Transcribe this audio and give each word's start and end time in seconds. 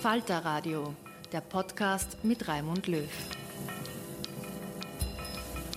Falter 0.00 0.44
Radio, 0.44 0.94
der 1.32 1.40
Podcast 1.40 2.18
mit 2.22 2.46
Raimund 2.46 2.86
Löw. 2.86 3.08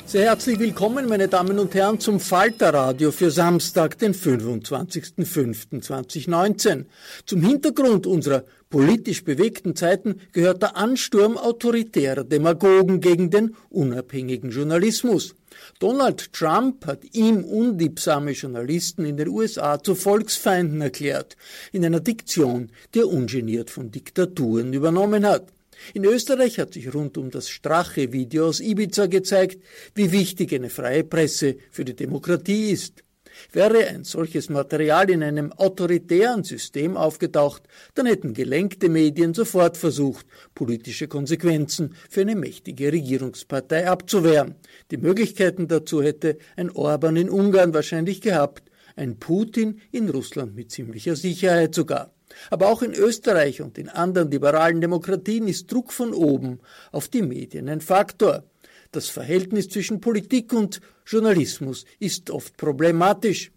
Sehr 0.05 0.25
herzlich 0.25 0.59
willkommen, 0.59 1.09
meine 1.09 1.27
Damen 1.27 1.57
und 1.57 1.73
Herren, 1.73 1.99
zum 1.99 2.19
Falter 2.19 2.71
Radio 2.71 3.09
für 3.09 3.31
Samstag, 3.31 3.97
den 3.97 4.13
25.05.2019. 4.13 6.85
Zum 7.25 7.41
Hintergrund 7.41 8.05
unserer 8.05 8.43
politisch 8.69 9.23
bewegten 9.23 9.75
Zeiten 9.75 10.21
gehört 10.33 10.61
der 10.61 10.77
Ansturm 10.77 11.35
autoritärer 11.35 12.23
Demagogen 12.23 13.01
gegen 13.01 13.31
den 13.31 13.55
unabhängigen 13.71 14.51
Journalismus. 14.51 15.33
Donald 15.79 16.33
Trump 16.33 16.85
hat 16.85 17.03
ihm 17.13 17.43
unliebsame 17.43 18.31
Journalisten 18.31 19.05
in 19.05 19.17
den 19.17 19.27
USA 19.27 19.81
zu 19.81 19.95
Volksfeinden 19.95 20.81
erklärt, 20.81 21.35
in 21.71 21.85
einer 21.85 21.99
Diktion, 21.99 22.71
die 22.93 22.99
er 22.99 23.07
ungeniert 23.07 23.69
von 23.69 23.91
Diktaturen 23.91 24.73
übernommen 24.73 25.25
hat. 25.25 25.51
In 25.93 26.05
Österreich 26.05 26.59
hat 26.59 26.73
sich 26.73 26.93
rund 26.93 27.17
um 27.17 27.31
das 27.31 27.49
Strache-Video 27.49 28.47
aus 28.47 28.59
Ibiza 28.59 29.07
gezeigt, 29.07 29.61
wie 29.95 30.11
wichtig 30.11 30.53
eine 30.53 30.69
freie 30.69 31.03
Presse 31.03 31.57
für 31.71 31.85
die 31.85 31.95
Demokratie 31.95 32.69
ist. 32.71 33.03
Wäre 33.51 33.87
ein 33.87 34.03
solches 34.03 34.49
Material 34.49 35.09
in 35.09 35.23
einem 35.23 35.51
autoritären 35.51 36.43
System 36.43 36.97
aufgetaucht, 36.97 37.63
dann 37.95 38.05
hätten 38.05 38.33
gelenkte 38.33 38.89
Medien 38.89 39.33
sofort 39.33 39.77
versucht, 39.77 40.25
politische 40.55 41.07
Konsequenzen 41.07 41.95
für 42.09 42.21
eine 42.21 42.35
mächtige 42.35 42.91
Regierungspartei 42.91 43.87
abzuwehren. 43.87 44.55
Die 44.91 44.97
Möglichkeiten 44.97 45.67
dazu 45.67 46.01
hätte 46.01 46.37
ein 46.55 46.71
Orban 46.71 47.15
in 47.15 47.29
Ungarn 47.29 47.73
wahrscheinlich 47.73 48.21
gehabt, 48.21 48.71
ein 48.95 49.17
Putin 49.17 49.81
in 49.91 50.09
Russland 50.09 50.55
mit 50.55 50.71
ziemlicher 50.71 51.15
Sicherheit 51.15 51.75
sogar. 51.75 52.13
Aber 52.49 52.69
auch 52.69 52.81
in 52.81 52.93
Österreich 52.93 53.61
und 53.61 53.77
in 53.77 53.89
anderen 53.89 54.31
liberalen 54.31 54.81
Demokratien 54.81 55.47
ist 55.47 55.71
Druck 55.71 55.91
von 55.91 56.13
oben 56.13 56.59
auf 56.91 57.07
die 57.07 57.21
Medien 57.21 57.69
ein 57.69 57.81
Faktor. 57.81 58.43
Das 58.91 59.07
Verhältnis 59.07 59.69
zwischen 59.69 60.01
Politik 60.01 60.51
und 60.51 60.81
Journalismus 61.05 61.85
ist 61.99 62.29
oft 62.29 62.57
problematisch. 62.57 63.51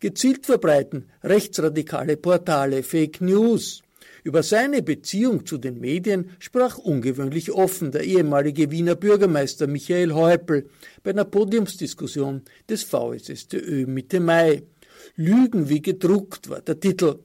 Gezielt 0.00 0.46
verbreiten 0.46 1.08
rechtsradikale 1.22 2.16
Portale 2.16 2.82
Fake 2.82 3.20
News. 3.20 3.82
Über 4.24 4.42
seine 4.42 4.82
Beziehung 4.82 5.46
zu 5.46 5.58
den 5.58 5.78
Medien 5.78 6.30
sprach 6.40 6.76
ungewöhnlich 6.76 7.52
offen 7.52 7.92
der 7.92 8.02
ehemalige 8.02 8.72
Wiener 8.72 8.96
Bürgermeister 8.96 9.68
Michael 9.68 10.12
Häupl 10.12 10.68
bei 11.04 11.10
einer 11.10 11.24
Podiumsdiskussion 11.24 12.42
des 12.68 12.82
VSSTÖ 12.82 13.86
Mitte 13.86 14.18
Mai. 14.18 14.64
Lügen 15.14 15.68
wie 15.68 15.82
gedruckt 15.82 16.50
war 16.50 16.62
der 16.62 16.80
Titel. 16.80 17.20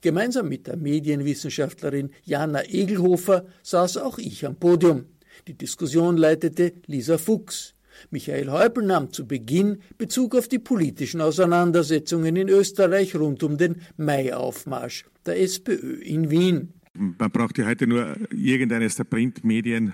Gemeinsam 0.00 0.48
mit 0.48 0.66
der 0.66 0.78
Medienwissenschaftlerin 0.78 2.12
Jana 2.24 2.64
Egelhofer 2.64 3.44
saß 3.62 3.98
auch 3.98 4.16
ich 4.16 4.46
am 4.46 4.56
Podium. 4.56 5.04
Die 5.50 5.58
Diskussion 5.58 6.16
leitete 6.16 6.74
Lisa 6.86 7.18
Fuchs. 7.18 7.74
Michael 8.12 8.52
Häupl 8.52 8.86
nahm 8.86 9.12
zu 9.12 9.26
Beginn 9.26 9.78
Bezug 9.98 10.36
auf 10.36 10.46
die 10.46 10.60
politischen 10.60 11.20
Auseinandersetzungen 11.20 12.36
in 12.36 12.48
Österreich 12.48 13.16
rund 13.16 13.42
um 13.42 13.58
den 13.58 13.82
Mai-Aufmarsch 13.96 15.06
der 15.26 15.40
SPÖ 15.40 16.00
in 16.02 16.30
Wien. 16.30 16.74
Man 16.94 17.32
braucht 17.32 17.58
ja 17.58 17.66
heute 17.66 17.88
nur 17.88 18.16
irgendeines 18.30 18.94
der 18.94 19.02
Printmedien 19.02 19.92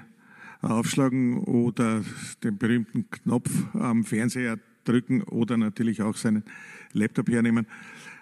aufschlagen 0.60 1.38
oder 1.38 2.04
den 2.44 2.58
berühmten 2.58 3.08
Knopf 3.08 3.50
am 3.72 4.04
Fernseher 4.04 4.58
drücken 4.84 5.22
oder 5.22 5.56
natürlich 5.56 6.02
auch 6.02 6.18
seinen 6.18 6.44
Laptop 6.92 7.30
hernehmen. 7.30 7.66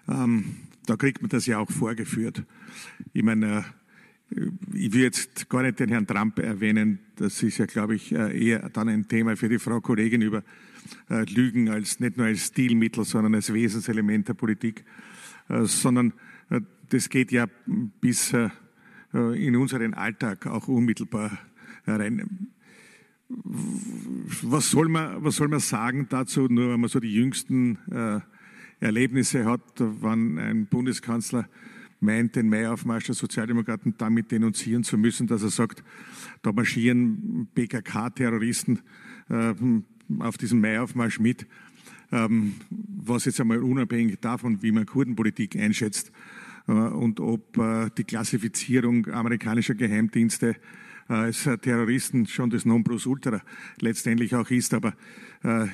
Ähm, 0.08 0.54
da 0.86 0.94
kriegt 0.94 1.20
man 1.20 1.30
das 1.30 1.46
ja 1.46 1.58
auch 1.58 1.70
vorgeführt. 1.72 2.44
Ich 3.12 3.24
meine, 3.24 3.58
äh, 3.58 3.62
ich 4.30 4.92
will 4.92 5.02
jetzt 5.02 5.48
gar 5.48 5.62
nicht 5.62 5.78
den 5.78 5.90
Herrn 5.90 6.06
Trump 6.06 6.38
erwähnen. 6.38 6.98
Das 7.16 7.42
ist 7.42 7.58
ja, 7.58 7.66
glaube 7.66 7.94
ich, 7.94 8.12
äh, 8.12 8.36
eher 8.36 8.68
dann 8.70 8.88
ein 8.88 9.06
Thema 9.06 9.36
für 9.36 9.48
die 9.48 9.58
Frau 9.58 9.80
Kollegin 9.80 10.22
über 10.22 10.42
äh, 11.08 11.24
Lügen 11.24 11.68
als 11.68 12.00
nicht 12.00 12.16
nur 12.16 12.26
als 12.26 12.46
Stilmittel, 12.46 13.04
sondern 13.04 13.34
als 13.34 13.52
Wesenselement 13.52 14.28
der 14.28 14.34
Politik, 14.34 14.84
sondern 15.48 16.14
das 16.88 17.10
geht 17.10 17.30
ja 17.30 17.46
bis 18.00 18.34
in 19.12 19.56
unseren 19.56 19.92
Alltag 19.92 20.46
auch 20.46 20.68
unmittelbar 20.68 21.38
rein. 21.86 22.48
Was 23.28 24.70
soll 24.70 24.88
man, 24.88 25.22
was 25.22 25.36
soll 25.36 25.48
man 25.48 25.60
sagen 25.60 26.06
dazu, 26.08 26.46
nur 26.48 26.72
wenn 26.72 26.80
man 26.80 26.88
so 26.88 26.98
die 26.98 27.12
jüngsten 27.12 27.78
Erlebnisse 28.80 29.44
hat, 29.44 29.60
wann 29.76 30.38
ein 30.38 30.66
Bundeskanzler 30.66 31.46
meint, 32.00 32.36
den 32.36 32.48
Maiaufmarsch 32.48 33.06
der 33.06 33.14
Sozialdemokraten 33.14 33.94
damit 33.98 34.30
denunzieren 34.30 34.84
zu 34.84 34.98
müssen, 34.98 35.26
dass 35.26 35.42
er 35.42 35.50
sagt, 35.50 35.82
da 36.42 36.52
marschieren 36.52 37.48
PKK-Terroristen 37.54 38.80
äh, 39.28 39.54
auf 40.18 40.36
diesem 40.36 40.60
Maiaufmarsch 40.60 41.18
mit, 41.20 41.46
ähm, 42.12 42.54
was 42.70 43.24
jetzt 43.24 43.40
einmal 43.40 43.62
unabhängig 43.62 44.18
davon, 44.20 44.62
wie 44.62 44.72
man 44.72 44.86
Kurdenpolitik 44.86 45.56
einschätzt 45.56 46.12
äh, 46.68 46.72
und 46.72 47.20
ob 47.20 47.56
äh, 47.58 47.90
die 47.96 48.04
Klassifizierung 48.04 49.06
amerikanischer 49.08 49.74
Geheimdienste 49.74 50.56
als 51.08 51.48
Terroristen 51.62 52.26
schon 52.26 52.50
das 52.50 52.64
Nonplusultra 52.64 53.42
letztendlich 53.80 54.34
auch 54.34 54.50
ist. 54.50 54.72
Aber 54.74 54.94
äh, 55.44 55.66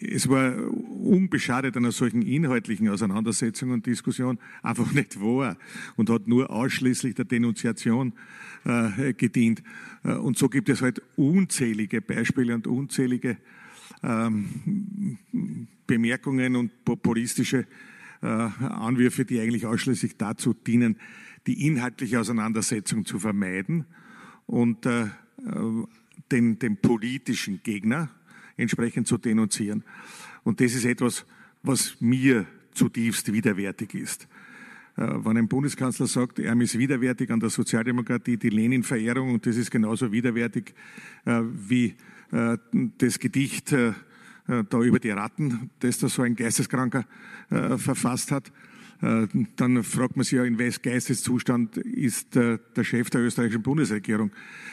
es 0.00 0.28
war 0.28 0.56
unbeschadet 0.72 1.76
einer 1.76 1.92
solchen 1.92 2.22
inhaltlichen 2.22 2.88
Auseinandersetzung 2.88 3.70
und 3.70 3.86
Diskussion 3.86 4.38
einfach 4.62 4.90
nicht 4.92 5.20
wahr 5.20 5.56
und 5.96 6.08
hat 6.08 6.26
nur 6.26 6.50
ausschließlich 6.50 7.14
der 7.14 7.26
Denunziation 7.26 8.14
äh, 8.64 9.12
gedient. 9.12 9.62
Äh, 10.02 10.14
und 10.14 10.38
so 10.38 10.48
gibt 10.48 10.70
es 10.70 10.80
halt 10.80 11.02
unzählige 11.16 12.00
Beispiele 12.00 12.54
und 12.54 12.66
unzählige 12.66 13.36
ähm, 14.02 15.18
Bemerkungen 15.86 16.56
und 16.56 16.84
populistische 16.84 17.66
Anwürfe, 18.22 19.26
die 19.26 19.38
eigentlich 19.38 19.66
ausschließlich 19.66 20.16
dazu 20.16 20.54
dienen, 20.54 20.96
die 21.46 21.66
inhaltliche 21.66 22.18
Auseinandersetzung 22.18 23.04
zu 23.04 23.18
vermeiden 23.18 23.84
und 24.46 24.86
den, 26.30 26.58
den 26.58 26.76
politischen 26.76 27.62
Gegner 27.62 28.10
entsprechend 28.56 29.06
zu 29.06 29.18
denunzieren. 29.18 29.84
Und 30.42 30.60
das 30.60 30.74
ist 30.74 30.84
etwas, 30.84 31.24
was 31.62 31.96
mir 32.00 32.46
zutiefst 32.72 33.32
widerwärtig 33.32 33.94
ist. 33.94 34.28
Äh, 34.96 35.06
wenn 35.24 35.36
ein 35.36 35.48
Bundeskanzler 35.48 36.06
sagt, 36.06 36.38
er 36.38 36.58
ist 36.60 36.78
widerwärtig 36.78 37.30
an 37.30 37.40
der 37.40 37.50
Sozialdemokratie, 37.50 38.36
die 38.36 38.50
Lenin-Verehrung, 38.50 39.34
und 39.34 39.46
das 39.46 39.56
ist 39.56 39.70
genauso 39.70 40.12
widerwärtig 40.12 40.74
äh, 41.24 41.40
wie 41.42 41.94
äh, 42.32 42.58
das 42.98 43.18
Gedicht 43.18 43.74
da 44.46 44.82
über 44.82 44.98
die 44.98 45.08
Ratten, 45.08 45.70
das 45.78 45.96
da 45.96 46.08
so 46.10 46.20
ein 46.20 46.36
Geisteskranker 46.36 47.06
verfasst 47.48 48.30
hat, 48.30 48.52
dann 49.56 49.82
fragt 49.82 50.16
man 50.16 50.24
sich 50.24 50.32
ja, 50.32 50.44
in 50.44 50.58
welchem 50.58 50.82
Geisteszustand 50.82 51.76
ist 51.76 52.34
der 52.34 52.60
Chef 52.82 53.10
der 53.10 53.20
österreichischen 53.20 53.62
Bundesregierung. 53.62 54.30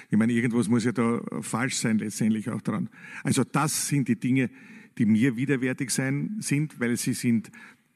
Ich 0.10 0.18
meine, 0.18 0.32
irgendwas 0.32 0.70
muss 0.70 0.86
ja 0.86 0.92
da 0.92 1.22
falsch 1.42 1.76
sein 1.76 1.98
letztendlich 1.98 2.50
auch 2.50 2.62
dran. 2.62 2.90
Also 3.24 3.44
das 3.44 3.88
sind 3.88 4.08
die 4.08 4.16
Dinge, 4.16 4.50
die 4.98 5.06
mir 5.06 5.36
widerwärtig 5.36 5.90
sein, 5.90 6.38
sind, 6.40 6.80
weil 6.80 6.96
sie 6.98 7.14
sind 7.14 7.52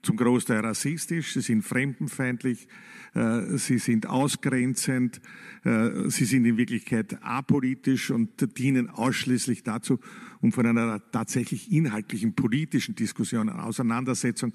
zum 0.05 0.17
Großteil 0.17 0.59
rassistisch, 0.59 1.33
sie 1.33 1.41
sind 1.41 1.63
fremdenfeindlich, 1.63 2.67
äh, 3.15 3.57
sie 3.57 3.79
sind 3.79 4.07
ausgrenzend, 4.07 5.19
äh, 5.63 6.09
sie 6.09 6.25
sind 6.25 6.45
in 6.45 6.57
Wirklichkeit 6.57 7.17
apolitisch 7.21 8.11
und 8.11 8.57
dienen 8.57 8.89
ausschließlich 8.89 9.63
dazu, 9.63 9.99
um 10.45 10.51
von 10.51 10.67
einer 10.67 11.01
tatsächlich 11.11 11.71
inhaltlichen 11.71 12.35
politischen 12.35 12.93
Diskussion, 12.93 13.49
einer 13.49 13.65
Auseinandersetzung 13.65 14.53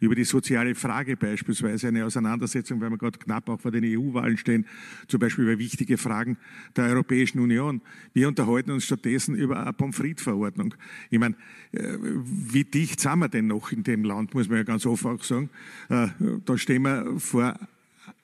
über 0.00 0.14
die 0.14 0.24
soziale 0.24 0.74
Frage 0.74 1.14
beispielsweise, 1.14 1.88
eine 1.88 2.06
Auseinandersetzung, 2.06 2.80
weil 2.80 2.88
wir 2.88 2.96
gerade 2.96 3.18
knapp 3.18 3.46
auch 3.50 3.60
vor 3.60 3.70
den 3.70 3.84
EU-Wahlen 3.84 4.38
stehen, 4.38 4.64
zum 5.08 5.20
Beispiel 5.20 5.44
über 5.44 5.58
wichtige 5.58 5.98
Fragen 5.98 6.38
der 6.74 6.86
Europäischen 6.86 7.38
Union. 7.40 7.82
Wir 8.14 8.28
unterhalten 8.28 8.70
uns 8.70 8.86
stattdessen 8.86 9.34
über 9.34 9.60
eine 9.60 9.74
Pommes 9.74 9.96
frites-Verordnung. 9.96 10.74
Ich 11.10 11.18
meine, 11.18 11.34
äh, 11.72 11.98
wie 12.00 12.64
dicht 12.64 12.98
sind 12.98 13.18
wir 13.18 13.28
denn 13.28 13.46
noch 13.46 13.72
in 13.72 13.82
dem 13.82 14.04
Land, 14.04 14.32
muss 14.32 14.48
man 14.48 14.56
ja 14.56 14.64
ganz 14.64 14.86
offen 14.86 15.10
auch 15.10 15.22
sagen. 15.22 15.50
Da 15.88 16.58
stehen 16.58 16.82
wir 16.82 17.20
vor 17.20 17.58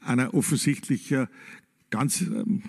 einer 0.01 0.33
offensichtlich 0.33 1.15
ganz 1.93 2.23
ähm, 2.23 2.63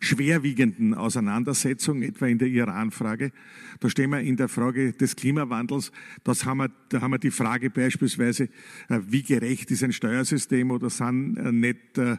schwerwiegenden 0.00 0.92
Auseinandersetzung, 0.92 2.02
etwa 2.02 2.26
in 2.26 2.38
der 2.38 2.48
Iran-Frage. 2.48 3.32
Da 3.80 3.88
stehen 3.88 4.10
wir 4.10 4.20
in 4.20 4.36
der 4.36 4.48
Frage 4.48 4.92
des 4.92 5.16
Klimawandels. 5.16 5.92
Das 6.24 6.44
haben 6.44 6.58
wir, 6.58 6.70
da 6.90 7.00
haben 7.00 7.12
wir 7.12 7.18
die 7.18 7.30
Frage 7.30 7.70
beispielsweise, 7.70 8.50
äh, 8.88 9.00
wie 9.08 9.22
gerecht 9.22 9.70
ist 9.70 9.84
ein 9.84 9.92
Steuersystem 9.92 10.70
oder 10.70 10.90
sind 10.90 11.38
äh, 11.38 11.52
nicht 11.52 11.96
äh, 11.96 12.16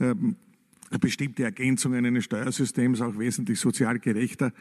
ähm, 0.00 0.36
bestimmte 1.00 1.42
Ergänzungen 1.42 2.06
eines 2.06 2.24
Steuersystems 2.24 3.02
auch 3.02 3.18
wesentlich 3.18 3.60
sozial 3.60 3.98
gerechter. 3.98 4.54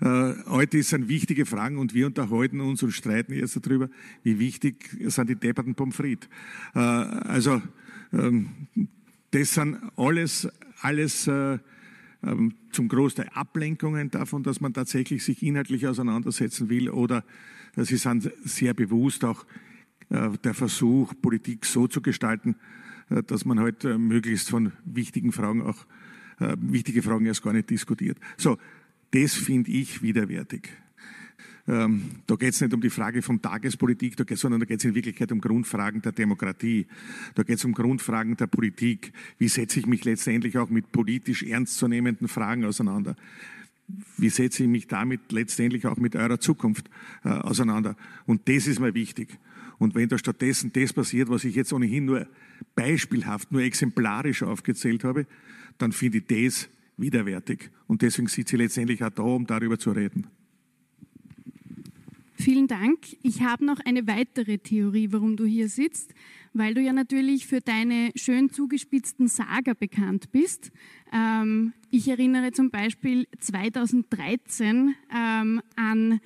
heute 0.00 0.80
sind 0.84 1.08
wichtige 1.08 1.44
Fragen 1.44 1.76
und 1.76 1.92
wir 1.92 2.06
unterhalten 2.06 2.60
uns 2.60 2.84
und 2.84 2.92
streiten 2.92 3.32
jetzt 3.32 3.58
darüber, 3.66 3.90
wie 4.22 4.38
wichtig 4.38 4.96
sind 5.08 5.28
die 5.28 5.34
depperten 5.34 5.74
Pommes 5.74 5.96
frites. 5.96 6.28
also 6.72 7.60
ähm, 8.12 8.68
das 9.32 9.54
sind 9.54 9.78
alles, 9.96 10.46
alles 10.82 11.26
äh, 11.26 11.58
ähm, 12.24 12.54
zum 12.70 12.88
Großteil 12.88 13.28
Ablenkungen 13.34 14.10
davon, 14.10 14.42
dass 14.42 14.60
man 14.60 14.72
tatsächlich 14.72 15.24
sich 15.24 15.42
inhaltlich 15.42 15.86
auseinandersetzen 15.86 16.68
will 16.68 16.88
oder 16.88 17.24
äh, 17.76 17.84
sie 17.84 17.96
sind 17.96 18.30
sehr 18.44 18.74
bewusst 18.74 19.24
auch 19.24 19.44
äh, 20.10 20.30
der 20.44 20.54
Versuch, 20.54 21.14
Politik 21.20 21.64
so 21.64 21.88
zu 21.88 22.00
gestalten, 22.00 22.56
äh, 23.10 23.22
dass 23.22 23.44
man 23.44 23.60
halt 23.60 23.84
äh, 23.84 23.98
möglichst 23.98 24.50
von 24.50 24.72
wichtigen 24.84 25.32
Fragen 25.32 25.62
auch 25.62 25.86
äh, 26.40 26.56
wichtige 26.60 27.02
Fragen 27.02 27.26
erst 27.26 27.42
gar 27.42 27.52
nicht 27.52 27.70
diskutiert. 27.70 28.18
So, 28.36 28.58
das 29.10 29.34
finde 29.34 29.70
ich 29.70 30.02
widerwärtig. 30.02 30.68
Ähm, 31.68 32.10
da 32.26 32.34
geht 32.34 32.54
es 32.54 32.60
nicht 32.60 32.74
um 32.74 32.80
die 32.80 32.90
Frage 32.90 33.22
von 33.22 33.40
Tagespolitik, 33.40 34.16
da 34.16 34.24
sondern 34.34 34.60
da 34.60 34.66
geht 34.66 34.80
es 34.80 34.84
in 34.84 34.94
Wirklichkeit 34.94 35.30
um 35.30 35.40
Grundfragen 35.40 36.02
der 36.02 36.12
Demokratie. 36.12 36.86
Da 37.34 37.44
geht 37.44 37.58
es 37.58 37.64
um 37.64 37.72
Grundfragen 37.72 38.36
der 38.36 38.48
Politik. 38.48 39.12
Wie 39.38 39.48
setze 39.48 39.78
ich 39.78 39.86
mich 39.86 40.04
letztendlich 40.04 40.58
auch 40.58 40.70
mit 40.70 40.90
politisch 40.90 41.44
ernstzunehmenden 41.44 42.26
Fragen 42.26 42.64
auseinander? 42.64 43.14
Wie 44.16 44.30
setze 44.30 44.64
ich 44.64 44.68
mich 44.68 44.88
damit 44.88 45.30
letztendlich 45.30 45.86
auch 45.86 45.98
mit 45.98 46.16
eurer 46.16 46.40
Zukunft 46.40 46.90
äh, 47.24 47.28
auseinander? 47.28 47.96
Und 48.26 48.48
das 48.48 48.66
ist 48.66 48.80
mir 48.80 48.94
wichtig. 48.94 49.38
Und 49.78 49.94
wenn 49.94 50.08
da 50.08 50.18
stattdessen 50.18 50.72
das 50.72 50.92
passiert, 50.92 51.28
was 51.28 51.44
ich 51.44 51.54
jetzt 51.54 51.72
ohnehin 51.72 52.04
nur 52.04 52.26
beispielhaft, 52.74 53.52
nur 53.52 53.62
exemplarisch 53.62 54.42
aufgezählt 54.42 55.04
habe, 55.04 55.26
dann 55.78 55.92
finde 55.92 56.18
ich 56.18 56.26
das 56.26 56.68
widerwärtig. 56.96 57.70
Und 57.86 58.02
deswegen 58.02 58.28
sitze 58.28 58.56
ich 58.56 58.62
letztendlich 58.62 59.02
auch 59.04 59.10
da, 59.10 59.22
um 59.22 59.46
darüber 59.46 59.78
zu 59.78 59.92
reden. 59.92 60.26
Vielen 62.42 62.66
Dank. 62.66 62.98
Ich 63.22 63.42
habe 63.42 63.64
noch 63.64 63.78
eine 63.84 64.08
weitere 64.08 64.58
Theorie, 64.58 65.12
warum 65.12 65.36
du 65.36 65.44
hier 65.44 65.68
sitzt, 65.68 66.12
weil 66.52 66.74
du 66.74 66.80
ja 66.80 66.92
natürlich 66.92 67.46
für 67.46 67.60
deine 67.60 68.10
schön 68.16 68.50
zugespitzten 68.50 69.28
Sager 69.28 69.76
bekannt 69.76 70.32
bist. 70.32 70.72
Ähm, 71.12 71.72
ich 71.92 72.08
erinnere 72.08 72.50
zum 72.50 72.72
Beispiel 72.72 73.28
2013 73.38 74.96
ähm, 75.14 75.62
an 75.76 76.20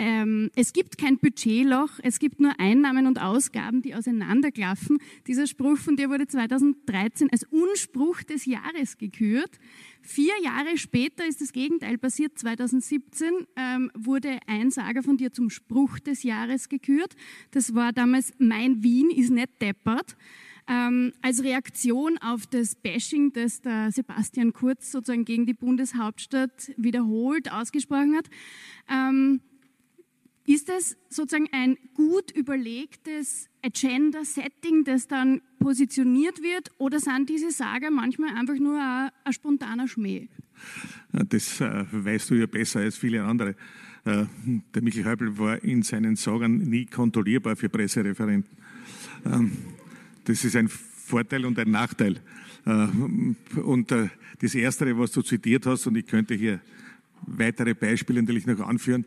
ähm, 0.00 0.50
es 0.56 0.72
gibt 0.72 0.96
kein 0.96 1.18
Budgetloch, 1.18 1.90
es 2.02 2.18
gibt 2.18 2.40
nur 2.40 2.58
Einnahmen 2.58 3.06
und 3.06 3.20
Ausgaben, 3.20 3.82
die 3.82 3.94
auseinanderklaffen. 3.94 4.96
Dieser 5.26 5.46
Spruch 5.46 5.76
von 5.76 5.96
dir 5.96 6.08
wurde 6.08 6.26
2013 6.26 7.28
als 7.30 7.44
Unspruch 7.44 8.22
des 8.22 8.46
Jahres 8.46 8.96
gekürt. 8.96 9.60
Vier 10.00 10.32
Jahre 10.42 10.78
später 10.78 11.26
ist 11.26 11.42
das 11.42 11.52
Gegenteil 11.52 11.98
passiert. 11.98 12.38
2017 12.38 13.46
ähm, 13.56 13.90
wurde 13.94 14.38
ein 14.46 14.70
Sager 14.70 15.02
von 15.02 15.18
dir 15.18 15.34
zum 15.34 15.50
Spruch 15.50 15.98
des 15.98 16.22
Jahres 16.22 16.70
gekürt. 16.70 17.14
Das 17.50 17.74
war 17.74 17.92
damals 17.92 18.32
Mein 18.38 18.82
Wien 18.82 19.10
ist 19.10 19.28
nicht 19.28 19.60
deppert. 19.60 20.16
Ähm, 20.66 21.12
als 21.20 21.42
Reaktion 21.42 22.16
auf 22.22 22.46
das 22.46 22.74
Bashing, 22.74 23.34
das 23.34 23.60
der 23.60 23.92
Sebastian 23.92 24.54
Kurz 24.54 24.92
sozusagen 24.92 25.26
gegen 25.26 25.44
die 25.44 25.52
Bundeshauptstadt 25.52 26.72
wiederholt 26.78 27.52
ausgesprochen 27.52 28.16
hat. 28.16 28.30
Ähm, 28.88 29.40
ist 30.46 30.68
es 30.68 30.96
sozusagen 31.08 31.48
ein 31.52 31.76
gut 31.94 32.30
überlegtes 32.30 33.48
Agenda-Setting, 33.62 34.84
das 34.84 35.06
dann 35.06 35.42
positioniert 35.58 36.42
wird, 36.42 36.70
oder 36.78 36.98
sind 36.98 37.28
diese 37.28 37.50
Sager 37.50 37.90
manchmal 37.90 38.36
einfach 38.36 38.56
nur 38.56 38.80
ein, 38.80 39.10
ein 39.24 39.32
spontaner 39.32 39.86
Schmäh? 39.86 40.28
Das 41.12 41.60
äh, 41.60 41.84
weißt 41.90 42.30
du 42.30 42.34
ja 42.34 42.46
besser 42.46 42.80
als 42.80 42.96
viele 42.96 43.24
andere. 43.24 43.54
Äh, 44.04 44.24
der 44.74 44.82
Michael 44.82 45.04
Häupl 45.04 45.38
war 45.38 45.62
in 45.62 45.82
seinen 45.82 46.16
Sagern 46.16 46.58
nie 46.58 46.86
kontrollierbar 46.86 47.56
für 47.56 47.68
Pressereferenten. 47.68 48.56
Ähm, 49.24 49.52
das 50.24 50.44
ist 50.44 50.56
ein 50.56 50.68
Vorteil 50.68 51.44
und 51.44 51.58
ein 51.58 51.70
Nachteil. 51.70 52.20
Äh, 52.64 52.86
und 53.60 53.92
äh, 53.92 54.08
das 54.40 54.54
Erste, 54.54 54.98
was 54.98 55.12
du 55.12 55.22
zitiert 55.22 55.66
hast, 55.66 55.86
und 55.86 55.96
ich 55.96 56.06
könnte 56.06 56.34
hier 56.34 56.60
weitere 57.22 57.74
Beispiele 57.74 58.22
natürlich 58.22 58.46
noch 58.46 58.60
anführen, 58.60 59.04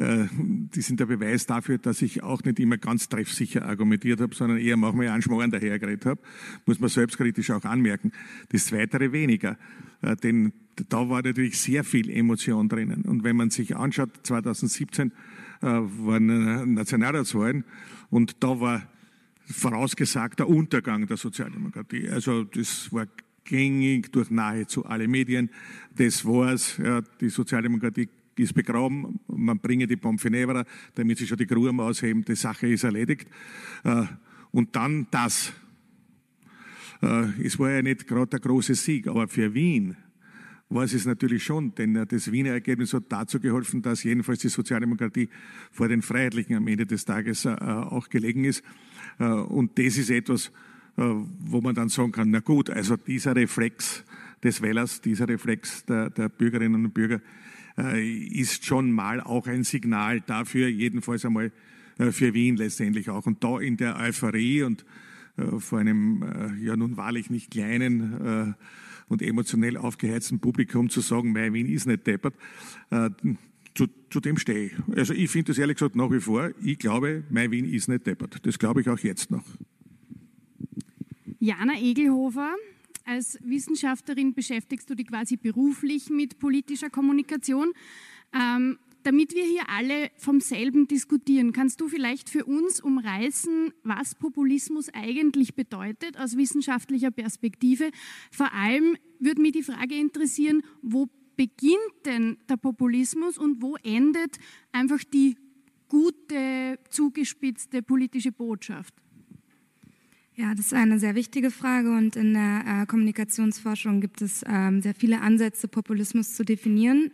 die 0.00 0.80
sind 0.80 1.00
der 1.00 1.06
Beweis 1.06 1.46
dafür, 1.46 1.78
dass 1.78 2.02
ich 2.02 2.22
auch 2.22 2.44
nicht 2.44 2.60
immer 2.60 2.78
ganz 2.78 3.08
treffsicher 3.08 3.66
argumentiert 3.66 4.20
habe, 4.20 4.32
sondern 4.32 4.58
eher 4.58 4.76
manchmal 4.76 5.08
einen 5.08 5.22
Schmarrn 5.22 5.50
dahergeredet 5.50 6.06
habe. 6.06 6.20
Muss 6.66 6.78
man 6.78 6.88
selbstkritisch 6.88 7.50
auch 7.50 7.64
anmerken. 7.64 8.12
Das 8.50 8.66
Zweitere 8.66 9.10
weniger. 9.10 9.58
Äh, 10.02 10.14
denn 10.14 10.52
da 10.88 11.08
war 11.08 11.22
natürlich 11.22 11.60
sehr 11.60 11.82
viel 11.82 12.10
Emotion 12.10 12.68
drinnen. 12.68 13.02
Und 13.02 13.24
wenn 13.24 13.34
man 13.34 13.50
sich 13.50 13.74
anschaut, 13.74 14.10
2017 14.22 15.10
äh, 15.62 15.66
waren 15.66 16.74
Nationalratswahlen 16.74 17.64
und 18.10 18.36
da 18.38 18.60
war 18.60 18.82
vorausgesagt 19.46 20.38
der 20.38 20.48
Untergang 20.48 21.08
der 21.08 21.16
Sozialdemokratie. 21.16 22.08
Also 22.08 22.44
das 22.44 22.92
war 22.92 23.08
gängig 23.42 24.12
durch 24.12 24.30
nahezu 24.30 24.84
alle 24.84 25.08
Medien. 25.08 25.50
Das 25.96 26.24
war's. 26.24 26.76
Ja, 26.76 27.00
die 27.20 27.30
Sozialdemokratie 27.30 28.08
ist 28.38 28.54
begraben, 28.54 29.20
man 29.26 29.58
bringe 29.58 29.86
die 29.86 29.96
Pomfenevra, 29.96 30.64
damit 30.94 31.18
sie 31.18 31.26
schon 31.26 31.38
die 31.38 31.46
Gruben 31.46 31.80
ausheben, 31.80 32.24
die 32.24 32.34
Sache 32.34 32.68
ist 32.68 32.84
erledigt. 32.84 33.28
Äh, 33.84 34.04
und 34.50 34.74
dann 34.74 35.06
das. 35.10 35.52
Äh, 37.02 37.42
es 37.42 37.58
war 37.58 37.70
ja 37.70 37.82
nicht 37.82 38.06
gerade 38.06 38.28
der 38.28 38.40
große 38.40 38.74
Sieg, 38.74 39.06
aber 39.06 39.28
für 39.28 39.54
Wien 39.54 39.96
war 40.70 40.84
es 40.84 41.06
natürlich 41.06 41.44
schon, 41.44 41.74
denn 41.74 41.96
äh, 41.96 42.06
das 42.06 42.30
Wiener 42.30 42.50
Ergebnis 42.50 42.92
hat 42.92 43.04
dazu 43.08 43.40
geholfen, 43.40 43.82
dass 43.82 44.02
jedenfalls 44.04 44.40
die 44.40 44.48
Sozialdemokratie 44.48 45.28
vor 45.70 45.88
den 45.88 46.02
Freiheitlichen 46.02 46.56
am 46.56 46.66
Ende 46.68 46.86
des 46.86 47.04
Tages 47.04 47.46
auch 47.46 48.08
gelegen 48.08 48.44
ist. 48.44 48.62
Und 49.18 49.78
das 49.78 49.96
ist 49.96 50.10
etwas, 50.10 50.52
wo 50.96 51.60
man 51.60 51.74
dann 51.74 51.88
sagen 51.88 52.12
kann, 52.12 52.30
na 52.30 52.40
gut, 52.40 52.70
also 52.70 52.96
dieser 52.96 53.34
Reflex 53.34 54.04
des 54.42 54.62
Wählers, 54.62 55.00
dieser 55.00 55.28
Reflex 55.28 55.84
der, 55.86 56.10
der 56.10 56.28
Bürgerinnen 56.28 56.84
und 56.84 56.94
Bürger, 56.94 57.16
äh, 57.16 57.20
ist 57.82 58.64
schon 58.64 58.90
mal 58.92 59.20
auch 59.20 59.46
ein 59.46 59.64
Signal 59.64 60.20
dafür, 60.20 60.68
jedenfalls 60.68 61.24
einmal 61.24 61.52
äh, 61.98 62.10
für 62.10 62.34
Wien 62.34 62.56
letztendlich 62.56 63.10
auch. 63.10 63.26
Und 63.26 63.44
da 63.44 63.60
in 63.60 63.76
der 63.76 63.98
Euphorie 63.98 64.62
und 64.62 64.84
äh, 65.36 65.58
vor 65.58 65.78
einem 65.78 66.58
ja 66.60 66.76
nun 66.76 66.96
wahrlich 66.96 67.30
nicht 67.30 67.50
kleinen 67.50 68.56
und 69.08 69.22
emotionell 69.22 69.76
aufgeheizten 69.76 70.38
Publikum 70.38 70.90
zu 70.90 71.00
sagen, 71.00 71.32
mein 71.32 71.52
Wien 71.52 71.66
ist 71.66 71.86
nicht 71.86 72.06
deppert, 72.06 72.34
äh, 72.90 73.10
zu, 73.74 73.86
zu 74.10 74.20
dem 74.20 74.38
stehe 74.38 74.66
ich. 74.66 74.72
Also 74.96 75.14
ich 75.14 75.30
finde 75.30 75.52
das 75.52 75.58
ehrlich 75.58 75.76
gesagt 75.76 75.96
nach 75.96 76.10
wie 76.10 76.20
vor, 76.20 76.50
ich 76.62 76.78
glaube, 76.78 77.24
mein 77.30 77.50
Wien 77.50 77.64
ist 77.64 77.88
nicht 77.88 78.06
deppert. 78.06 78.44
Das 78.44 78.58
glaube 78.58 78.80
ich 78.80 78.88
auch 78.88 78.98
jetzt 78.98 79.30
noch. 79.30 79.44
Jana 81.38 81.78
Egelhofer, 81.80 82.54
als 83.08 83.38
Wissenschaftlerin 83.42 84.34
beschäftigst 84.34 84.88
du 84.90 84.94
dich 84.94 85.06
quasi 85.06 85.36
beruflich 85.36 86.10
mit 86.10 86.38
politischer 86.38 86.90
Kommunikation. 86.90 87.72
Ähm, 88.34 88.78
damit 89.02 89.34
wir 89.34 89.44
hier 89.44 89.68
alle 89.68 90.10
vom 90.16 90.40
selben 90.40 90.86
diskutieren, 90.86 91.52
kannst 91.52 91.80
du 91.80 91.88
vielleicht 91.88 92.28
für 92.28 92.44
uns 92.44 92.80
umreißen, 92.80 93.72
was 93.82 94.14
Populismus 94.14 94.90
eigentlich 94.92 95.54
bedeutet 95.54 96.18
aus 96.18 96.36
wissenschaftlicher 96.36 97.10
Perspektive? 97.10 97.90
Vor 98.30 98.52
allem 98.52 98.96
würde 99.18 99.40
mich 99.40 99.52
die 99.52 99.62
Frage 99.62 99.94
interessieren, 99.94 100.62
wo 100.82 101.08
beginnt 101.36 101.78
denn 102.04 102.36
der 102.48 102.58
Populismus 102.58 103.38
und 103.38 103.62
wo 103.62 103.76
endet 103.76 104.36
einfach 104.72 105.02
die 105.04 105.36
gute, 105.88 106.78
zugespitzte 106.90 107.82
politische 107.82 108.32
Botschaft? 108.32 108.92
Ja, 110.40 110.54
das 110.54 110.66
ist 110.66 110.74
eine 110.74 111.00
sehr 111.00 111.16
wichtige 111.16 111.50
Frage 111.50 111.90
und 111.90 112.14
in 112.14 112.34
der 112.34 112.62
äh, 112.64 112.86
Kommunikationsforschung 112.86 114.00
gibt 114.00 114.22
es 114.22 114.44
ähm, 114.46 114.80
sehr 114.80 114.94
viele 114.94 115.20
Ansätze, 115.20 115.66
Populismus 115.66 116.34
zu 116.34 116.44
definieren. 116.44 117.10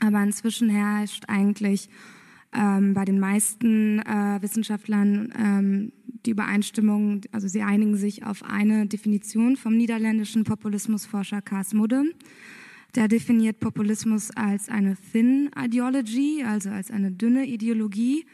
Aber 0.00 0.22
inzwischen 0.22 0.70
herrscht 0.70 1.24
eigentlich 1.28 1.90
ähm, 2.54 2.94
bei 2.94 3.04
den 3.04 3.20
meisten 3.20 3.98
äh, 3.98 4.40
Wissenschaftlern 4.40 5.34
ähm, 5.38 5.92
die 6.24 6.30
Übereinstimmung, 6.30 7.20
also 7.30 7.46
sie 7.46 7.60
einigen 7.60 7.98
sich 7.98 8.24
auf 8.24 8.42
eine 8.42 8.86
Definition 8.86 9.56
vom 9.56 9.76
niederländischen 9.76 10.44
Populismusforscher 10.44 11.42
Kaas 11.42 11.74
Mudde. 11.74 12.04
Der 12.94 13.06
definiert 13.06 13.60
Populismus 13.60 14.30
als 14.30 14.70
eine 14.70 14.96
Thin 15.12 15.50
Ideology, 15.62 16.42
also 16.42 16.70
als 16.70 16.90
eine 16.90 17.12
dünne 17.12 17.44
Ideologie, 17.44 18.24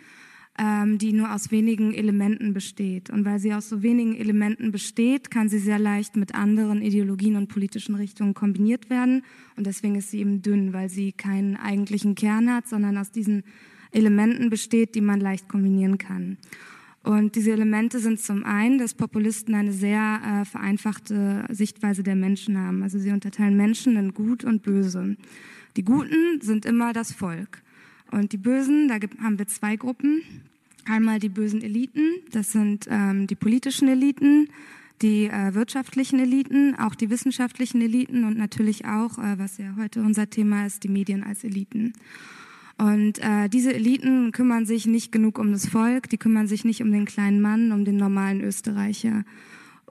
ähm, 0.59 0.99
die 0.99 1.13
nur 1.13 1.35
aus 1.35 1.51
wenigen 1.51 1.95
Elementen 1.95 2.53
besteht. 2.53 3.09
Und 3.11 3.25
weil 3.25 3.39
sie 3.39 3.55
aus 3.55 3.69
so 3.69 3.83
wenigen 3.83 4.17
Elementen 4.17 4.71
besteht, 4.71 5.31
kann 5.31 5.49
sie 5.49 5.59
sehr 5.59 5.79
leicht 5.79 6.17
mit 6.17 6.35
anderen 6.35 6.83
Ideologien 6.83 7.37
und 7.37 7.49
politischen 7.49 7.95
Richtungen 7.95 8.35
kombiniert 8.35 8.91
werden. 8.91 9.25
Und 9.57 9.67
deswegen 9.67 9.95
ist 9.95 10.11
sie 10.11 10.21
eben 10.21 10.43
dünn, 10.43 10.73
weil 10.73 10.91
sie 10.91 11.13
keinen 11.13 11.57
eigentlichen 11.57 12.15
Kern 12.15 12.53
hat, 12.53 12.69
sondern 12.69 12.99
aus 12.99 13.11
diesen 13.11 13.45
Elementen 13.93 14.51
besteht, 14.51 14.95
die 14.95 15.01
man 15.01 15.21
leicht 15.21 15.49
kombinieren 15.49 15.99
kann. 15.99 16.39
Und 17.03 17.35
diese 17.35 17.53
Elemente 17.53 17.99
sind 17.99 18.21
zum 18.21 18.45
einen, 18.45 18.79
dass 18.79 18.95
Populisten 18.95 19.55
eine 19.55 19.73
sehr 19.73 20.21
äh, 20.25 20.45
vereinfachte 20.45 21.47
Sichtweise 21.51 22.03
der 22.03 22.15
Menschen 22.15 22.59
haben. 22.59 22.83
Also 22.83 22.99
sie 22.99 23.11
unterteilen 23.11 23.57
Menschen 23.57 23.97
in 23.97 24.15
Gut 24.15 24.45
und 24.45 24.63
Böse. 24.63 25.17
Die 25.77 25.85
Guten 25.85 26.41
sind 26.41 26.65
immer 26.65 26.93
das 26.93 27.13
Volk. 27.13 27.63
Und 28.13 28.33
die 28.33 28.37
Bösen, 28.37 28.89
da 28.89 28.97
haben 29.23 29.39
wir 29.39 29.49
zwei 29.49 29.77
Gruppen. 29.77 30.23
Einmal 30.85 31.19
die 31.19 31.29
bösen 31.29 31.63
Eliten, 31.63 32.03
das 32.33 32.53
sind 32.53 32.89
ähm, 32.91 33.29
die 33.29 33.37
politischen 33.37 33.87
Eliten, 33.87 34.49
die 35.01 35.27
äh, 35.27 35.55
wirtschaftlichen 35.55 36.19
Eliten, 36.19 36.75
auch 36.77 36.97
die 36.97 37.09
wissenschaftlichen 37.09 37.81
Eliten 37.81 38.25
und 38.25 38.37
natürlich 38.37 38.85
auch, 38.85 39.17
äh, 39.19 39.39
was 39.39 39.59
ja 39.59 39.77
heute 39.79 40.01
unser 40.01 40.29
Thema 40.29 40.67
ist, 40.67 40.83
die 40.83 40.89
Medien 40.89 41.23
als 41.23 41.45
Eliten. 41.45 41.93
Und 42.79 43.21
äh, 43.21 43.49
diese 43.49 43.73
Eliten 43.73 44.33
kümmern 44.33 44.67
sich 44.67 44.87
nicht 44.87 45.13
genug 45.13 45.39
um 45.39 45.53
das 45.53 45.69
Volk, 45.69 46.09
die 46.11 46.19
kümmern 46.19 46.49
sich 46.49 46.65
nicht 46.65 46.83
um 46.83 46.91
den 46.91 47.05
kleinen 47.05 47.41
Mann, 47.41 47.71
um 47.71 47.85
den 47.85 47.97
normalen 47.97 48.41
Österreicher. 48.41 49.25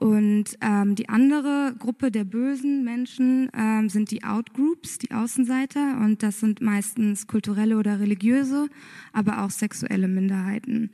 Und 0.01 0.57
ähm, 0.61 0.95
die 0.95 1.09
andere 1.09 1.75
Gruppe 1.77 2.09
der 2.09 2.23
bösen 2.23 2.83
Menschen 2.83 3.51
ähm, 3.55 3.87
sind 3.87 4.09
die 4.09 4.23
Outgroups, 4.23 4.97
die 4.97 5.11
Außenseiter. 5.11 5.99
Und 6.01 6.23
das 6.23 6.39
sind 6.39 6.59
meistens 6.59 7.27
kulturelle 7.27 7.77
oder 7.77 7.99
religiöse, 7.99 8.67
aber 9.13 9.43
auch 9.43 9.51
sexuelle 9.51 10.07
Minderheiten. 10.07 10.89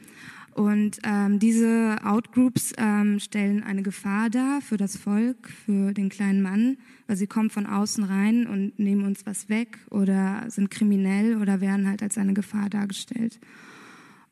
Und 0.56 1.00
ähm, 1.06 1.40
diese 1.40 1.96
Outgroups 2.04 2.74
ähm, 2.78 3.22
stellen 3.22 3.64
eine 3.64 3.82
Gefahr 3.82 4.30
dar 4.30 4.60
für 4.60 4.76
das 4.76 4.98
Volk, 4.98 5.52
für 5.66 5.94
den 5.94 6.10
kleinen 6.10 6.42
Mann, 6.42 6.76
weil 7.08 7.16
sie 7.16 7.28
kommen 7.28 7.50
von 7.50 7.66
außen 7.66 8.04
rein 8.04 8.46
und 8.46 8.78
nehmen 8.78 9.06
uns 9.06 9.26
was 9.26 9.48
weg 9.48 9.78
oder 9.90 10.44
sind 10.50 10.70
kriminell 10.70 11.42
oder 11.42 11.62
werden 11.62 11.88
halt 11.88 12.04
als 12.04 12.18
eine 12.18 12.34
Gefahr 12.34 12.70
dargestellt. 12.70 13.40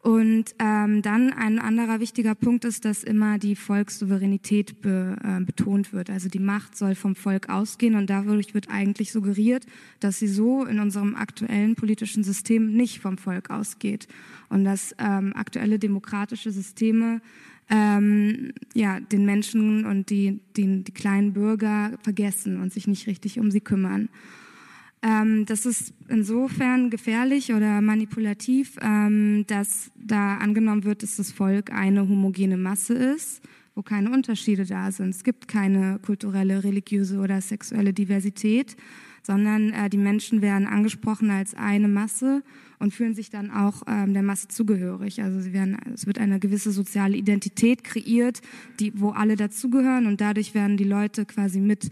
Und 0.06 0.54
ähm, 0.60 1.02
dann 1.02 1.34
ein 1.34 1.58
anderer 1.58 2.00
wichtiger 2.00 2.36
Punkt 2.36 2.64
ist, 2.64 2.86
dass 2.86 3.04
immer 3.04 3.40
die 3.40 3.56
Volkssouveränität 3.56 4.80
be, 4.80 5.18
äh, 5.24 5.44
betont 5.44 5.94
wird. 5.94 6.12
Also 6.12 6.30
die 6.30 6.38
Macht 6.38 6.78
soll 6.78 6.94
vom 6.94 7.16
Volk 7.16 7.50
ausgehen 7.50 7.96
und 7.96 8.08
dadurch 8.08 8.54
wird 8.54 8.70
eigentlich 8.70 9.12
suggeriert, 9.12 9.66
dass 10.00 10.20
sie 10.20 10.28
so 10.28 10.64
in 10.64 10.80
unserem 10.80 11.16
aktuellen 11.16 11.74
politischen 11.74 12.24
System 12.24 12.72
nicht 12.72 13.00
vom 13.00 13.18
Volk 13.18 13.50
ausgeht 13.50 14.08
und 14.50 14.64
dass 14.64 14.94
ähm, 15.00 15.34
aktuelle 15.36 15.80
demokratische 15.80 16.52
Systeme 16.52 17.20
ähm, 17.72 18.54
ja, 18.76 19.00
den 19.00 19.26
Menschen 19.26 19.88
und 19.88 20.12
die, 20.12 20.40
die, 20.56 20.84
die 20.84 20.92
kleinen 20.92 21.34
Bürger 21.34 21.98
vergessen 22.04 22.62
und 22.62 22.72
sich 22.72 22.86
nicht 22.86 23.08
richtig 23.08 23.40
um 23.40 23.50
sie 23.50 23.62
kümmern. 23.62 24.10
Ähm, 25.06 25.46
das 25.46 25.68
ist 25.68 25.94
insofern 26.10 26.90
gefährlich 26.90 27.54
oder 27.54 27.80
manipulativ, 27.82 28.76
ähm, 28.82 29.46
dass 29.46 29.92
da 29.96 30.38
angenommen 30.38 30.84
wird, 30.84 31.04
dass 31.04 31.18
das 31.18 31.32
Volk 31.32 31.72
eine 31.72 32.10
homogene 32.10 32.58
Masse 32.58 32.96
ist, 32.96 33.42
wo 33.76 33.84
keine 33.84 34.10
Unterschiede 34.10 34.66
da 34.66 34.92
sind. 34.92 35.10
Es 35.10 35.24
gibt 35.24 35.48
keine 35.48 36.00
kulturelle, 36.00 36.64
religiöse 36.64 37.20
oder 37.20 37.40
sexuelle 37.40 37.94
Diversität, 37.94 38.76
sondern 39.22 39.74
äh, 39.74 39.92
die 39.92 40.00
Menschen 40.00 40.42
werden 40.42 40.66
angesprochen 40.66 41.30
als 41.30 41.54
eine 41.54 41.88
Masse 41.88 42.42
und 42.80 42.92
fühlen 42.92 43.14
sich 43.14 43.30
dann 43.30 43.52
auch 43.52 43.84
ähm, 43.88 44.14
der 44.14 44.24
Masse 44.24 44.48
zugehörig. 44.48 45.22
Also 45.22 45.40
sie 45.40 45.54
werden, 45.54 45.78
es 45.94 46.08
wird 46.08 46.18
eine 46.18 46.40
gewisse 46.40 46.72
soziale 46.72 47.16
Identität 47.16 47.84
kreiert, 47.84 48.42
die, 48.80 49.00
wo 49.00 49.12
alle 49.12 49.36
dazugehören 49.36 50.08
und 50.08 50.20
dadurch 50.20 50.56
werden 50.56 50.78
die 50.78 50.84
Leute 50.84 51.26
quasi 51.26 51.60
mit 51.60 51.90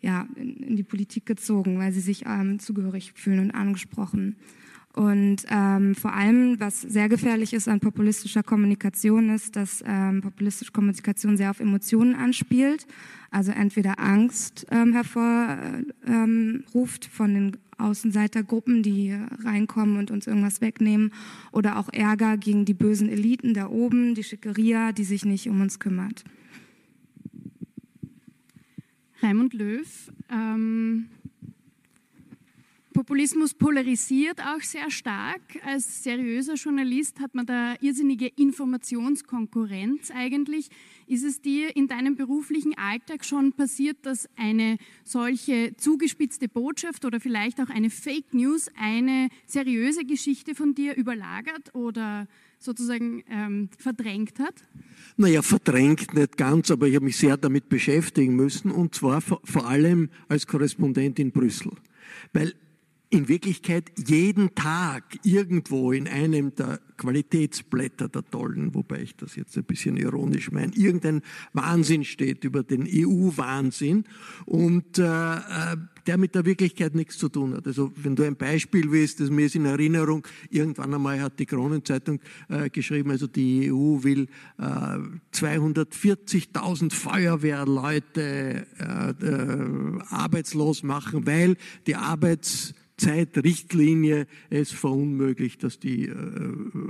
ja, 0.00 0.26
in, 0.36 0.56
in 0.56 0.76
die 0.76 0.82
Politik 0.82 1.26
gezogen, 1.26 1.78
weil 1.78 1.92
sie 1.92 2.00
sich 2.00 2.24
ähm, 2.26 2.58
zugehörig 2.58 3.12
fühlen 3.14 3.40
und 3.40 3.50
angesprochen. 3.50 4.36
Und 4.94 5.44
ähm, 5.48 5.94
vor 5.94 6.12
allem, 6.12 6.58
was 6.58 6.80
sehr 6.80 7.08
gefährlich 7.08 7.52
ist 7.52 7.68
an 7.68 7.78
populistischer 7.78 8.42
Kommunikation, 8.42 9.30
ist, 9.30 9.54
dass 9.54 9.84
ähm, 9.86 10.22
populistische 10.22 10.72
Kommunikation 10.72 11.36
sehr 11.36 11.50
auf 11.50 11.60
Emotionen 11.60 12.16
anspielt. 12.16 12.86
Also 13.30 13.52
entweder 13.52 14.00
Angst 14.00 14.66
ähm, 14.72 14.94
hervorruft 14.94 17.04
ähm, 17.04 17.10
von 17.12 17.34
den 17.34 17.56
Außenseitergruppen, 17.76 18.82
die 18.82 19.16
reinkommen 19.44 19.98
und 19.98 20.10
uns 20.10 20.26
irgendwas 20.26 20.60
wegnehmen, 20.60 21.12
oder 21.52 21.78
auch 21.78 21.88
Ärger 21.92 22.36
gegen 22.36 22.64
die 22.64 22.74
bösen 22.74 23.08
Eliten 23.08 23.54
da 23.54 23.68
oben, 23.68 24.16
die 24.16 24.24
Schickeria, 24.24 24.90
die 24.90 25.04
sich 25.04 25.24
nicht 25.24 25.48
um 25.48 25.60
uns 25.60 25.78
kümmert. 25.78 26.24
Raimund 29.22 29.52
Löw. 29.52 30.10
Ähm, 30.30 31.08
Populismus 32.98 33.54
polarisiert 33.54 34.40
auch 34.40 34.60
sehr 34.60 34.90
stark. 34.90 35.40
Als 35.64 36.02
seriöser 36.02 36.54
Journalist 36.54 37.20
hat 37.20 37.32
man 37.34 37.46
da 37.46 37.76
irrsinnige 37.80 38.26
Informationskonkurrenz 38.26 40.10
eigentlich. 40.10 40.68
Ist 41.06 41.24
es 41.24 41.40
dir 41.40 41.76
in 41.76 41.86
deinem 41.86 42.16
beruflichen 42.16 42.76
Alltag 42.76 43.24
schon 43.24 43.52
passiert, 43.52 43.98
dass 44.02 44.28
eine 44.36 44.78
solche 45.04 45.76
zugespitzte 45.76 46.48
Botschaft 46.48 47.04
oder 47.04 47.20
vielleicht 47.20 47.60
auch 47.60 47.70
eine 47.70 47.90
Fake 47.90 48.34
News 48.34 48.68
eine 48.76 49.28
seriöse 49.46 50.04
Geschichte 50.04 50.56
von 50.56 50.74
dir 50.74 50.96
überlagert 50.96 51.74
oder 51.74 52.26
sozusagen 52.58 53.24
ähm, 53.30 53.68
verdrängt 53.78 54.38
hat? 54.38 54.54
Naja, 55.16 55.42
verdrängt 55.42 56.14
nicht 56.14 56.36
ganz, 56.36 56.70
aber 56.70 56.88
ich 56.88 56.94
habe 56.94 57.04
mich 57.04 57.16
sehr 57.16 57.36
damit 57.36 57.68
beschäftigen 57.68 58.36
müssen 58.36 58.70
und 58.70 58.94
zwar 58.94 59.20
vor, 59.20 59.40
vor 59.44 59.68
allem 59.68 60.10
als 60.28 60.46
Korrespondent 60.46 61.18
in 61.18 61.32
Brüssel. 61.32 61.72
Weil 62.32 62.54
in 63.10 63.28
Wirklichkeit 63.28 63.90
jeden 63.96 64.54
Tag 64.54 65.18
irgendwo 65.22 65.92
in 65.92 66.06
einem 66.06 66.54
der 66.54 66.78
Qualitätsblätter 66.98 68.08
der 68.08 68.24
Tollen, 68.28 68.74
wobei 68.74 69.02
ich 69.02 69.16
das 69.16 69.34
jetzt 69.36 69.56
ein 69.56 69.64
bisschen 69.64 69.96
ironisch 69.96 70.50
meine, 70.50 70.74
irgendein 70.74 71.22
Wahnsinn 71.52 72.04
steht 72.04 72.44
über 72.44 72.62
den 72.62 72.86
EU-Wahnsinn 72.86 74.04
und 74.44 74.98
äh, 74.98 75.04
äh, 75.04 75.76
der 76.08 76.16
mit 76.16 76.34
der 76.34 76.46
Wirklichkeit 76.46 76.94
nichts 76.94 77.18
zu 77.18 77.28
tun 77.28 77.54
hat. 77.54 77.66
Also 77.66 77.92
wenn 77.96 78.16
du 78.16 78.24
ein 78.24 78.34
Beispiel 78.34 78.90
willst, 78.90 79.20
das 79.20 79.28
mir 79.28 79.44
ist 79.44 79.54
in 79.54 79.66
Erinnerung, 79.66 80.26
irgendwann 80.48 80.94
einmal 80.94 81.20
hat 81.20 81.38
die 81.38 81.44
Kronenzeitung 81.44 82.20
äh, 82.48 82.70
geschrieben, 82.70 83.10
also 83.10 83.26
die 83.26 83.70
EU 83.70 84.02
will 84.02 84.26
äh, 84.58 84.62
240.000 85.34 86.92
Feuerwehrleute 86.94 88.66
äh, 88.80 89.10
äh, 89.10 89.98
arbeitslos 90.08 90.82
machen, 90.82 91.26
weil 91.26 91.56
die 91.86 91.94
Arbeits 91.94 92.72
Zeitrichtlinie 92.98 94.26
es 94.50 94.72
verunmöglicht, 94.72 95.62
dass 95.62 95.78
die 95.78 96.06
äh, 96.06 96.14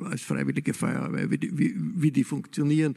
als 0.05 0.23
freiwillige 0.23 0.75
Feuerwehr, 0.75 1.31
wie 1.31 1.39
die, 1.39 1.57
wie, 1.57 1.75
wie 1.77 2.11
die 2.11 2.25
funktionieren. 2.25 2.97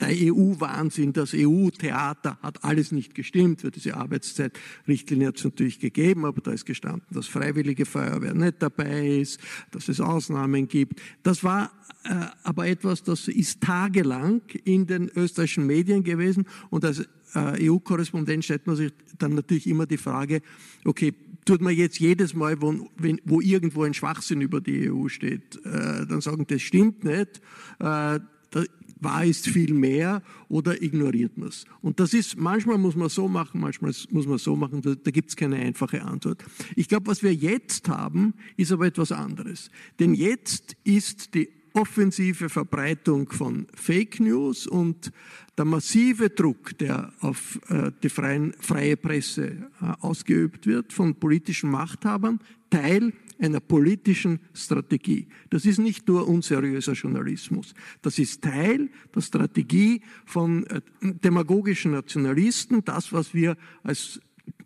Der 0.00 0.10
EU-Wahnsinn, 0.10 1.12
das 1.12 1.32
EU-Theater 1.34 2.38
hat 2.42 2.62
alles 2.62 2.92
nicht 2.92 3.14
gestimmt. 3.14 3.62
Für 3.62 3.70
diese 3.70 3.96
Arbeitszeitrichtlinie 3.96 5.28
hat 5.28 5.38
es 5.38 5.44
natürlich 5.44 5.80
gegeben, 5.80 6.24
aber 6.24 6.40
da 6.40 6.52
ist 6.52 6.66
gestanden, 6.66 7.06
dass 7.10 7.26
freiwillige 7.26 7.86
Feuerwehr 7.86 8.34
nicht 8.34 8.62
dabei 8.62 9.18
ist, 9.18 9.40
dass 9.70 9.88
es 9.88 10.00
Ausnahmen 10.00 10.68
gibt. 10.68 11.00
Das 11.22 11.42
war 11.42 11.72
äh, 12.04 12.26
aber 12.42 12.66
etwas, 12.66 13.02
das 13.02 13.28
ist 13.28 13.60
tagelang 13.62 14.42
in 14.64 14.86
den 14.86 15.08
österreichischen 15.08 15.66
Medien 15.66 16.02
gewesen 16.02 16.46
und 16.70 16.84
als 16.84 17.08
äh, 17.34 17.70
EU-Korrespondent 17.70 18.44
stellt 18.44 18.66
man 18.66 18.76
sich 18.76 18.92
dann 19.18 19.34
natürlich 19.34 19.66
immer 19.66 19.86
die 19.86 19.96
Frage, 19.96 20.42
okay, 20.84 21.14
tut 21.44 21.60
man 21.60 21.74
jetzt 21.74 21.98
jedes 21.98 22.34
Mal, 22.34 22.60
wo, 22.60 22.88
wenn, 22.96 23.20
wo 23.24 23.40
irgendwo 23.40 23.82
ein 23.82 23.94
Schwachsinn 23.94 24.40
über 24.40 24.60
die 24.60 24.90
EU 24.90 25.08
steht, 25.08 25.56
äh, 25.64 26.06
dann 26.06 26.20
sagen, 26.20 26.46
das 26.46 26.62
stimmt 26.62 27.04
nicht, 27.04 27.40
äh, 27.78 28.20
da, 28.50 28.64
wahr 29.00 29.24
ist 29.24 29.48
viel 29.48 29.74
mehr 29.74 30.22
oder 30.48 30.80
ignoriert 30.80 31.36
man 31.36 31.48
es. 31.48 31.64
Und 31.80 31.98
das 31.98 32.14
ist, 32.14 32.38
manchmal 32.38 32.78
muss 32.78 32.94
man 32.94 33.08
so 33.08 33.28
machen, 33.28 33.60
manchmal 33.60 33.92
muss 34.10 34.26
man 34.26 34.38
so 34.38 34.54
machen, 34.54 34.80
da, 34.82 34.94
da 34.94 35.10
gibt 35.10 35.30
es 35.30 35.36
keine 35.36 35.56
einfache 35.56 36.02
Antwort. 36.02 36.44
Ich 36.76 36.88
glaube, 36.88 37.08
was 37.08 37.22
wir 37.22 37.34
jetzt 37.34 37.88
haben, 37.88 38.34
ist 38.56 38.72
aber 38.72 38.86
etwas 38.86 39.10
anderes. 39.10 39.70
Denn 39.98 40.14
jetzt 40.14 40.76
ist 40.84 41.34
die 41.34 41.48
offensive 41.74 42.48
Verbreitung 42.48 43.30
von 43.30 43.66
Fake 43.74 44.20
News 44.20 44.66
und 44.66 45.12
der 45.56 45.64
massive 45.64 46.30
Druck, 46.30 46.76
der 46.78 47.12
auf 47.20 47.58
äh, 47.68 47.90
die 48.02 48.08
freie 48.08 48.96
Presse 48.96 49.70
äh, 49.80 49.92
ausgeübt 50.00 50.66
wird 50.66 50.92
von 50.92 51.14
politischen 51.14 51.70
Machthabern, 51.70 52.40
Teil 52.70 53.12
einer 53.38 53.60
politischen 53.60 54.40
Strategie. 54.54 55.26
Das 55.50 55.66
ist 55.66 55.78
nicht 55.78 56.06
nur 56.08 56.28
unseriöser 56.28 56.92
Journalismus. 56.92 57.74
Das 58.00 58.18
ist 58.18 58.42
Teil 58.42 58.88
der 59.14 59.20
Strategie 59.20 60.00
von 60.24 60.66
äh, 60.66 60.80
demagogischen 61.00 61.92
Nationalisten, 61.92 62.84
das, 62.84 63.12
was 63.12 63.34
wir 63.34 63.56
als 63.82 64.20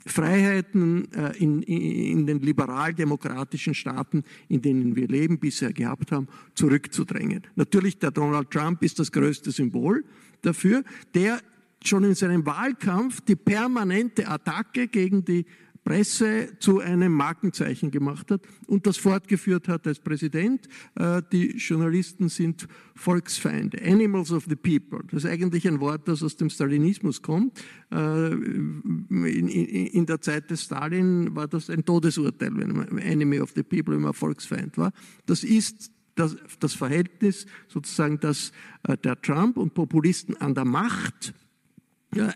Freiheiten 0.06 1.12
äh, 1.12 1.36
in, 1.38 1.62
in 1.62 2.26
den 2.26 2.40
liberal-demokratischen 2.40 3.74
Staaten, 3.74 4.22
in 4.48 4.62
denen 4.62 4.94
wir 4.94 5.08
leben, 5.08 5.38
bisher 5.38 5.72
gehabt 5.72 6.12
haben, 6.12 6.28
zurückzudrängen. 6.54 7.42
Natürlich, 7.56 7.98
der 7.98 8.12
Donald 8.12 8.50
Trump 8.50 8.82
ist 8.82 8.98
das 8.98 9.10
größte 9.10 9.50
Symbol 9.50 10.04
dafür, 10.42 10.84
der 11.14 11.40
schon 11.84 12.04
in 12.04 12.14
seinem 12.14 12.46
Wahlkampf 12.46 13.20
die 13.20 13.36
permanente 13.36 14.28
Attacke 14.28 14.88
gegen 14.88 15.24
die 15.24 15.44
Presse 15.86 16.48
zu 16.58 16.80
einem 16.80 17.12
Markenzeichen 17.12 17.92
gemacht 17.92 18.32
hat 18.32 18.40
und 18.66 18.88
das 18.88 18.96
fortgeführt 18.96 19.68
hat 19.68 19.86
als 19.86 20.00
Präsident. 20.00 20.66
Äh, 20.96 21.22
die 21.30 21.52
Journalisten 21.58 22.28
sind 22.28 22.66
Volksfeinde, 22.96 23.80
Animals 23.84 24.32
of 24.32 24.46
the 24.48 24.56
People. 24.56 25.06
Das 25.12 25.22
ist 25.22 25.30
eigentlich 25.30 25.66
ein 25.68 25.78
Wort, 25.78 26.08
das 26.08 26.24
aus 26.24 26.36
dem 26.36 26.50
Stalinismus 26.50 27.22
kommt. 27.22 27.62
Äh, 27.92 28.32
in 28.32 30.06
der 30.06 30.20
Zeit 30.20 30.50
des 30.50 30.64
Stalin 30.64 31.36
war 31.36 31.46
das 31.46 31.70
ein 31.70 31.84
Todesurteil, 31.84 32.50
wenn 32.56 32.72
man 32.72 32.98
Enemy 32.98 33.38
of 33.38 33.52
the 33.54 33.62
People 33.62 33.94
immer 33.94 34.12
Volksfeind 34.12 34.76
war. 34.78 34.90
Das 35.26 35.44
ist 35.44 35.92
das, 36.16 36.36
das 36.58 36.74
Verhältnis 36.74 37.46
sozusagen, 37.68 38.18
dass 38.18 38.50
äh, 38.88 38.96
der 38.96 39.22
Trump 39.22 39.56
und 39.56 39.72
Populisten 39.74 40.36
an 40.38 40.52
der 40.52 40.64
Macht 40.64 41.32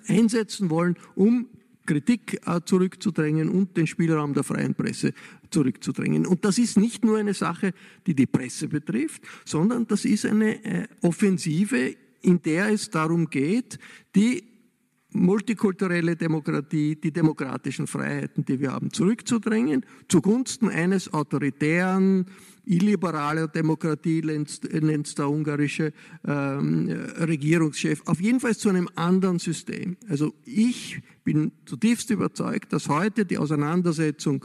einsetzen 0.06 0.70
wollen, 0.70 0.96
um 1.14 1.46
Kritik 1.90 2.40
äh, 2.46 2.60
zurückzudrängen 2.64 3.48
und 3.48 3.76
den 3.76 3.88
Spielraum 3.88 4.32
der 4.32 4.44
freien 4.44 4.76
Presse 4.76 5.12
zurückzudrängen. 5.50 6.24
Und 6.24 6.44
das 6.44 6.56
ist 6.58 6.78
nicht 6.78 7.04
nur 7.04 7.18
eine 7.18 7.34
Sache, 7.34 7.72
die 8.06 8.14
die 8.14 8.26
Presse 8.26 8.68
betrifft, 8.68 9.22
sondern 9.44 9.88
das 9.88 10.04
ist 10.04 10.24
eine 10.24 10.64
äh, 10.64 10.86
Offensive, 11.02 11.96
in 12.22 12.40
der 12.42 12.68
es 12.68 12.90
darum 12.90 13.28
geht, 13.28 13.80
die 14.14 14.44
multikulturelle 15.12 16.14
Demokratie, 16.14 16.94
die 16.94 17.10
demokratischen 17.10 17.88
Freiheiten, 17.88 18.44
die 18.44 18.60
wir 18.60 18.70
haben, 18.70 18.92
zurückzudrängen, 18.92 19.84
zugunsten 20.06 20.68
eines 20.68 21.12
autoritären, 21.12 22.26
illiberale 22.70 23.48
Demokratie 23.48 24.22
nennt 24.22 25.18
der 25.18 25.28
ungarische 25.28 25.92
ähm, 26.24 26.88
Regierungschef, 27.18 28.02
auf 28.06 28.20
jeden 28.20 28.38
Fall 28.38 28.56
zu 28.56 28.68
einem 28.68 28.88
anderen 28.94 29.40
System. 29.40 29.96
Also 30.08 30.32
ich 30.44 31.02
bin 31.24 31.50
zutiefst 31.66 32.10
überzeugt, 32.10 32.72
dass 32.72 32.88
heute 32.88 33.26
die 33.26 33.38
Auseinandersetzung 33.38 34.44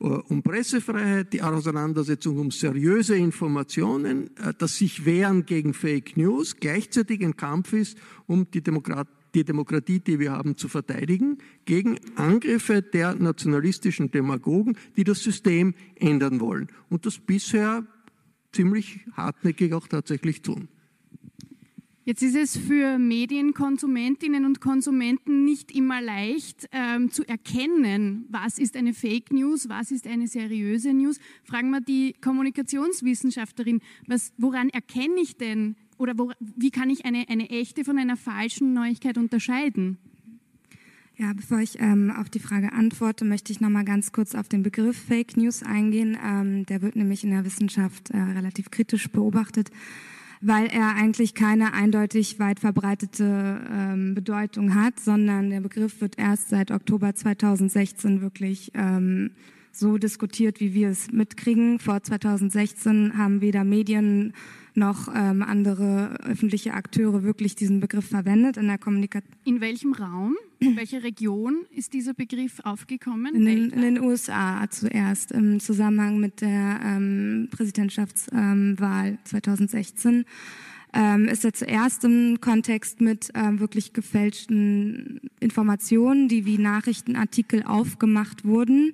äh, 0.00 0.04
um 0.04 0.42
Pressefreiheit, 0.42 1.32
die 1.32 1.40
Auseinandersetzung 1.42 2.38
um 2.38 2.50
seriöse 2.50 3.16
Informationen, 3.16 4.36
äh, 4.36 4.52
das 4.56 4.76
sich 4.76 5.06
wehren 5.06 5.46
gegen 5.46 5.72
Fake 5.72 6.16
News, 6.18 6.56
gleichzeitig 6.60 7.24
ein 7.24 7.36
Kampf 7.36 7.72
ist, 7.72 7.96
um 8.26 8.50
die 8.50 8.62
Demokratie 8.62 9.21
die 9.34 9.44
Demokratie, 9.44 10.00
die 10.00 10.18
wir 10.18 10.32
haben, 10.32 10.56
zu 10.56 10.68
verteidigen, 10.68 11.38
gegen 11.64 11.98
Angriffe 12.16 12.82
der 12.82 13.14
nationalistischen 13.14 14.10
Demagogen, 14.10 14.76
die 14.96 15.04
das 15.04 15.20
System 15.22 15.74
ändern 15.96 16.40
wollen 16.40 16.68
und 16.90 17.06
das 17.06 17.18
bisher 17.18 17.86
ziemlich 18.52 19.00
hartnäckig 19.12 19.72
auch 19.72 19.88
tatsächlich 19.88 20.42
tun. 20.42 20.68
Jetzt 22.04 22.22
ist 22.22 22.34
es 22.34 22.56
für 22.56 22.98
Medienkonsumentinnen 22.98 24.44
und 24.44 24.60
Konsumenten 24.60 25.44
nicht 25.44 25.70
immer 25.70 26.02
leicht 26.02 26.68
ähm, 26.72 27.12
zu 27.12 27.22
erkennen, 27.28 28.26
was 28.28 28.58
ist 28.58 28.76
eine 28.76 28.92
Fake 28.92 29.32
News, 29.32 29.68
was 29.68 29.92
ist 29.92 30.08
eine 30.08 30.26
seriöse 30.26 30.92
News. 30.94 31.20
Fragen 31.44 31.70
wir 31.70 31.80
die 31.80 32.14
Kommunikationswissenschaftlerin, 32.20 33.80
was, 34.08 34.32
woran 34.36 34.68
erkenne 34.70 35.20
ich 35.20 35.36
denn 35.36 35.76
oder 36.02 36.18
wo, 36.18 36.32
wie 36.40 36.70
kann 36.70 36.90
ich 36.90 37.04
eine, 37.06 37.28
eine 37.28 37.48
echte 37.48 37.84
von 37.84 37.96
einer 37.96 38.16
falschen 38.16 38.74
Neuigkeit 38.74 39.16
unterscheiden? 39.16 39.98
Ja, 41.16 41.32
bevor 41.32 41.60
ich 41.60 41.78
ähm, 41.78 42.10
auf 42.10 42.28
die 42.28 42.40
Frage 42.40 42.72
antworte, 42.72 43.24
möchte 43.24 43.52
ich 43.52 43.60
noch 43.60 43.68
mal 43.68 43.84
ganz 43.84 44.10
kurz 44.10 44.34
auf 44.34 44.48
den 44.48 44.64
Begriff 44.64 44.96
Fake 44.96 45.36
News 45.36 45.62
eingehen. 45.62 46.18
Ähm, 46.24 46.66
der 46.66 46.82
wird 46.82 46.96
nämlich 46.96 47.22
in 47.22 47.30
der 47.30 47.44
Wissenschaft 47.44 48.10
äh, 48.10 48.16
relativ 48.16 48.72
kritisch 48.72 49.08
beobachtet, 49.08 49.70
weil 50.40 50.66
er 50.66 50.96
eigentlich 50.96 51.34
keine 51.34 51.74
eindeutig 51.74 52.40
weit 52.40 52.58
verbreitete 52.58 53.60
ähm, 53.70 54.14
Bedeutung 54.14 54.74
hat, 54.74 54.98
sondern 54.98 55.50
der 55.50 55.60
Begriff 55.60 56.00
wird 56.00 56.18
erst 56.18 56.48
seit 56.48 56.72
Oktober 56.72 57.14
2016 57.14 58.22
wirklich 58.22 58.72
ähm, 58.74 59.30
so 59.72 59.98
diskutiert, 59.98 60.60
wie 60.60 60.74
wir 60.74 60.88
es 60.88 61.10
mitkriegen. 61.10 61.78
Vor 61.78 62.02
2016 62.02 63.16
haben 63.16 63.40
weder 63.40 63.64
Medien 63.64 64.32
noch 64.74 65.08
ähm, 65.14 65.42
andere 65.42 66.18
öffentliche 66.24 66.74
Akteure 66.74 67.22
wirklich 67.22 67.54
diesen 67.54 67.80
Begriff 67.80 68.08
verwendet 68.08 68.56
in 68.56 68.68
der 68.68 68.78
Kommunikation. 68.78 69.32
In 69.44 69.60
welchem 69.60 69.92
Raum, 69.92 70.36
in 70.60 70.76
welcher 70.76 71.02
Region 71.02 71.64
ist 71.70 71.92
dieser 71.92 72.14
Begriff 72.14 72.60
aufgekommen? 72.64 73.34
In 73.34 73.44
den, 73.44 73.70
in 73.70 73.80
den 73.82 74.00
USA 74.00 74.68
zuerst 74.70 75.32
im 75.32 75.60
Zusammenhang 75.60 76.18
mit 76.20 76.40
der 76.40 76.80
ähm, 76.84 77.48
Präsidentschaftswahl 77.50 79.08
ähm, 79.08 79.18
2016 79.24 80.24
ähm, 80.94 81.26
ist 81.26 81.44
er 81.44 81.52
zuerst 81.52 82.04
im 82.04 82.40
Kontext 82.40 83.00
mit 83.00 83.30
ähm, 83.34 83.60
wirklich 83.60 83.92
gefälschten 83.92 85.20
Informationen, 85.40 86.28
die 86.28 86.44
wie 86.44 86.58
Nachrichtenartikel 86.58 87.62
aufgemacht 87.62 88.44
wurden 88.44 88.92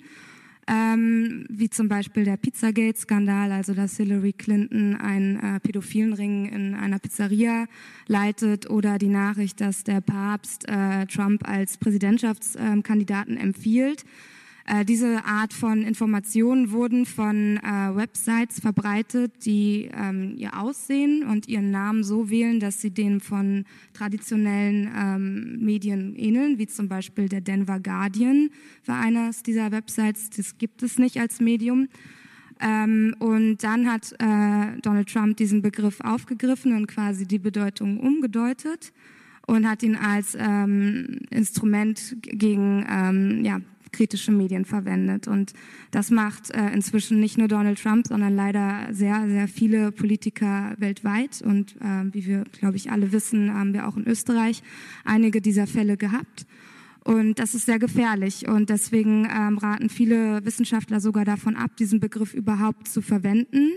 ähm, 0.69 1.47
wie 1.49 1.71
zum 1.71 1.89
Beispiel 1.89 2.25
der 2.25 2.37
Pizzagate-Skandal, 2.37 3.53
also 3.53 3.75
dass 3.75 3.97
Hillary 3.97 4.33
Clinton 4.33 4.97
einen 4.97 5.37
äh, 5.37 5.61
pädophilen 5.61 6.13
Ring 6.13 6.47
in 6.47 6.75
einer 6.75 6.99
Pizzeria 6.99 7.67
leitet 8.07 8.69
oder 8.69 8.99
die 8.99 9.09
Nachricht, 9.09 9.61
dass 9.61 9.85
der 9.85 10.01
Papst 10.01 10.69
äh, 10.69 11.07
Trump 11.07 11.49
als 11.49 11.79
Präsidentschaftskandidaten 11.79 13.37
empfiehlt. 13.37 14.05
Äh, 14.69 14.85
diese 14.85 15.25
Art 15.25 15.55
von 15.55 15.83
Informationen 15.83 16.71
wurden 16.73 17.07
von 17.07 17.57
äh, 17.57 17.97
Websites 17.97 18.61
verbreitet, 18.61 19.47
die 19.47 19.91
ähm, 19.95 20.35
ihr 20.37 20.61
Aussehen 20.61 21.23
und 21.23 21.49
ihren 21.49 21.71
Namen 21.71 22.05
so 22.05 22.29
wählen, 22.29 22.61
dass 22.61 22.83
sie 22.83 22.91
dem 22.91 23.23
von 23.23 23.65
traditionellen 23.95 24.91
ähm, 24.95 25.65
Medien 25.65 26.15
ähneln, 26.17 26.59
wie 26.59 26.67
zum 26.67 26.87
Beispiel 26.87 27.31
der 27.31 27.41
Denver 27.41 27.81
Guardian 27.81 28.51
war 28.85 29.01
eines 29.01 29.43
dieser 29.43 29.73
Websites. 29.73 30.29
Das 30.29 30.59
gibt 30.59 30.83
es 30.83 30.99
nicht 30.99 31.19
als 31.19 31.41
Medium. 31.41 31.89
Ähm, 32.61 33.17
und 33.21 33.65
dann 33.65 33.91
hat 33.91 34.13
äh, 34.19 34.79
Donald 34.83 35.11
Trump 35.11 35.39
diesen 35.39 35.63
Begriff 35.63 36.01
aufgegriffen 36.03 36.77
und 36.77 36.89
quasi 36.89 37.27
die 37.27 37.39
Bedeutung 37.39 38.01
umgedeutet 38.01 38.93
und 39.47 39.67
hat 39.67 39.83
ihn 39.83 39.97
als 39.97 40.37
ähm, 40.39 41.21
Instrument 41.31 42.17
gegen 42.21 42.85
ähm, 42.87 43.43
ja, 43.43 43.61
kritische 43.93 44.33
Medien 44.33 44.65
verwendet. 44.65 45.29
Und 45.29 45.53
das 45.91 46.11
macht 46.11 46.51
äh, 46.51 46.71
inzwischen 46.73 47.21
nicht 47.21 47.39
nur 47.39 47.49
Donald 47.49 47.83
Trump, 47.83 48.07
sondern 48.07 48.35
leider 48.35 48.89
sehr, 48.93 49.29
sehr 49.29 49.49
viele 49.49 49.93
Politiker 49.93 50.75
weltweit. 50.79 51.43
Und 51.43 51.77
äh, 51.77 52.13
wie 52.13 52.27
wir, 52.27 52.45
glaube 52.53 52.77
ich, 52.77 52.91
alle 52.91 53.13
wissen, 53.13 53.53
haben 53.55 53.73
wir 53.73 53.89
auch 53.89 53.97
in 53.97 54.07
Österreich 54.07 54.63
einige 55.05 55.41
dieser 55.41 55.67
Fälle 55.67 55.97
gehabt. 55.97 56.47
Und 57.09 57.39
das 57.39 57.55
ist 57.55 57.65
sehr 57.65 57.79
gefährlich. 57.79 58.47
Und 58.49 58.69
deswegen 58.69 59.27
ähm, 59.35 59.57
raten 59.57 59.89
viele 59.89 60.45
Wissenschaftler 60.45 61.01
sogar 61.01 61.25
davon 61.25 61.57
ab, 61.57 61.75
diesen 61.79 62.01
Begriff 62.01 62.35
überhaupt 62.35 62.87
zu 62.87 63.01
verwenden. 63.01 63.71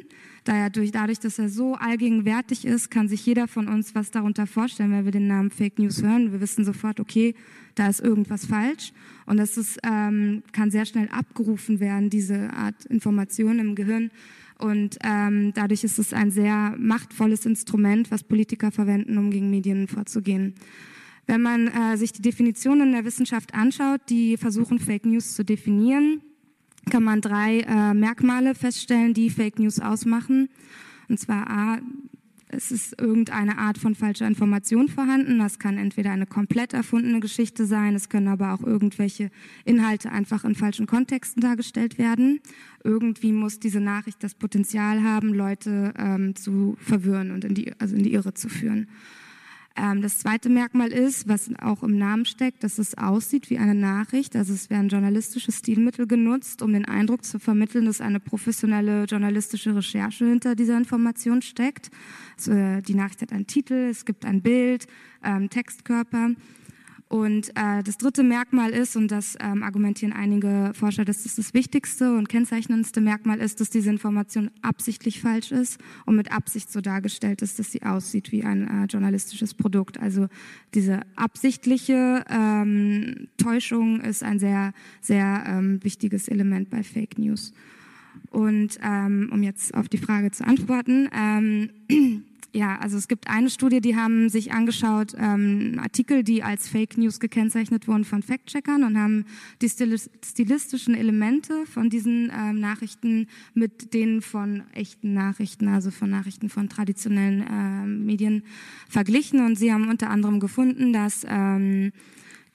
Da 0.44 0.54
er 0.58 0.70
durch, 0.70 0.91
dadurch, 0.91 1.20
dass 1.20 1.39
er 1.39 1.48
so 1.48 1.76
allgegenwärtig 1.76 2.65
ist, 2.65 2.91
kann 2.91 3.08
sich 3.08 3.26
jeder 3.26 3.48
von 3.48 3.70
uns 3.70 3.96
was 3.96 4.12
darunter 4.12 4.48
vorstellen, 4.48 4.91
wenn 4.91 5.06
wir 5.06 5.13
den 5.13 5.28
Namen 5.28 5.50
Fake 5.50 5.80
News 5.80 6.04
hören. 6.04 6.34
Wir 6.34 6.41
wissen 6.41 6.65
sofort, 6.65 7.00
okay, 7.00 7.34
da 7.76 7.88
ist 7.88 8.02
irgendwas 8.02 8.46
falsch. 8.46 8.91
Und 9.26 9.38
das 9.38 9.56
ist, 9.56 9.80
ähm, 9.86 10.44
kann 10.52 10.70
sehr 10.70 10.86
schnell 10.86 11.08
abgerufen 11.08 11.80
werden, 11.80 12.10
diese 12.10 12.52
Art 12.52 12.84
Information 12.88 13.60
im 13.60 13.76
Gehirn. 13.76 14.12
Und 14.58 14.98
ähm, 15.06 15.54
dadurch 15.56 15.86
ist 15.86 16.00
es 16.00 16.12
ein 16.12 16.32
sehr 16.32 16.76
machtvolles 16.78 17.46
Instrument, 17.46 18.12
was 18.12 18.24
Politiker 18.24 18.72
verwenden, 18.72 19.17
um 19.17 19.32
gegen 19.32 19.50
Medien 19.50 19.88
vorzugehen. 19.88 20.54
Wenn 21.32 21.44
man 21.44 21.70
äh, 21.70 21.96
sich 21.96 22.12
die 22.12 22.22
Definitionen 22.22 22.91
der 22.91 23.06
Wissenschaft 23.06 23.54
anschaut, 23.54 24.02
die 24.10 24.36
versuchen, 24.36 24.80
Fake 24.80 25.06
News 25.06 25.34
zu 25.34 25.46
definieren, 25.46 26.20
kann 26.89 27.04
man 27.04 27.22
drei 27.22 27.62
äh, 27.62 27.94
Merkmale 27.94 28.54
feststellen, 28.54 29.13
die 29.13 29.30
Fake 29.30 29.58
News 29.58 29.80
ausmachen. 29.80 30.50
Und 31.08 31.22
zwar 31.22 31.50
A, 31.50 31.80
es 32.50 32.74
ist 32.74 33.00
irgendeine 33.00 33.60
Art 33.60 33.78
von 33.78 33.96
falscher 33.96 34.28
Information 34.28 34.89
vorhanden. 34.89 35.39
Das 35.39 35.58
kann 35.58 35.78
entweder 35.78 36.12
eine 36.12 36.26
komplett 36.26 36.74
erfundene 36.74 37.22
Geschichte 37.22 37.65
sein, 37.65 37.96
es 37.96 38.10
können 38.10 38.28
aber 38.28 38.54
auch 38.54 38.63
irgendwelche 38.63 39.32
Inhalte 39.63 40.12
einfach 40.12 40.44
in 40.44 40.56
falschen 40.56 40.86
Kontexten 40.86 41.39
dargestellt 41.39 41.98
werden. 41.98 42.41
Irgendwie 42.84 43.32
muss 43.32 43.58
diese 43.58 43.80
Nachricht 43.80 44.22
das 44.22 44.36
Potenzial 44.36 45.02
haben, 45.02 45.34
Leute 45.34 45.94
ähm, 45.98 46.36
zu 46.36 46.76
verwirren 46.82 47.32
und 47.32 47.46
in 47.46 47.54
die, 47.54 47.72
also 47.80 47.96
in 47.96 48.04
die 48.04 48.12
Irre 48.12 48.34
zu 48.34 48.50
führen. 48.50 48.89
Ähm, 49.75 50.01
das 50.01 50.19
zweite 50.19 50.49
Merkmal 50.49 50.91
ist, 50.91 51.27
was 51.27 51.49
auch 51.62 51.84
im 51.84 51.97
Namen 51.97 52.25
steckt, 52.25 52.63
dass 52.63 52.77
es 52.77 52.97
aussieht 52.97 53.49
wie 53.49 53.57
eine 53.57 53.75
Nachricht. 53.75 54.36
Also 54.36 54.53
es 54.53 54.69
werden 54.69 54.89
journalistische 54.89 55.51
Stilmittel 55.51 56.07
genutzt, 56.07 56.62
um 56.62 56.73
den 56.73 56.86
Eindruck 56.86 57.23
zu 57.23 57.39
vermitteln, 57.39 57.86
dass 57.86 58.01
eine 58.01 58.19
professionelle 58.19 59.05
journalistische 59.05 59.75
Recherche 59.75 60.25
hinter 60.25 60.55
dieser 60.55 60.77
Information 60.77 61.41
steckt. 61.41 61.89
Also, 62.38 62.81
die 62.81 62.95
Nachricht 62.95 63.21
hat 63.21 63.31
einen 63.31 63.47
Titel, 63.47 63.89
es 63.89 64.05
gibt 64.05 64.25
ein 64.25 64.41
Bild, 64.41 64.88
ähm, 65.23 65.49
Textkörper. 65.49 66.31
Und 67.12 67.50
äh, 67.58 67.84
das 67.84 67.97
dritte 67.97 68.24
Merkmal 68.24 68.69
ist, 68.69 68.95
und 68.95 69.10
das 69.10 69.36
ähm, 69.41 69.63
argumentieren 69.63 70.13
einige 70.13 70.71
Forscher, 70.74 71.04
dass 71.04 71.24
das 71.24 71.36
das 71.36 71.54
wichtigste 71.54 72.15
und 72.15 72.30
kennzeichnendste 72.30 73.02
Merkmal 73.02 73.39
ist, 73.39 73.60
dass 73.60 73.69
diese 73.69 73.89
Information 73.89 74.50
absichtlich 74.62 75.19
falsch 75.19 75.52
ist 75.52 75.78
und 76.06 76.15
mit 76.15 76.32
Absicht 76.32 76.71
so 76.71 76.80
dargestellt 76.80 77.41
ist, 77.41 77.60
dass 77.60 77.69
sie 77.69 77.84
aussieht 77.84 78.32
wie 78.32 78.45
ein 78.45 78.65
äh, 78.65 78.86
journalistisches 78.86 79.54
Produkt. 79.54 80.00
Also 80.00 80.30
diese 80.74 81.02
absichtliche 81.17 82.24
ähm, 82.30 83.28
Täuschung 83.36 84.00
ist 84.00 84.24
ein 84.24 84.39
sehr, 84.39 84.71
sehr 85.02 85.43
ähm, 85.47 85.84
wichtiges 85.84 86.30
Element 86.30 86.69
bei 86.69 86.82
Fake 86.82 87.19
News. 87.19 87.52
Und 88.32 88.80
ähm, 88.82 89.30
um 89.32 89.44
jetzt 89.44 89.74
auf 89.76 89.89
die 89.89 89.98
Frage 89.98 90.32
zu 90.32 90.48
antworten, 90.48 91.10
ähm, 91.13 91.70
ja, 92.54 92.78
also 92.80 92.98
es 92.98 93.10
gibt 93.10 93.30
eine 93.30 93.50
Studie, 93.50 93.82
die 93.82 93.98
haben 93.98 94.30
sich 94.30 94.54
angeschaut, 94.54 95.13
ähm, 95.17 95.78
Artikel, 95.84 96.24
die 96.24 96.41
als 96.41 96.70
Fake 96.70 96.98
News 96.98 97.20
gekennzeichnet 97.20 97.89
wurden 97.89 98.06
von 98.06 98.24
Fact-Checkern 98.24 98.86
und 98.86 98.98
haben 98.98 99.26
die 99.62 99.70
stilistischen 99.70 100.96
Elemente 100.96 101.65
von 101.65 101.89
diesen 101.89 102.32
ähm, 102.34 102.62
Nachrichten 102.62 103.28
mit 103.54 103.94
denen 103.94 104.22
von 104.22 104.63
echten 104.74 105.13
Nachrichten, 105.13 105.67
also 105.67 105.91
von 105.91 106.10
Nachrichten 106.10 106.48
von 106.48 106.70
traditionellen 106.70 107.41
äh, 107.41 107.86
Medien 107.86 108.44
verglichen. 108.88 109.46
Und 109.46 109.58
sie 109.58 109.74
haben 109.74 109.89
unter 109.89 110.10
anderem 110.10 110.39
gefunden, 110.39 110.94
dass 110.94 111.26
ähm, 111.28 111.91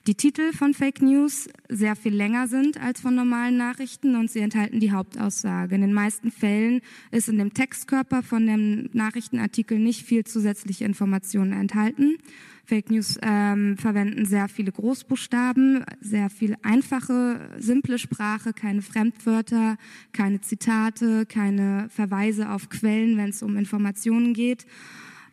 die 0.07 0.15
Titel 0.15 0.53
von 0.53 0.73
Fake 0.73 1.03
News 1.03 1.49
sehr 1.69 1.97
viel 1.97 2.15
länger 2.15 2.47
sind 2.47 2.81
als 2.81 3.01
von 3.01 3.15
normalen 3.15 3.57
Nachrichten 3.57 4.15
und 4.15 4.31
sie 4.31 4.39
enthalten 4.39 4.79
die 4.79 4.93
Hauptaussage. 4.93 5.75
In 5.75 5.81
den 5.81 5.93
meisten 5.93 6.31
Fällen 6.31 6.81
ist 7.11 7.29
in 7.29 7.39
dem 7.39 7.53
Textkörper 7.53 8.23
von 8.23 8.47
dem 8.47 8.89
Nachrichtenartikel 8.93 9.79
nicht 9.79 10.07
viel 10.07 10.25
zusätzliche 10.25 10.85
Informationen 10.85 11.53
enthalten. 11.53 12.19
Fake 12.65 12.91
News 12.91 13.19
ähm, 13.23 13.77
verwenden 13.79 14.27
sehr 14.27 14.49
viele 14.49 14.71
Großbuchstaben, 14.71 15.85
sehr 16.01 16.31
viel 16.31 16.57
einfache, 16.63 17.51
simple 17.59 17.99
Sprache, 17.99 18.53
keine 18.53 18.83
Fremdwörter, 18.83 19.77
keine 20.13 20.41
Zitate, 20.41 21.27
keine 21.27 21.89
Verweise 21.91 22.51
auf 22.51 22.69
Quellen, 22.69 23.17
wenn 23.17 23.31
es 23.31 23.43
um 23.43 23.57
Informationen 23.57 24.35
geht. 24.35 24.67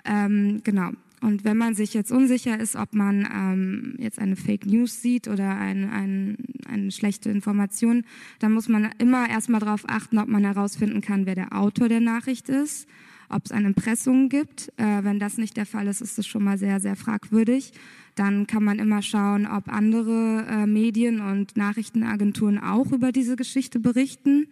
Ähm, 0.06 0.62
genau. 0.64 0.92
Und 1.24 1.46
wenn 1.46 1.56
man 1.56 1.74
sich 1.74 1.94
jetzt 1.94 2.12
unsicher 2.12 2.60
ist, 2.60 2.76
ob 2.76 2.94
man 2.94 3.26
ähm, 3.34 3.96
jetzt 3.98 4.20
eine 4.20 4.36
Fake 4.36 4.66
News 4.66 5.02
sieht 5.02 5.30
oder 5.30 5.56
ein, 5.56 5.90
ein, 5.90 6.38
eine 6.68 6.92
schlechte 6.92 7.30
Information, 7.30 8.04
dann 8.40 8.52
muss 8.52 8.68
man 8.68 8.90
immer 8.98 9.30
erstmal 9.30 9.62
darauf 9.62 9.86
achten, 9.88 10.18
ob 10.18 10.28
man 10.28 10.44
herausfinden 10.44 11.00
kann, 11.00 11.26
wer 11.26 11.36
der 11.36 11.58
Autor 11.58 11.88
der 11.88 12.02
Nachricht 12.02 12.50
ist, 12.50 12.90
ob 13.30 13.46
es 13.46 13.54
eine 13.54 13.68
Impressum 13.68 14.28
gibt. 14.28 14.74
Äh, 14.76 15.06
wenn 15.06 15.18
das 15.18 15.38
nicht 15.38 15.56
der 15.56 15.66
Fall 15.66 15.88
ist, 15.88 16.02
ist 16.02 16.20
es 16.20 16.28
schon 16.28 16.44
mal 16.44 16.58
sehr, 16.58 16.82
sehr 16.82 16.98
fragwürdig. 16.98 17.72
Dann 18.16 18.46
kann 18.46 18.66
man 18.66 18.80
immer 18.80 19.02
schauen, 19.02 19.48
ob 19.48 19.70
andere 19.70 20.46
äh, 20.50 20.66
Medien 20.68 21.22
und 21.22 21.56
Nachrichtenagenturen 21.56 22.60
auch 22.60 22.92
über 22.92 23.14
diese 23.14 23.38
Geschichte 23.38 23.80
berichten. 23.80 24.48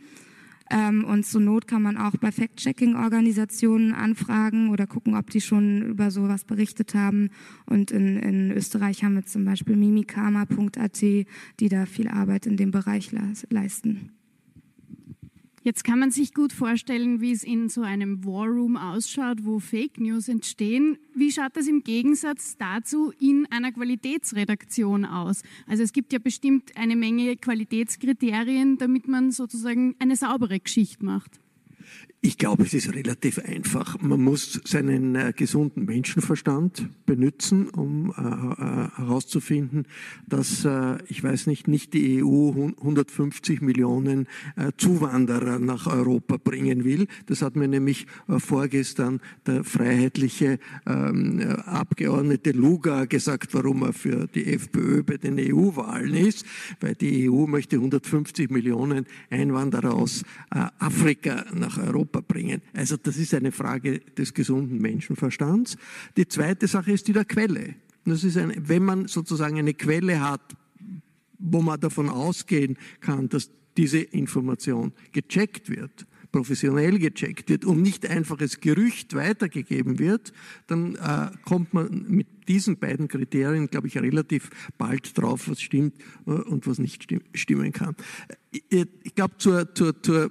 Ähm, 0.72 1.04
und 1.04 1.26
zur 1.26 1.42
Not 1.42 1.68
kann 1.68 1.82
man 1.82 1.98
auch 1.98 2.16
bei 2.16 2.32
Fact-Checking-Organisationen 2.32 3.94
anfragen 3.94 4.70
oder 4.70 4.88
gucken, 4.88 5.16
ob 5.16 5.30
die 5.30 5.42
schon 5.42 5.82
über 5.82 6.12
sowas 6.12 6.46
berichtet 6.46 6.96
haben. 6.96 7.30
Und 7.66 7.92
in, 7.92 8.16
in 8.18 8.52
Österreich 8.52 9.04
haben 9.04 9.16
wir 9.16 9.26
zum 9.26 9.44
Beispiel 9.44 9.76
mimikama.at, 9.76 11.02
die 11.02 11.26
da 11.70 11.86
viel 11.86 12.08
Arbeit 12.08 12.46
in 12.46 12.56
dem 12.56 12.72
Bereich 12.72 13.12
leisten. 13.50 14.12
Jetzt 15.64 15.84
kann 15.84 16.00
man 16.00 16.10
sich 16.10 16.34
gut 16.34 16.54
vorstellen, 16.54 17.22
wie 17.22 17.32
es 17.32 17.44
in 17.44 17.70
so 17.70 17.82
einem 17.82 18.26
War 18.26 18.48
Room 18.48 18.78
ausschaut, 18.78 19.46
wo 19.46 19.60
Fake 19.60 20.00
News 20.00 20.28
entstehen. 20.28 20.98
Wie 21.14 21.32
schaut 21.32 21.56
das 21.56 21.68
im 21.68 21.84
Gegensatz 21.84 22.58
dazu 22.58 23.14
in 23.20 23.46
einer 23.52 23.72
Qualitätsredaktion 23.72 25.06
aus? 25.06 25.44
Also 25.68 25.84
es 25.84 25.94
gibt 25.94 26.14
ja 26.14 26.20
bestimmt 26.20 26.76
eine 26.76 26.96
Menge 26.96 27.36
Qualitätskriterien, 27.36 28.80
damit 28.80 29.08
man 29.08 29.30
sozusagen 29.30 29.96
eine 30.00 30.16
saubere 30.16 30.60
Geschichte 30.60 31.06
macht. 31.06 31.40
Ich 32.24 32.38
glaube, 32.38 32.66
es 32.66 32.76
ist 32.76 32.94
relativ 32.94 33.40
einfach. 33.40 34.00
Man 34.00 34.22
muss 34.22 34.62
seinen 34.64 35.16
äh, 35.16 35.34
gesunden 35.36 35.86
Menschenverstand 35.86 36.88
benutzen, 37.08 37.68
um 37.68 38.12
äh, 38.12 38.22
äh, 38.22 38.90
herauszufinden, 38.96 39.88
dass, 40.28 40.64
äh, 40.64 41.00
ich 41.08 41.24
weiß 41.24 41.48
nicht, 41.48 41.68
nicht 41.68 41.96
die 41.96 42.24
EU 42.24 42.52
150 42.78 43.62
Millionen 43.62 44.28
äh, 44.56 44.72
Zuwanderer 44.78 45.58
nach 45.58 45.88
Europa 45.88 46.38
bringen 46.38 46.84
will. 46.84 47.08
Das 47.26 47.42
hat 47.42 47.56
mir 47.56 47.68
nämlich 47.68 48.06
äh, 48.28 48.38
vorgestern 48.38 49.20
der 49.48 49.64
freiheitliche 49.64 50.60
ähm, 50.86 51.40
Abgeordnete 51.66 52.52
Luga 52.52 53.06
gesagt, 53.06 53.56
warum 53.56 53.82
er 53.82 53.94
für 53.94 54.28
die 54.28 54.46
FPÖ 54.46 55.02
bei 55.02 55.18
den 55.18 55.40
EU-Wahlen 55.40 56.14
ist, 56.14 56.46
weil 56.82 56.94
die 56.94 57.32
EU 57.32 57.48
möchte 57.48 57.78
150 57.78 58.52
Millionen 58.52 59.08
Einwanderer 59.32 59.96
aus 59.96 60.24
Afrika 60.50 61.46
nach 61.54 61.80
Europa 61.82 62.22
bringen. 62.22 62.62
Also 62.74 62.98
das 62.98 63.18
ist 63.18 63.34
eine 63.34 63.52
Frage 63.52 64.00
des 64.00 64.34
gesunden 64.34 64.80
Menschenverstands. 64.80 65.78
Die 66.18 66.28
zweite 66.28 66.68
Sache 66.68 66.92
ist 66.92 67.08
die 67.08 67.14
der 67.14 67.26
Quelle. 67.26 67.76
Das 68.06 68.24
ist 68.24 68.38
eine, 68.38 68.56
wenn 68.58 68.84
man 68.84 69.08
sozusagen 69.08 69.58
eine 69.58 69.74
Quelle 69.74 70.22
hat, 70.22 70.56
wo 71.38 71.62
man 71.62 71.80
davon 71.80 72.10
ausgehen 72.10 72.78
kann, 73.00 73.30
dass 73.30 73.50
diese 73.78 74.00
Information 74.00 74.94
gecheckt 75.12 75.70
wird, 75.70 76.06
professionell 76.32 76.98
gecheckt 76.98 77.50
wird 77.50 77.66
und 77.66 77.82
nicht 77.82 78.10
einfaches 78.10 78.60
Gerücht 78.60 79.16
weitergegeben 79.16 80.00
wird, 80.00 80.32
dann 80.68 80.96
äh, 80.96 81.32
kommt 81.46 81.74
man 81.74 82.06
mit 82.08 82.28
diesen 82.48 82.78
beiden 82.78 83.08
Kriterien, 83.08 83.68
glaube 83.68 83.88
ich, 83.88 83.98
relativ 83.98 84.50
bald 84.78 85.18
drauf, 85.18 85.50
was 85.50 85.62
stimmt 85.62 85.96
äh, 86.26 86.32
und 86.32 86.68
was 86.68 86.80
nicht 86.80 87.08
stimmen 87.34 87.72
kann. 87.72 87.96
Äh, 88.52 88.86
ich 89.04 89.16
glaube, 89.16 89.38
zur, 89.38 89.74
zur, 89.74 90.02
zur, 90.02 90.26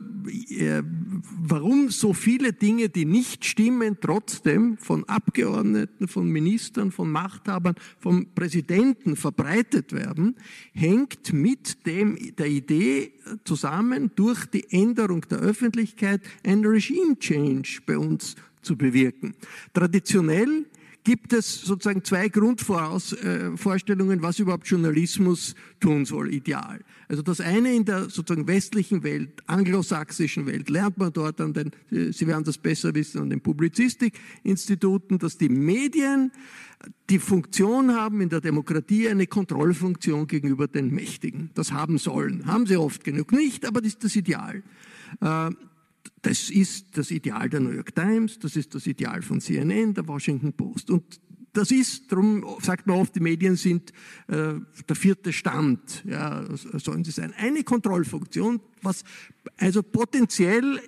äh, 0.50 0.82
warum 0.84 1.88
so 1.90 2.12
viele 2.12 2.52
Dinge, 2.52 2.88
die 2.88 3.04
nicht 3.04 3.44
stimmen, 3.44 3.98
trotzdem 4.00 4.76
von 4.76 5.04
Abgeordneten, 5.04 6.08
von 6.08 6.28
Ministern, 6.28 6.92
von 6.92 7.10
Machthabern, 7.10 7.74
vom 7.98 8.26
Präsidenten 8.34 9.16
verbreitet 9.16 9.92
werden, 9.92 10.36
hängt 10.72 11.32
mit 11.32 11.86
dem, 11.86 12.18
der 12.36 12.46
Idee 12.46 13.12
zusammen, 13.44 14.10
durch 14.14 14.46
die 14.46 14.70
Änderung 14.70 15.22
der 15.22 15.38
Öffentlichkeit 15.38 16.20
ein 16.44 16.64
Regime 16.64 17.18
Change 17.18 17.80
bei 17.86 17.96
uns 17.96 18.36
zu 18.62 18.76
bewirken. 18.76 19.34
Traditionell 19.72 20.66
gibt 21.04 21.32
es 21.32 21.62
sozusagen 21.62 22.04
zwei 22.04 22.28
Grundvorstellungen, 22.28 24.22
was 24.22 24.38
überhaupt 24.38 24.66
Journalismus 24.66 25.54
tun 25.80 26.04
soll, 26.04 26.32
ideal. 26.34 26.80
Also 27.10 27.22
das 27.22 27.40
eine 27.40 27.74
in 27.74 27.84
der 27.84 28.08
sozusagen 28.08 28.46
westlichen 28.46 29.02
Welt, 29.02 29.42
anglosächsischen 29.48 30.46
Welt, 30.46 30.70
lernt 30.70 30.96
man 30.96 31.12
dort 31.12 31.40
an 31.40 31.52
den, 31.52 31.72
Sie 31.90 32.24
werden 32.28 32.44
das 32.44 32.56
besser 32.56 32.94
wissen, 32.94 33.20
an 33.20 33.30
den 33.30 33.40
Publizistikinstituten, 33.40 35.18
dass 35.18 35.36
die 35.36 35.48
Medien 35.48 36.30
die 37.10 37.18
Funktion 37.18 37.96
haben 37.96 38.20
in 38.20 38.28
der 38.28 38.40
Demokratie 38.40 39.08
eine 39.08 39.26
Kontrollfunktion 39.26 40.28
gegenüber 40.28 40.68
den 40.68 40.94
Mächtigen. 40.94 41.50
Das 41.54 41.72
haben 41.72 41.98
sollen. 41.98 42.46
Haben 42.46 42.66
sie 42.66 42.76
oft 42.76 43.02
genug 43.02 43.32
nicht, 43.32 43.66
aber 43.66 43.80
das 43.80 43.94
ist 43.94 44.04
das 44.04 44.14
Ideal. 44.14 44.62
Äh, 45.20 45.50
das 46.22 46.48
ist 46.48 46.96
das 46.96 47.10
Ideal 47.10 47.48
der 47.48 47.58
New 47.58 47.72
York 47.72 47.92
Times, 47.92 48.38
das 48.38 48.54
ist 48.54 48.72
das 48.76 48.86
Ideal 48.86 49.22
von 49.22 49.40
CNN, 49.40 49.94
der 49.94 50.06
Washington 50.06 50.52
Post. 50.52 50.90
Und 50.90 51.20
das 51.52 51.70
ist, 51.70 52.10
darum 52.12 52.44
sagt 52.60 52.86
man 52.86 52.96
oft, 52.96 53.14
die 53.14 53.20
Medien 53.20 53.56
sind 53.56 53.92
äh, 54.28 54.54
der 54.88 54.96
vierte 54.96 55.32
Stand, 55.32 56.04
ja, 56.04 56.44
sollen 56.54 57.04
sie 57.04 57.10
sein. 57.10 57.34
Eine 57.36 57.64
Kontrollfunktion, 57.64 58.60
was 58.82 59.04
also 59.56 59.82
potenziell 59.82 60.80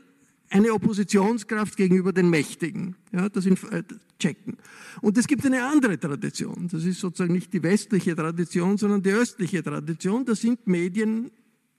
eine 0.51 0.73
Oppositionskraft 0.73 1.77
gegenüber 1.77 2.13
den 2.13 2.29
Mächtigen, 2.31 2.97
ja, 3.13 3.29
das 3.29 3.47
in, 3.47 3.57
äh, 3.71 3.83
checken. 4.19 4.57
Und 5.01 5.19
es 5.19 5.27
gibt 5.27 5.45
eine 5.45 5.65
andere 5.65 5.99
Tradition, 5.99 6.69
das 6.71 6.85
ist 6.85 7.01
sozusagen 7.01 7.33
nicht 7.33 7.53
die 7.53 7.63
westliche 7.63 8.15
Tradition, 8.15 8.77
sondern 8.77 9.03
die 9.03 9.11
östliche 9.11 9.63
Tradition, 9.63 10.25
da 10.25 10.35
sind 10.35 10.67
Medien 10.67 11.31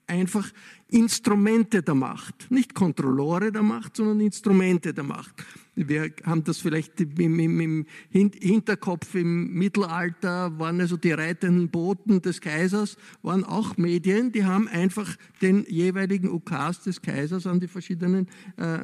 einfach 0.06 0.50
Instrumente 0.88 1.82
der 1.82 1.94
Macht, 1.94 2.50
nicht 2.50 2.74
Kontrollore 2.74 3.50
der 3.50 3.62
Macht, 3.62 3.96
sondern 3.96 4.20
Instrumente 4.20 4.92
der 4.92 5.04
Macht. 5.04 5.34
Wir 5.76 6.12
haben 6.24 6.44
das 6.44 6.58
vielleicht 6.58 7.00
im, 7.00 7.40
im, 7.40 7.60
im, 7.60 7.86
Hinterkopf 8.10 9.14
im 9.14 9.52
Mittelalter, 9.54 10.56
waren 10.58 10.80
also 10.80 10.96
die 10.96 11.12
reitenden 11.12 11.68
Boten 11.68 12.22
des 12.22 12.40
Kaisers, 12.40 12.96
waren 13.22 13.44
auch 13.44 13.76
Medien, 13.76 14.30
die 14.30 14.44
haben 14.44 14.68
einfach 14.68 15.16
den 15.42 15.64
jeweiligen 15.68 16.30
Ukas 16.30 16.82
des 16.82 17.02
Kaisers 17.02 17.46
an 17.46 17.58
die 17.58 17.66
verschiedenen, 17.66 18.28
äh, 18.56 18.78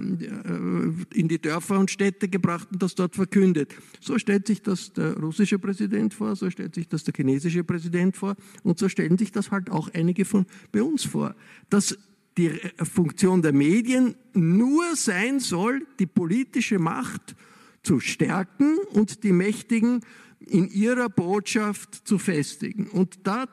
in 1.15 1.29
die 1.29 1.41
Dörfer 1.41 1.79
und 1.79 1.91
Städte 1.91 2.29
gebracht 2.29 2.69
und 2.73 2.83
das 2.83 2.95
dort 2.97 3.15
verkündet. 3.15 3.75
So 4.01 4.19
stellt 4.19 4.47
sich 4.49 4.63
das 4.63 4.93
der 4.93 5.17
russische 5.17 5.59
Präsident 5.59 6.13
vor, 6.13 6.35
so 6.35 6.51
stellt 6.51 6.75
sich 6.75 6.89
das 6.89 7.05
der 7.05 7.15
chinesische 7.15 7.63
Präsident 7.63 8.17
vor 8.17 8.35
und 8.65 8.79
so 8.79 8.89
stellen 8.89 9.17
sich 9.17 9.31
das 9.31 9.51
halt 9.53 9.71
auch 9.71 9.91
einige 9.95 10.25
von 10.25 10.47
bei 10.73 10.83
uns 10.83 11.05
vor. 11.05 11.37
Dass 11.69 11.97
die 12.41 12.61
Funktion 12.85 13.43
der 13.43 13.53
Medien 13.53 14.15
nur 14.33 14.97
sein 14.97 15.41
soll, 15.41 15.87
die 15.99 16.07
politische 16.07 16.79
Macht 16.79 17.37
zu 17.83 18.01
stärken 18.01 18.79
und 18.93 19.25
die 19.25 19.33
Mächtigen 19.33 20.01
in 20.39 20.69
ihrer 20.69 21.11
Botschaft 21.11 21.95
zu 22.07 22.19
festigen. 22.19 22.89
Und 22.89 23.27
da 23.27 23.47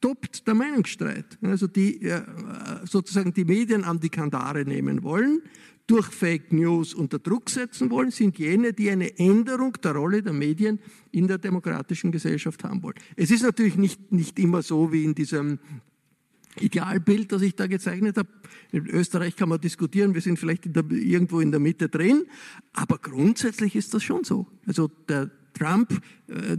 tobt 0.00 0.46
der 0.46 0.54
Meinungsstreit. 0.54 1.38
Also 1.42 1.66
die 1.66 2.02
äh, 2.02 2.22
sozusagen 2.84 3.34
die 3.34 3.44
Medien 3.44 3.82
an 3.82 3.98
die 3.98 4.08
Kandare 4.08 4.64
nehmen 4.64 5.02
wollen, 5.02 5.42
durch 5.88 6.06
Fake 6.06 6.52
News 6.52 6.94
unter 6.94 7.18
Druck 7.18 7.50
setzen 7.50 7.90
wollen, 7.90 8.12
sind 8.12 8.38
jene, 8.38 8.72
die 8.72 8.88
eine 8.88 9.18
Änderung 9.18 9.72
der 9.82 9.92
Rolle 9.92 10.22
der 10.22 10.32
Medien 10.32 10.78
in 11.10 11.26
der 11.26 11.38
demokratischen 11.38 12.12
Gesellschaft 12.12 12.62
haben 12.62 12.82
wollen. 12.84 12.94
Es 13.16 13.32
ist 13.32 13.42
natürlich 13.42 13.76
nicht, 13.76 14.12
nicht 14.12 14.38
immer 14.38 14.62
so 14.62 14.92
wie 14.92 15.04
in 15.04 15.14
diesem 15.14 15.58
Idealbild, 16.60 17.32
das 17.32 17.42
ich 17.42 17.54
da 17.54 17.66
gezeichnet 17.66 18.16
habe. 18.16 18.28
In 18.72 18.86
Österreich 18.86 19.36
kann 19.36 19.48
man 19.48 19.60
diskutieren, 19.60 20.14
wir 20.14 20.20
sind 20.20 20.38
vielleicht 20.38 20.66
in 20.66 20.72
der, 20.72 20.84
irgendwo 20.90 21.40
in 21.40 21.50
der 21.50 21.60
Mitte 21.60 21.88
drin, 21.88 22.24
aber 22.72 22.98
grundsätzlich 22.98 23.76
ist 23.76 23.94
das 23.94 24.02
schon 24.02 24.24
so. 24.24 24.46
Also 24.66 24.90
der 25.08 25.30
Trump 25.54 26.00
äh, 26.28 26.56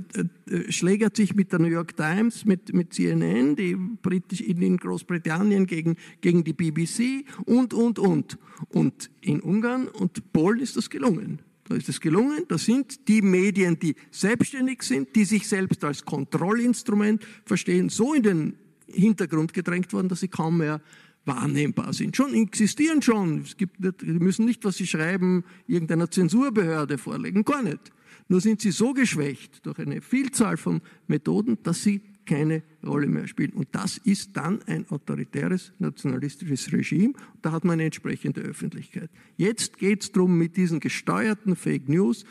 äh, 0.50 0.72
schlägert 0.72 1.16
sich 1.16 1.36
mit 1.36 1.52
der 1.52 1.60
New 1.60 1.68
York 1.68 1.96
Times, 1.96 2.46
mit, 2.46 2.74
mit 2.74 2.94
CNN, 2.94 3.56
die 3.56 3.76
britisch 3.76 4.42
in 4.42 4.78
Großbritannien 4.78 5.66
gegen, 5.66 5.96
gegen 6.22 6.44
die 6.44 6.54
BBC 6.54 7.26
und, 7.46 7.74
und, 7.74 8.00
und. 8.00 8.38
Und 8.70 9.10
in 9.22 9.42
Ungarn 9.42 9.88
und 9.88 10.32
Polen 10.32 10.60
ist 10.60 10.78
das 10.78 10.90
gelungen. 10.90 11.42
Da 11.66 11.76
ist 11.76 11.90
es 11.90 12.02
gelungen. 12.02 12.46
Das 12.50 12.66
sind 12.66 13.08
die 13.08 13.22
Medien, 13.22 13.80
die 13.80 13.96
selbstständig 14.12 14.84
sind, 14.84 15.16
die 15.16 15.26
sich 15.26 15.48
selbst 15.48 15.84
als 15.84 16.04
Kontrollinstrument 16.04 17.26
verstehen, 17.46 17.90
so 17.90 18.14
in 18.14 18.24
den 18.24 18.54
Hintergrund 18.88 19.54
gedrängt 19.54 19.94
worden, 19.94 20.10
dass 20.10 20.20
sie 20.20 20.28
kaum 20.28 20.58
mehr 20.58 20.82
wahrnehmbar 21.26 21.94
sind. 21.94 22.16
Schon 22.16 22.34
existieren 22.34 23.02
schon. 23.02 23.42
Es 23.42 23.58
gibt 23.58 23.80
nicht, 23.80 24.02
sie 24.02 24.08
müssen 24.08 24.46
nicht, 24.46 24.66
was 24.66 24.78
sie 24.78 24.88
schreiben, 24.88 25.44
irgendeiner 25.68 26.12
Zensurbehörde 26.12 26.98
vorlegen, 26.98 27.44
gar 27.44 27.64
nicht. 27.64 27.92
Nur 28.28 28.42
sind 28.42 28.62
sie 28.62 28.72
so 28.72 28.94
geschwächt 28.94 29.66
durch 29.66 29.80
eine 29.80 30.02
Vielzahl 30.02 30.58
von 30.58 30.82
Methoden, 31.08 31.58
dass 31.64 31.84
sie 31.84 32.02
keine 32.26 32.64
Rolle 32.86 33.08
mehr 33.08 33.28
spielen. 33.28 33.52
Und 33.52 33.68
das 33.74 33.98
ist 33.98 34.38
dann 34.38 34.62
ein 34.64 34.88
autoritäres, 34.90 35.74
nationalistisches 35.80 36.72
Regime. 36.72 37.14
Da 37.42 37.52
hat 37.52 37.66
man 37.66 37.74
eine 37.74 37.86
entsprechende 37.86 38.42
Öffentlichkeit. 38.42 39.10
Jetzt 39.36 39.78
geht 39.78 40.04
es 40.04 40.12
darum, 40.12 40.38
mit 40.38 40.56
diesen 40.56 40.80
gesteuerten 40.80 41.56
Fake 41.56 41.90
News 41.90 42.26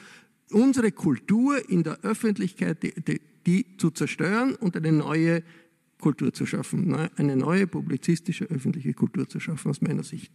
unsere 0.50 0.92
Kultur 0.92 1.68
in 1.68 1.82
der 1.82 2.00
Öffentlichkeit 2.02 2.82
die, 2.82 2.92
die, 3.00 3.20
die 3.46 3.76
zu 3.76 3.90
zerstören 3.90 4.54
und 4.54 4.76
eine 4.76 4.92
neue 4.92 5.42
Kultur 6.02 6.34
zu 6.34 6.44
schaffen, 6.44 6.94
eine 7.16 7.36
neue 7.36 7.66
publizistische 7.66 8.44
öffentliche 8.44 8.92
Kultur 8.92 9.26
zu 9.28 9.40
schaffen, 9.40 9.70
aus 9.70 9.80
meiner 9.80 10.02
Sicht. 10.02 10.30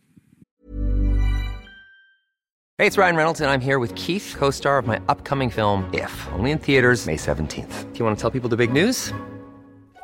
Hey, 2.80 2.86
it's 2.86 2.97
Ryan 2.97 3.15
Reynolds 3.15 3.41
and 3.41 3.49
I'm 3.49 3.60
here 3.60 3.80
with 3.80 3.93
Keith, 3.95 4.36
co-star 4.38 4.77
of 4.77 4.86
my 4.86 4.99
upcoming 5.10 5.49
film 5.49 5.86
If, 5.93 6.12
only 6.38 6.51
in 6.51 6.60
theaters 6.60 7.06
May 7.08 7.17
17th. 7.17 7.91
Do 7.91 7.99
you 7.99 8.06
want 8.06 8.17
to 8.17 8.21
tell 8.21 8.32
people 8.32 8.49
the 8.49 8.56
big 8.56 8.71
news? 8.71 9.13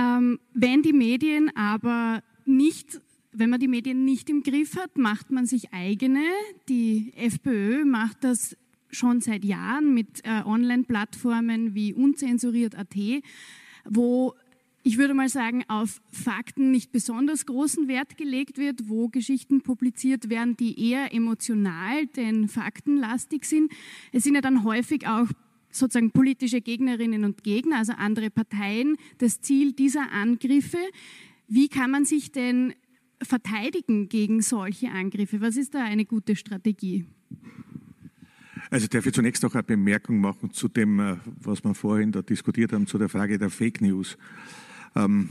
wenn 0.00 0.82
die 0.82 0.92
Medien 0.92 1.54
aber 1.56 2.22
nicht, 2.44 3.00
wenn 3.32 3.50
man 3.50 3.60
die 3.60 3.68
Medien 3.68 4.04
nicht 4.04 4.30
im 4.30 4.42
Griff 4.42 4.76
hat, 4.76 4.96
macht 4.98 5.30
man 5.30 5.46
sich 5.46 5.72
eigene. 5.72 6.22
Die 6.68 7.12
FPÖ 7.16 7.84
macht 7.84 8.24
das 8.24 8.56
schon 8.90 9.20
seit 9.20 9.44
Jahren 9.44 9.94
mit 9.94 10.24
äh, 10.24 10.42
Online-Plattformen 10.44 11.74
wie 11.74 11.94
unzensuriert.at, 11.94 12.96
wo 13.84 14.34
ich 14.82 14.96
würde 14.96 15.12
mal 15.12 15.28
sagen, 15.28 15.64
auf 15.68 16.00
Fakten 16.10 16.70
nicht 16.70 16.90
besonders 16.90 17.44
großen 17.44 17.86
Wert 17.86 18.16
gelegt 18.16 18.56
wird, 18.56 18.88
wo 18.88 19.08
Geschichten 19.08 19.60
publiziert 19.60 20.30
werden, 20.30 20.56
die 20.56 20.90
eher 20.90 21.12
emotional 21.12 22.06
denn 22.06 22.48
faktenlastig 22.48 23.44
sind. 23.44 23.70
Es 24.10 24.24
sind 24.24 24.36
ja 24.36 24.40
dann 24.40 24.64
häufig 24.64 25.06
auch 25.06 25.28
sozusagen 25.70 26.10
politische 26.10 26.60
Gegnerinnen 26.60 27.24
und 27.24 27.42
Gegner, 27.42 27.78
also 27.78 27.92
andere 27.92 28.30
Parteien, 28.30 28.96
das 29.18 29.40
Ziel 29.40 29.72
dieser 29.72 30.12
Angriffe. 30.12 30.78
Wie 31.48 31.68
kann 31.68 31.90
man 31.90 32.04
sich 32.04 32.32
denn 32.32 32.74
verteidigen 33.22 34.08
gegen 34.08 34.42
solche 34.42 34.90
Angriffe? 34.90 35.40
Was 35.40 35.56
ist 35.56 35.74
da 35.74 35.84
eine 35.84 36.04
gute 36.04 36.36
Strategie? 36.36 37.06
Also 38.70 38.86
darf 38.86 39.04
ich 39.04 39.12
zunächst 39.12 39.42
noch 39.42 39.54
eine 39.54 39.64
Bemerkung 39.64 40.20
machen 40.20 40.52
zu 40.52 40.68
dem, 40.68 41.00
äh, 41.00 41.16
was 41.40 41.64
wir 41.64 41.74
vorhin 41.74 42.12
da 42.12 42.22
diskutiert 42.22 42.72
haben, 42.72 42.86
zu 42.86 42.98
der 42.98 43.08
Frage 43.08 43.36
der 43.36 43.50
Fake 43.50 43.80
News. 43.80 44.16
Ähm, 44.94 45.28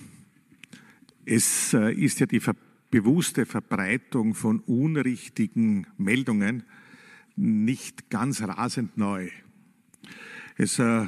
es 1.26 1.74
äh, 1.74 1.94
ist 1.94 2.20
ja 2.20 2.26
die 2.26 2.42
bewusste 2.92 3.46
Verbreitung 3.46 4.34
von 4.34 4.60
unrichtigen 4.62 5.88
Meldungen 5.98 6.64
nicht 7.36 8.10
ganz 8.10 8.42
rasend 8.42 8.98
neu. 8.98 9.30
Es 10.62 10.78
äh, 10.78 11.08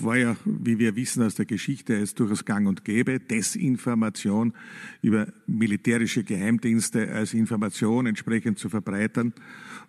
war 0.00 0.16
ja, 0.16 0.34
wie 0.46 0.78
wir 0.78 0.96
wissen 0.96 1.22
aus 1.22 1.34
der 1.34 1.44
Geschichte, 1.44 1.94
es 1.94 2.14
durchaus 2.14 2.46
gang 2.46 2.66
und 2.66 2.82
gäbe, 2.82 3.20
Desinformation 3.20 4.54
über 5.02 5.30
militärische 5.46 6.24
Geheimdienste 6.24 7.12
als 7.12 7.34
Information 7.34 8.06
entsprechend 8.06 8.58
zu 8.58 8.70
verbreitern, 8.70 9.34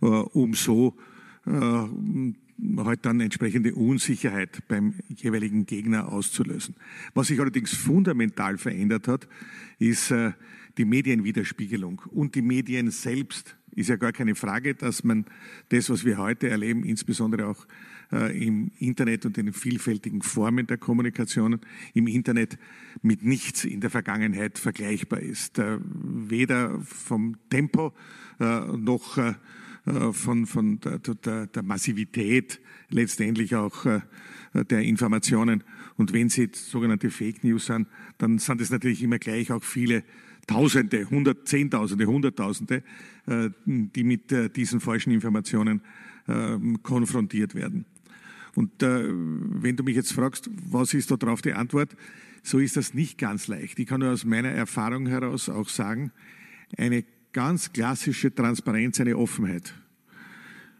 äh, 0.02 0.08
um 0.08 0.54
so 0.54 0.98
äh, 1.45 1.52
halt 1.52 3.06
dann 3.06 3.21
entsprechende 3.21 3.74
Unsicherheit 3.74 4.67
beim 4.67 4.95
jeweiligen 5.15 5.65
Gegner 5.65 6.12
auszulösen. 6.12 6.76
Was 7.13 7.28
sich 7.28 7.39
allerdings 7.39 7.74
fundamental 7.74 8.58
verändert 8.58 9.08
hat, 9.08 9.30
ist 9.80 10.12
äh, 10.12 10.34
die 10.78 10.84
Medienwiderspiegelung 10.84 12.02
und 12.12 12.36
die 12.36 12.41
Medien 12.41 12.91
selbst. 12.91 13.56
Ist 13.78 13.88
ja 13.88 13.95
gar 13.95 14.12
keine 14.12 14.36
Frage, 14.36 14.76
dass 14.76 15.06
man 15.06 15.26
das, 15.69 15.89
was 15.89 16.04
wir 16.04 16.17
heute 16.17 16.50
erleben, 16.50 16.84
insbesondere 16.84 17.48
auch 17.48 17.65
im 18.12 18.72
Internet 18.80 19.26
und 19.26 19.38
in 19.38 19.48
den 19.48 19.54
vielfältigen 19.54 20.22
Formen 20.22 20.68
der 20.68 20.78
Kommunikation 20.78 21.60
im 21.94 22.08
Internet 22.08 22.58
mit 23.02 23.24
nichts 23.24 23.65
in 23.65 23.82
der 23.82 23.89
Vergangenheit 23.89 24.60
vergleichbar 24.60 25.20
ist. 25.20 25.60
Äh, 25.60 25.80
weder 25.82 26.80
vom 26.82 27.38
Tempo 27.50 27.94
noch 28.38 29.18
von, 30.12 30.46
von 30.46 30.80
der, 30.82 31.00
der, 31.00 31.48
der 31.48 31.63
Massivität 31.63 32.60
letztendlich 32.89 33.56
auch 33.56 33.86
der 34.54 34.80
Informationen. 34.82 35.63
Und 35.96 36.12
wenn 36.12 36.28
sie 36.28 36.50
sogenannte 36.54 37.10
Fake 37.10 37.46
News 37.46 37.68
sind, 37.68 37.88
dann 38.18 38.38
sind 38.39 38.60
es 38.60 38.72
natürlich 38.72 39.02
immer 39.04 39.20
gleich 39.20 39.54
auch 39.54 39.63
viele 39.63 40.04
Tausende, 40.48 41.10
hundert, 41.10 41.48
Zehntausende, 41.48 42.08
Hunderttausende, 42.08 42.84
die 43.65 44.04
mit 44.04 44.56
diesen 44.56 44.82
falschen 44.82 45.12
Informationen 45.12 45.82
konfrontiert 46.84 47.56
werden. 47.56 47.86
Und 48.56 48.82
äh, 48.82 49.04
wenn 49.08 49.76
du 49.76 49.84
mich 49.84 49.96
jetzt 49.96 50.13
fragst, 50.13 50.50
was 50.70 50.94
ist 50.94 51.12
da 51.12 51.18
drauf 51.18 51.41
die 51.41 51.54
Antwort, 51.54 51.96
so 52.41 52.60
ist 52.60 52.78
das 52.78 52.94
nicht 52.94 53.18
ganz 53.18 53.48
leicht. 53.48 53.78
Ich 53.80 53.88
kann 53.88 54.00
nur 54.00 54.12
aus 54.12 54.24
meiner 54.24 54.50
Erfahrung 54.50 55.08
heraus 55.08 55.50
auch 55.50 55.68
sagen, 55.68 56.12
eine 56.78 57.04
ganz 57.34 57.74
klassische 57.74 58.34
Transparenz, 58.34 59.00
eine 59.00 59.18
Offenheit. 59.18 59.74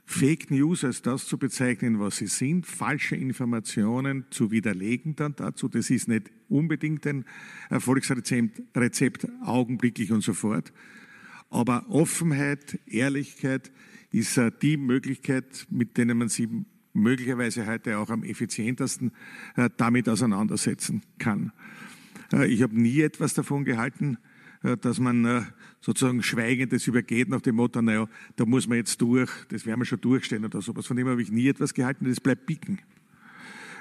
Fake 0.06 0.52
News 0.52 0.84
als 0.84 1.02
das 1.02 1.26
zu 1.26 1.38
bezeichnen, 1.38 2.00
was 2.00 2.18
sie 2.18 2.28
sind, 2.28 2.68
falsche 2.68 3.16
Informationen 3.16 4.26
zu 4.30 4.52
widerlegen 4.52 5.16
dann 5.16 5.36
dazu, 5.36 5.68
das 5.68 5.90
ist 5.90 6.08
nicht 6.08 6.32
unbedingt 6.48 7.08
ein 7.08 7.26
Erfolgsrezept, 7.70 8.62
Rezept, 8.76 9.28
augenblicklich 9.42 10.12
und 10.12 10.22
sofort. 10.22 10.72
Aber 11.50 11.90
Offenheit, 11.90 12.80
Ehrlichkeit 12.86 13.72
ist 14.12 14.38
äh, 14.38 14.52
die 14.62 14.78
Möglichkeit, 14.78 15.66
mit 15.72 15.98
denen 15.98 16.20
man 16.20 16.30
sie 16.30 16.48
möglicherweise 16.96 17.68
heute 17.68 17.98
auch 17.98 18.10
am 18.10 18.24
effizientesten 18.24 19.12
äh, 19.56 19.70
damit 19.78 20.10
auseinandersetzen 20.10 21.04
kann. 21.20 21.52
Äh, 22.32 22.48
ich 22.48 22.64
habe 22.64 22.80
nie 22.80 23.02
etwas 23.02 23.34
davon 23.34 23.66
gehalten, 23.66 24.18
äh, 24.64 24.78
dass 24.78 25.00
man 25.00 25.48
sozusagen 25.82 26.24
Schweigendes 26.24 26.88
übergeht 26.88 27.30
nach 27.30 27.42
dem 27.42 27.56
Motto, 27.56 27.82
naja, 27.82 28.08
da 28.38 28.46
muss 28.46 28.68
man 28.68 28.78
jetzt 28.78 29.00
durch, 29.02 29.30
das 29.50 29.66
werden 29.66 29.82
wir 29.82 29.86
schon 29.86 30.02
durchstehen 30.02 30.46
oder 30.46 30.62
sowas. 30.62 30.88
Von 30.88 30.98
dem 30.98 31.08
habe 31.08 31.22
ich 31.22 31.32
nie 31.32 31.48
etwas 31.48 31.74
gehalten, 31.74 32.06
das 32.06 32.20
bleibt 32.20 32.46
bicken. 32.46 32.80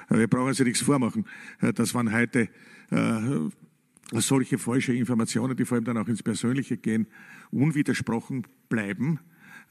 Wir 0.09 0.27
brauchen 0.27 0.49
uns 0.49 0.59
ja 0.59 0.65
nichts 0.65 0.81
vormachen, 0.81 1.25
dass 1.59 1.95
man 1.95 2.13
heute 2.13 2.47
solche 4.11 4.59
falsche 4.59 4.93
Informationen, 4.93 5.57
die 5.57 5.65
vor 5.65 5.77
allem 5.77 5.85
dann 5.85 5.97
auch 5.97 6.07
ins 6.07 6.21
Persönliche 6.21 6.77
gehen, 6.77 7.07
unwidersprochen 7.49 8.45
bleiben, 8.69 9.19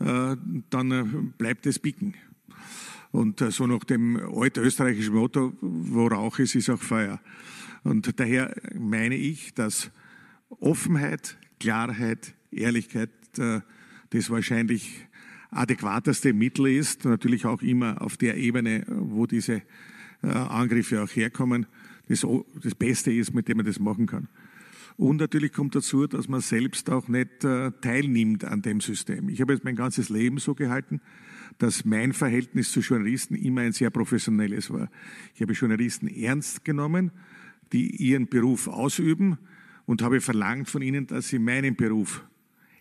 dann 0.00 1.34
bleibt 1.38 1.66
es 1.66 1.78
bicken. 1.78 2.16
Und 3.14 3.40
äh, 3.40 3.52
so 3.52 3.68
nach 3.68 3.84
dem 3.84 4.16
altösterreichischen 4.16 5.14
Motto, 5.14 5.52
wo 5.60 6.08
Rauch 6.08 6.40
ist, 6.40 6.56
ist 6.56 6.68
auch 6.68 6.80
Feuer. 6.80 7.20
Und 7.84 8.18
daher 8.18 8.52
meine 8.76 9.14
ich, 9.14 9.54
dass 9.54 9.92
Offenheit, 10.48 11.38
Klarheit, 11.60 12.34
Ehrlichkeit 12.50 13.10
äh, 13.38 13.60
das 14.10 14.30
wahrscheinlich 14.30 15.06
adäquateste 15.52 16.32
Mittel 16.32 16.66
ist. 16.66 17.04
Natürlich 17.04 17.46
auch 17.46 17.62
immer 17.62 18.02
auf 18.02 18.16
der 18.16 18.36
Ebene, 18.36 18.84
wo 18.88 19.26
diese 19.26 19.62
äh, 20.24 20.26
Angriffe 20.26 21.00
auch 21.00 21.10
herkommen, 21.10 21.66
das, 22.08 22.26
das 22.64 22.74
Beste 22.74 23.12
ist, 23.12 23.32
mit 23.32 23.46
dem 23.46 23.58
man 23.58 23.66
das 23.66 23.78
machen 23.78 24.06
kann. 24.06 24.26
Und 24.96 25.18
natürlich 25.18 25.52
kommt 25.52 25.76
dazu, 25.76 26.08
dass 26.08 26.26
man 26.26 26.40
selbst 26.40 26.90
auch 26.90 27.06
nicht 27.06 27.40
teilnimmt 27.40 28.44
an 28.44 28.62
dem 28.62 28.80
System. 28.80 29.28
Ich 29.28 29.40
habe 29.40 29.52
jetzt 29.52 29.64
mein 29.64 29.74
ganzes 29.74 30.08
Leben 30.08 30.38
so 30.38 30.54
gehalten, 30.54 31.00
dass 31.58 31.84
mein 31.84 32.12
Verhältnis 32.12 32.72
zu 32.72 32.80
Journalisten 32.80 33.34
immer 33.34 33.62
ein 33.62 33.72
sehr 33.72 33.90
professionelles 33.90 34.70
war. 34.70 34.90
Ich 35.34 35.42
habe 35.42 35.52
Journalisten 35.52 36.08
ernst 36.08 36.64
genommen, 36.64 37.10
die 37.72 37.96
ihren 37.96 38.28
Beruf 38.28 38.68
ausüben 38.68 39.38
und 39.86 40.02
habe 40.02 40.20
verlangt 40.20 40.68
von 40.68 40.82
ihnen, 40.82 41.06
dass 41.06 41.28
sie 41.28 41.38
meinen 41.38 41.76
Beruf 41.76 42.24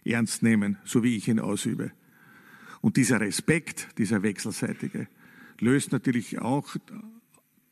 ernst 0.05 0.43
nehmen, 0.43 0.77
so 0.83 1.03
wie 1.03 1.15
ich 1.15 1.27
ihn 1.27 1.39
ausübe. 1.39 1.91
Und 2.81 2.97
dieser 2.97 3.21
Respekt, 3.21 3.89
dieser 3.97 4.23
wechselseitige, 4.23 5.07
löst 5.59 5.91
natürlich 5.91 6.39
auch, 6.39 6.75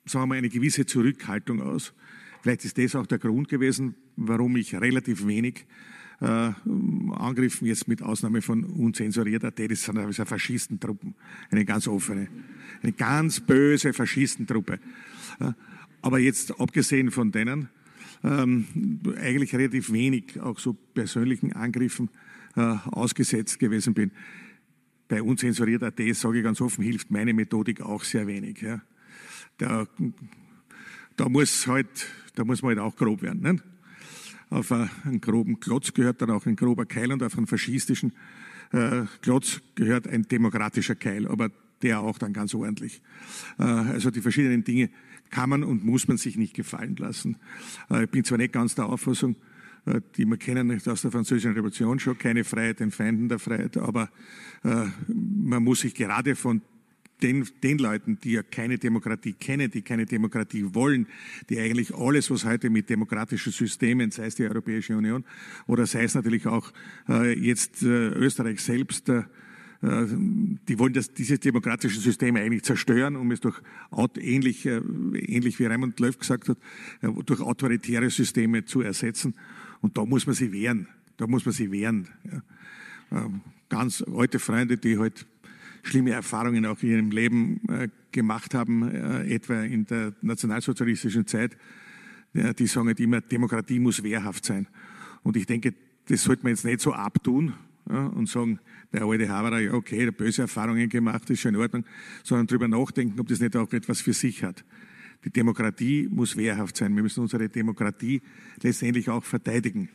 sagen 0.06 0.24
wir 0.24 0.26
mal, 0.28 0.38
eine 0.38 0.50
gewisse 0.50 0.86
Zurückhaltung 0.86 1.62
aus. 1.62 1.94
Vielleicht 2.42 2.66
ist 2.66 2.78
das 2.78 2.96
auch 2.96 3.06
der 3.06 3.20
Grund 3.20 3.50
gewesen, 3.50 3.96
warum 4.16 4.56
ich 4.56 4.74
relativ 4.74 5.28
wenig 5.28 5.66
äh, 6.22 6.52
angriffen, 7.14 7.68
jetzt 7.68 7.88
mit 7.88 8.02
Ausnahme 8.02 8.42
von 8.42 8.64
unzensuriert.at, 8.64 9.60
das 9.60 9.84
sind 9.84 9.98
also 9.98 10.24
Faschistentruppen, 10.24 11.16
eine 11.50 11.66
ganz 11.66 11.88
offene, 11.88 12.28
eine 12.84 12.92
ganz 12.92 13.40
böse 13.40 13.92
Faschistentruppe. 13.92 14.80
Äh, 15.40 15.54
aber 16.02 16.20
jetzt 16.20 16.60
abgesehen 16.60 17.12
von 17.12 17.32
denen, 17.32 17.70
ähm, 18.24 18.66
eigentlich 19.18 19.56
relativ 19.56 19.92
wenig 19.92 20.40
auch 20.40 20.60
so 20.60 20.74
persönlichen 20.74 21.54
Angriffen 21.54 22.10
äh, 22.56 22.62
ausgesetzt 22.62 23.60
gewesen 23.60 23.94
bin. 23.94 24.12
Bei 25.08 25.22
unzensuriert.at, 25.24 26.00
sage 26.14 26.38
ich 26.38 26.44
ganz 26.44 26.62
offen, 26.62 26.84
hilft 26.84 27.12
meine 27.12 27.34
Methodik 27.34 27.82
auch 27.82 28.04
sehr 28.04 28.28
wenig. 28.28 28.62
Ja. 28.62 28.82
Da, 29.58 29.88
da 31.18 31.30
muss 31.30 31.68
halt, 31.68 32.08
da 32.36 32.46
muss 32.46 32.62
man 32.62 32.70
halt 32.70 32.80
auch 32.80 32.96
grob 32.96 33.22
werden. 33.22 33.42
Nicht? 33.42 33.64
Auf 34.52 34.72
einen 34.72 35.22
groben 35.22 35.60
Klotz 35.60 35.94
gehört 35.94 36.22
dann 36.22 36.30
auch 36.30 36.46
ein 36.46 36.56
grober 36.56 36.86
Keil 36.86 37.12
und 37.12 37.24
auf 37.24 37.38
einen 37.38 37.48
faschistischen 37.48 38.14
äh, 38.74 39.04
Klotz 39.22 39.62
gehört 39.76 40.08
ein 40.08 40.24
demokratischer 40.24 40.96
Keil, 40.96 41.28
aber 41.28 41.50
der 41.82 42.02
auch 42.02 42.18
dann 42.18 42.34
ganz 42.34 42.54
ordentlich. 42.54 43.02
Äh, 43.58 43.64
also 43.64 44.12
die 44.12 44.22
verschiedenen 44.22 44.64
Dinge 44.64 44.90
kann 45.30 45.50
man 45.50 45.64
und 45.64 45.84
muss 45.84 46.08
man 46.08 46.18
sich 46.18 46.38
nicht 46.38 46.54
gefallen 46.54 46.96
lassen. 46.98 47.38
Äh, 47.90 48.04
ich 48.04 48.10
bin 48.10 48.24
zwar 48.24 48.38
nicht 48.38 48.54
ganz 48.54 48.76
der 48.76 48.86
Auffassung, 48.86 49.36
die 50.16 50.26
wir 50.26 50.38
kennen 50.38 50.80
aus 50.86 51.02
der 51.02 51.10
französischen 51.10 51.54
Revolution 51.54 51.98
schon, 51.98 52.16
keine 52.16 52.44
Freiheit 52.44 52.82
den 52.82 52.92
Feinden 52.92 53.30
der 53.30 53.40
Freiheit, 53.40 53.78
aber 53.78 54.12
man 54.62 55.64
muss 55.64 55.80
sich 55.80 55.96
gerade 55.96 56.36
von 56.36 56.62
den, 57.22 57.48
den 57.64 57.78
Leuten, 57.78 58.20
die 58.24 58.34
ja 58.34 58.44
keine 58.44 58.78
Demokratie 58.78 59.34
kennen, 59.34 59.70
die 59.70 59.82
keine 59.82 60.06
Demokratie 60.06 60.74
wollen, 60.74 61.08
die 61.50 61.60
eigentlich 61.60 61.94
alles, 61.94 62.32
was 62.32 62.46
heute 62.46 62.70
mit 62.70 62.90
demokratischen 62.90 63.52
Systemen, 63.52 64.12
sei 64.12 64.26
es 64.26 64.36
die 64.36 64.44
Europäische 64.44 64.96
Union 64.96 65.24
oder 65.68 65.86
sei 65.86 66.04
es 66.04 66.16
natürlich 66.16 66.48
auch 66.48 66.72
äh, 67.08 67.38
jetzt 67.38 67.84
äh, 67.84 67.88
Österreich 67.88 68.62
selbst, 68.62 69.10
äh, 69.10 69.24
äh 69.82 70.08
die 70.68 70.80
wollen 70.80 70.94
das, 70.94 71.14
dieses 71.14 71.40
demokratische 71.40 72.00
System 72.00 72.36
eigentlich 72.36 72.64
zerstören, 72.64 73.16
um 73.16 73.32
es 73.32 73.40
durch 73.40 73.62
ähnlich, 74.18 74.66
äh, 74.66 74.82
ähnlich 75.16 75.60
wie 75.60 75.66
Raimund 75.66 76.00
Löw 76.00 76.18
gesagt 76.18 76.50
hat, 76.50 76.58
äh, 77.02 77.10
durch 77.26 77.42
autoritäre 77.42 78.10
Systeme 78.10 78.66
zu 78.66 78.82
ersetzen. 78.82 79.36
Und 79.82 79.98
da 79.98 80.06
muss 80.06 80.26
man 80.26 80.36
sie 80.36 80.52
wehren. 80.52 80.88
Da 81.18 81.28
muss 81.28 81.46
man 81.46 81.54
sie 81.54 81.72
wehren. 81.72 82.08
Ja. 82.24 82.44
Ähm, 83.12 83.42
ganz 83.70 84.04
alte 84.04 84.40
Freunde, 84.40 84.78
die 84.78 84.98
halt 84.98 85.26
schlimme 85.84 86.12
Erfahrungen 86.12 86.66
auch 86.66 86.82
in 86.84 86.90
ihrem 86.90 87.12
Leben 87.12 87.62
äh, 87.70 87.88
gemacht 88.12 88.54
haben, 88.54 88.84
äh, 88.84 89.34
etwa 89.34 89.62
in 89.62 89.86
der 89.86 90.14
nationalsozialistischen 90.22 91.28
Zeit, 91.28 91.58
die 92.34 92.66
sagen 92.66 92.88
halt 92.88 93.00
immer, 93.02 93.20
Demokratie 93.20 93.78
muss 93.78 94.04
wehrhaft 94.04 94.46
sein. 94.46 94.66
Und 95.22 95.36
ich 95.36 95.46
denke, 95.46 95.74
das 96.08 96.24
sollte 96.24 96.44
man 96.44 96.52
jetzt 96.52 96.64
nicht 96.64 96.80
so 96.80 96.94
abtun 96.94 97.54
und 97.84 98.30
sagen, 98.30 98.62
der 98.94 99.04
alte 99.04 99.28
Haberer, 99.28 99.60
ja 99.60 99.74
okay, 99.74 100.06
der 100.06 100.14
böse 100.14 100.44
Erfahrungen 100.44 100.88
gemacht, 100.88 101.30
ist 101.30 101.42
schon 101.42 101.56
in 101.56 101.60
Ordnung, 101.60 101.84
sondern 102.24 102.48
darüber 102.48 102.70
nachdenken, 102.70 103.20
ob 103.20 103.28
das 103.28 103.42
nicht 103.42 103.58
auch 103.58 103.70
etwas 103.74 104.00
für 104.00 104.14
sich 104.14 104.46
hat. 104.46 104.64
Die 105.26 105.30
Demokratie 105.30 106.08
muss 106.10 106.38
wehrhaft 106.38 106.78
sein. 106.78 106.96
Wir 106.96 107.04
müssen 107.04 107.20
unsere 107.20 107.50
Demokratie 107.50 108.22
letztendlich 108.62 109.10
auch 109.10 109.26
verteidigen. 109.26 109.90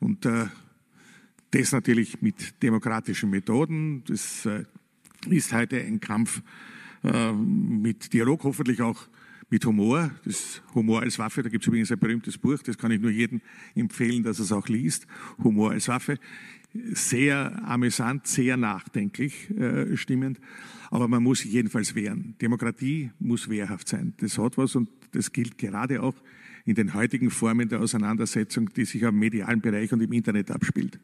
Und 0.00 0.24
äh, 0.26 0.46
das 1.50 1.72
natürlich 1.72 2.22
mit 2.22 2.62
demokratischen 2.62 3.30
Methoden. 3.30 4.04
Das 4.06 4.46
äh, 4.46 4.64
ist 5.26 5.52
heute 5.52 5.80
ein 5.80 6.00
Kampf 6.00 6.42
äh, 7.02 7.32
mit 7.32 8.12
Dialog, 8.12 8.44
hoffentlich 8.44 8.82
auch 8.82 9.08
mit 9.50 9.64
Humor. 9.64 10.10
Das 10.24 10.62
Humor 10.74 11.02
als 11.02 11.18
Waffe, 11.18 11.42
da 11.42 11.48
gibt 11.48 11.64
es 11.64 11.68
übrigens 11.68 11.90
ein 11.90 11.98
berühmtes 11.98 12.38
Buch, 12.38 12.58
das 12.62 12.78
kann 12.78 12.90
ich 12.90 13.00
nur 13.00 13.10
jedem 13.10 13.40
empfehlen, 13.74 14.22
dass 14.22 14.38
er 14.38 14.44
es 14.44 14.52
auch 14.52 14.68
liest. 14.68 15.06
Humor 15.42 15.72
als 15.72 15.88
Waffe. 15.88 16.18
Sehr 16.92 17.66
amüsant, 17.66 18.26
sehr 18.26 18.58
nachdenklich 18.58 19.50
äh, 19.50 19.96
stimmend, 19.96 20.38
aber 20.90 21.08
man 21.08 21.22
muss 21.22 21.40
sich 21.40 21.52
jedenfalls 21.52 21.94
wehren. 21.94 22.34
Demokratie 22.42 23.10
muss 23.18 23.48
wehrhaft 23.48 23.88
sein. 23.88 24.12
Das 24.18 24.36
hat 24.36 24.58
was 24.58 24.76
und 24.76 24.90
das 25.12 25.32
gilt 25.32 25.56
gerade 25.56 26.02
auch 26.02 26.14
in 26.66 26.74
den 26.74 26.92
heutigen 26.92 27.30
Formen 27.30 27.70
der 27.70 27.80
Auseinandersetzung, 27.80 28.68
die 28.74 28.84
sich 28.84 29.06
am 29.06 29.18
medialen 29.18 29.62
Bereich 29.62 29.90
und 29.94 30.02
im 30.02 30.12
Internet 30.12 30.50
abspielt. 30.50 31.00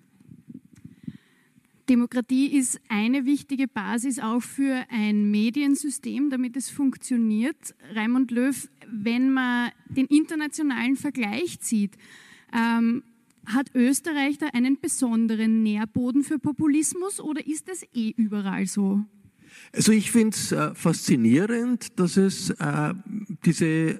Demokratie 1.88 2.56
ist 2.56 2.80
eine 2.88 3.26
wichtige 3.26 3.68
Basis 3.68 4.18
auch 4.18 4.40
für 4.40 4.84
ein 4.88 5.30
Mediensystem, 5.30 6.30
damit 6.30 6.56
es 6.56 6.70
funktioniert. 6.70 7.74
Raimund 7.94 8.30
Löw, 8.30 8.68
wenn 8.90 9.32
man 9.32 9.70
den 9.88 10.06
internationalen 10.06 10.96
Vergleich 10.96 11.60
zieht, 11.60 11.92
ähm, 12.54 13.02
hat 13.46 13.74
Österreich 13.74 14.38
da 14.38 14.46
einen 14.54 14.80
besonderen 14.80 15.62
Nährboden 15.62 16.22
für 16.22 16.38
Populismus 16.38 17.20
oder 17.20 17.46
ist 17.46 17.68
es 17.68 17.82
eh 17.94 18.14
überall 18.16 18.66
so? 18.66 19.04
Also 19.72 19.92
ich 19.92 20.10
finde 20.10 20.36
es 20.36 20.52
äh, 20.52 20.74
faszinierend, 20.74 21.98
dass 21.98 22.16
es 22.16 22.50
äh, 22.50 22.94
diese 23.44 23.66
äh, 23.66 23.98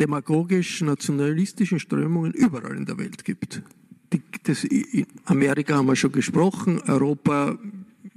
demagogisch-nationalistischen 0.00 1.78
Strömungen 1.78 2.32
überall 2.32 2.76
in 2.76 2.86
der 2.86 2.98
Welt 2.98 3.24
gibt. 3.24 3.62
Das, 4.44 4.66
Amerika 5.24 5.76
haben 5.76 5.86
wir 5.86 5.96
schon 5.96 6.12
gesprochen, 6.12 6.80
Europa 6.86 7.58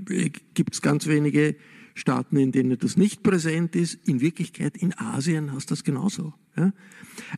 äh, 0.10 0.30
gibt 0.54 0.74
es 0.76 0.82
ganz 0.82 1.08
wenige 1.08 1.56
Staaten, 1.96 2.38
in 2.38 2.52
denen 2.52 2.78
das 2.78 2.98
nicht 2.98 3.24
präsent 3.24 3.76
ist. 3.76 4.00
In 4.08 4.22
Wirklichkeit 4.22 4.78
in 4.78 4.98
Asien 4.98 5.52
hast 5.54 5.70
du 5.70 5.74
das 5.74 5.84
genauso. 5.84 6.34
Ja? 6.56 6.72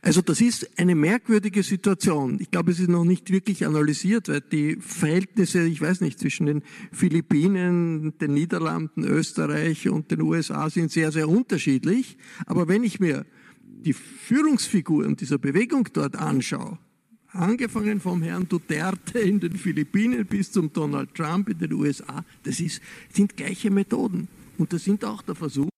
Also 0.00 0.22
das 0.22 0.40
ist 0.40 0.78
eine 0.78 0.94
merkwürdige 0.94 1.62
Situation. 1.62 2.38
Ich 2.40 2.50
glaube, 2.50 2.70
es 2.70 2.80
ist 2.80 2.88
noch 2.88 3.04
nicht 3.04 3.30
wirklich 3.30 3.66
analysiert, 3.66 4.28
weil 4.28 4.40
die 4.40 4.76
Verhältnisse, 4.76 5.64
ich 5.66 5.80
weiß 5.80 6.00
nicht, 6.00 6.18
zwischen 6.18 6.46
den 6.46 6.62
Philippinen, 6.92 8.16
den 8.18 8.34
Niederlanden, 8.34 9.04
Österreich 9.04 9.88
und 9.88 10.10
den 10.10 10.22
USA 10.22 10.70
sind 10.70 10.90
sehr, 10.90 11.12
sehr 11.12 11.28
unterschiedlich. 11.28 12.16
Aber 12.46 12.68
wenn 12.68 12.84
ich 12.84 13.00
mir 13.00 13.26
die 13.64 13.92
Führungsfiguren 13.92 15.16
dieser 15.16 15.38
Bewegung 15.38 15.88
dort 15.92 16.16
anschaue, 16.16 16.78
angefangen 17.32 18.00
vom 18.00 18.22
Herrn 18.22 18.48
Duterte 18.48 19.18
in 19.18 19.40
den 19.40 19.56
Philippinen 19.56 20.26
bis 20.26 20.52
zum 20.52 20.72
Donald 20.72 21.14
Trump 21.14 21.48
in 21.48 21.58
den 21.58 21.72
USA, 21.72 22.24
das 22.42 22.60
ist, 22.60 22.80
sind 23.12 23.36
gleiche 23.36 23.70
Methoden. 23.70 24.28
Und 24.58 24.72
das 24.72 24.84
sind 24.84 25.04
auch 25.04 25.22
der 25.22 25.34
Versuch, 25.34 25.68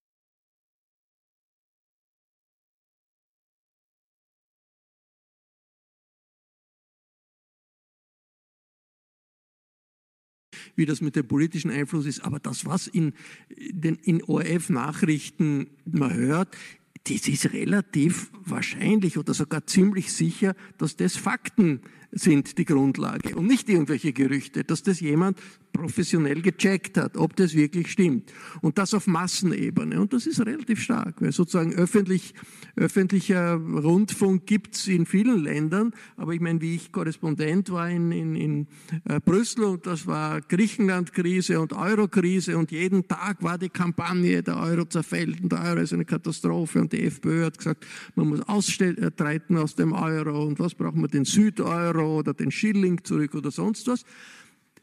wie 10.77 10.87
das 10.87 11.01
mit 11.01 11.17
dem 11.17 11.27
politischen 11.27 11.71
Einfluss 11.71 12.07
ist. 12.07 12.21
Aber 12.21 12.41
das, 12.41 12.67
was 12.67 12.87
in 12.87 13.15
den 13.49 13.97
in 13.97 14.23
ORF-Nachrichten 14.25 15.69
man 15.85 16.13
hört, 16.13 16.57
das 17.05 17.29
ist 17.29 17.53
relativ 17.53 18.31
wahrscheinlich 18.45 19.19
oder 19.19 19.35
sogar 19.35 19.67
ziemlich 19.67 20.13
sicher, 20.13 20.55
dass 20.79 20.97
das 20.97 21.17
Fakten 21.17 21.81
sind 22.13 22.57
die 22.59 22.65
Grundlage 22.65 23.37
und 23.37 23.47
nicht 23.47 23.69
irgendwelche 23.69 24.13
Gerüchte, 24.13 24.65
dass 24.65 24.83
das 24.83 25.01
jemand 25.01 25.39
professionell 25.75 26.41
gecheckt 26.41 26.97
hat, 26.97 27.19
ob 27.19 27.37
das 27.37 27.55
wirklich 27.55 27.91
stimmt. 27.91 28.33
Und 28.63 28.79
das 28.79 28.95
auf 28.95 29.07
Massenebene. 29.07 30.01
Und 30.01 30.15
das 30.15 30.27
ist 30.27 30.41
relativ 30.41 30.81
stark, 30.81 31.21
weil 31.21 31.33
sozusagen 31.33 31.75
öffentlich, 31.75 32.33
öffentlicher 32.77 33.57
Rundfunk 33.57 34.47
gibt's 34.47 34.87
in 34.87 35.05
vielen 35.05 35.43
Ländern. 35.43 35.93
Aber 36.17 36.33
ich 36.33 36.41
meine, 36.41 36.61
wie 36.63 36.77
ich 36.77 36.93
Korrespondent 36.93 37.71
war 37.71 37.91
in, 37.91 38.13
in, 38.13 38.37
in 38.37 38.67
äh, 39.05 39.21
Brüssel 39.21 39.65
und 39.65 39.87
das 39.87 40.07
war 40.07 40.41
Griechenland-Krise 40.41 41.61
und 41.61 41.73
Euro-Krise 41.73 42.57
und 42.57 42.71
jeden 42.71 43.07
Tag 43.09 43.43
war 43.43 43.59
die 43.59 43.69
Kampagne, 43.69 44.43
der 44.43 44.57
Euro 44.59 44.85
zerfällt 44.85 45.43
und 45.43 45.51
der 45.51 45.63
Euro 45.63 45.81
ist 45.81 45.93
eine 45.93 46.05
Katastrophe 46.05 46.81
und 46.81 46.93
die 46.93 47.03
FPÖ 47.03 47.45
hat 47.45 47.59
gesagt, 47.59 47.85
man 48.15 48.29
muss 48.29 48.41
austreten 48.43 49.59
aus 49.59 49.75
dem 49.75 49.93
Euro 49.93 50.45
und 50.45 50.61
was 50.61 50.75
braucht 50.75 50.97
man, 50.97 51.11
den 51.11 51.25
Südeuro 51.25 52.19
oder 52.21 52.33
den 52.33 52.53
Schilling 52.53 53.03
zurück 53.03 53.35
oder 53.35 53.51
sonst 53.51 53.89
was 53.89 54.05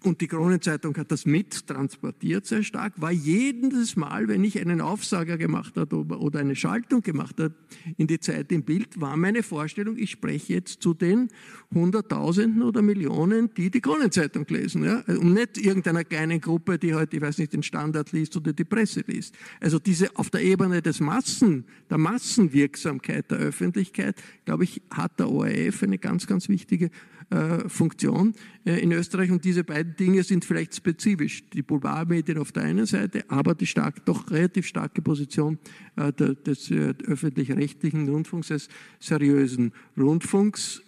und 0.03 0.19
die 0.19 0.27
Kronenzeitung 0.27 0.97
hat 0.97 1.11
das 1.11 1.25
mit 1.25 1.67
transportiert 1.67 2.47
sehr 2.47 2.63
stark, 2.63 2.93
war 2.99 3.11
jedes 3.11 3.95
Mal, 3.95 4.27
wenn 4.27 4.43
ich 4.43 4.59
einen 4.59 4.81
Aufsager 4.81 5.37
gemacht 5.37 5.77
habe 5.77 5.97
oder 5.97 6.39
eine 6.39 6.55
Schaltung 6.55 7.01
gemacht 7.01 7.39
habe 7.39 7.53
in 7.97 8.07
die 8.07 8.19
Zeit 8.19 8.51
im 8.51 8.63
Bild, 8.63 8.99
war 8.99 9.15
meine 9.15 9.43
Vorstellung, 9.43 9.97
ich 9.97 10.11
spreche 10.11 10.53
jetzt 10.53 10.81
zu 10.81 10.95
den 10.95 11.29
Hunderttausenden 11.73 12.63
oder 12.63 12.81
Millionen, 12.81 13.53
die 13.53 13.69
die 13.69 13.81
Kronenzeitung 13.81 14.45
lesen. 14.49 14.83
Ja? 14.83 15.03
Und 15.07 15.33
nicht 15.33 15.57
irgendeiner 15.57 16.03
kleinen 16.03 16.41
Gruppe, 16.41 16.79
die 16.79 16.95
heute, 16.95 17.17
ich 17.17 17.21
weiß 17.21 17.37
nicht, 17.37 17.53
den 17.53 17.61
Standard 17.61 18.11
liest 18.11 18.35
oder 18.35 18.53
die 18.53 18.65
Presse 18.65 19.03
liest. 19.05 19.35
Also 19.59 19.77
diese 19.77 20.15
auf 20.15 20.31
der 20.31 20.41
Ebene 20.41 20.81
des 20.81 20.99
Massen, 20.99 21.65
der 21.91 21.99
Massenwirksamkeit 21.99 23.29
der 23.29 23.37
Öffentlichkeit, 23.37 24.15
glaube 24.45 24.63
ich, 24.63 24.81
hat 24.89 25.19
der 25.19 25.29
ORF 25.29 25.83
eine 25.83 25.99
ganz, 25.99 26.25
ganz 26.25 26.49
wichtige 26.49 26.89
Funktion 27.67 28.33
äh, 28.65 28.81
in 28.81 28.91
Österreich. 28.91 29.31
Und 29.31 29.45
diese 29.45 29.63
beiden 29.63 29.95
Dinge 29.95 30.23
sind 30.23 30.45
vielleicht 30.45 30.75
spezifisch. 30.75 31.49
Die 31.49 31.61
Boulevardmedien 31.61 32.37
auf 32.37 32.51
der 32.51 32.63
einen 32.63 32.85
Seite, 32.85 33.23
aber 33.29 33.55
die 33.55 33.65
stark, 33.65 34.05
doch 34.05 34.29
relativ 34.31 34.67
starke 34.67 35.01
Position 35.01 35.57
äh, 35.95 36.11
des 36.11 36.71
öffentlich-rechtlichen 36.71 38.09
Rundfunks, 38.09 38.49
des 38.49 38.69
seriösen 38.99 39.71
Rundfunks. 39.97 40.81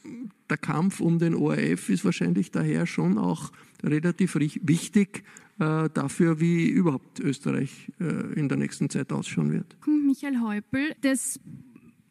Der 0.50 0.58
Kampf 0.58 1.00
um 1.00 1.20
den 1.20 1.34
ORF 1.34 1.90
ist 1.90 2.04
wahrscheinlich 2.06 2.52
daher 2.52 2.86
schon 2.86 3.18
auch 3.18 3.52
relativ 3.82 4.36
wichtig 4.36 5.24
dafür, 5.58 6.40
wie 6.40 6.68
überhaupt 6.68 7.20
Österreich 7.20 7.92
in 8.36 8.50
der 8.50 8.58
nächsten 8.58 8.90
Zeit 8.90 9.12
ausschauen 9.14 9.52
wird. 9.52 9.78
Michael 9.86 10.42
Häupl, 10.42 10.96
das 11.02 11.40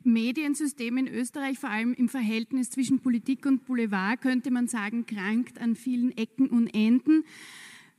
Mediensystem 0.04 0.96
in 0.96 1.08
Österreich, 1.08 1.58
vor 1.58 1.70
allem 1.70 1.94
im 1.94 2.08
Verhältnis 2.08 2.70
zwischen 2.70 3.00
Politik 3.00 3.46
und 3.46 3.64
Boulevard, 3.66 4.20
könnte 4.20 4.50
man 4.50 4.68
sagen, 4.68 5.06
krankt 5.06 5.60
an 5.60 5.76
vielen 5.76 6.16
Ecken 6.16 6.48
und 6.48 6.68
Enden. 6.68 7.24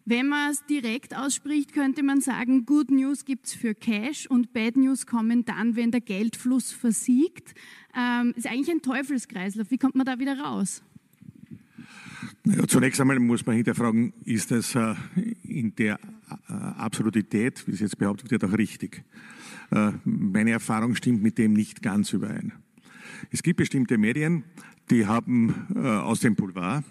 Wenn 0.06 0.28
man 0.28 0.52
es 0.52 0.66
direkt 0.66 1.16
ausspricht, 1.16 1.74
könnte 1.74 2.04
man 2.04 2.20
sagen, 2.20 2.66
Good 2.66 2.92
News 2.92 3.24
gibt 3.24 3.48
es 3.48 3.54
für 3.54 3.74
Cash 3.74 4.28
und 4.28 4.52
Bad 4.52 4.76
News 4.76 5.08
kommen 5.08 5.46
dann, 5.46 5.78
wenn 5.78 5.92
der 5.92 6.02
Geldfluss 6.02 6.74
versiegt. 6.74 7.56
Ähm, 7.96 8.34
ist 8.36 8.48
eigentlich 8.48 8.70
ein 8.70 8.82
Teufelskreislauf. 8.82 9.72
Wie 9.72 9.78
kommt 9.78 9.96
man 9.96 10.06
da 10.06 10.20
wieder 10.20 10.38
raus? 10.38 10.84
Ja, 12.46 12.68
zunächst 12.68 13.00
einmal 13.00 13.18
muss 13.20 13.46
man 13.46 13.56
hinterfragen, 13.56 14.12
ist 14.26 14.52
das 14.52 14.76
äh, 14.76 14.96
in 15.44 15.74
der 15.76 15.98
äh, 16.50 16.54
Absolutität, 16.54 17.66
wie 17.66 17.72
es 17.72 17.80
jetzt 17.80 17.98
behauptet 17.98 18.30
wird, 18.32 18.44
auch 18.44 18.58
richtig? 18.58 19.06
Äh, 19.72 19.92
meine 20.04 20.52
Erfahrung 20.52 20.96
stimmt 20.96 21.22
mit 21.22 21.38
dem 21.38 21.54
nicht 21.54 21.82
ganz 21.82 22.14
überein. 22.14 22.54
Es 23.32 23.44
gibt 23.44 23.58
bestimmte 23.58 23.98
Medien, 23.98 24.44
die 24.90 25.06
haben 25.06 25.68
äh, 25.76 25.80
aus 25.80 26.20
dem 26.20 26.36
Boulevard, 26.36 26.84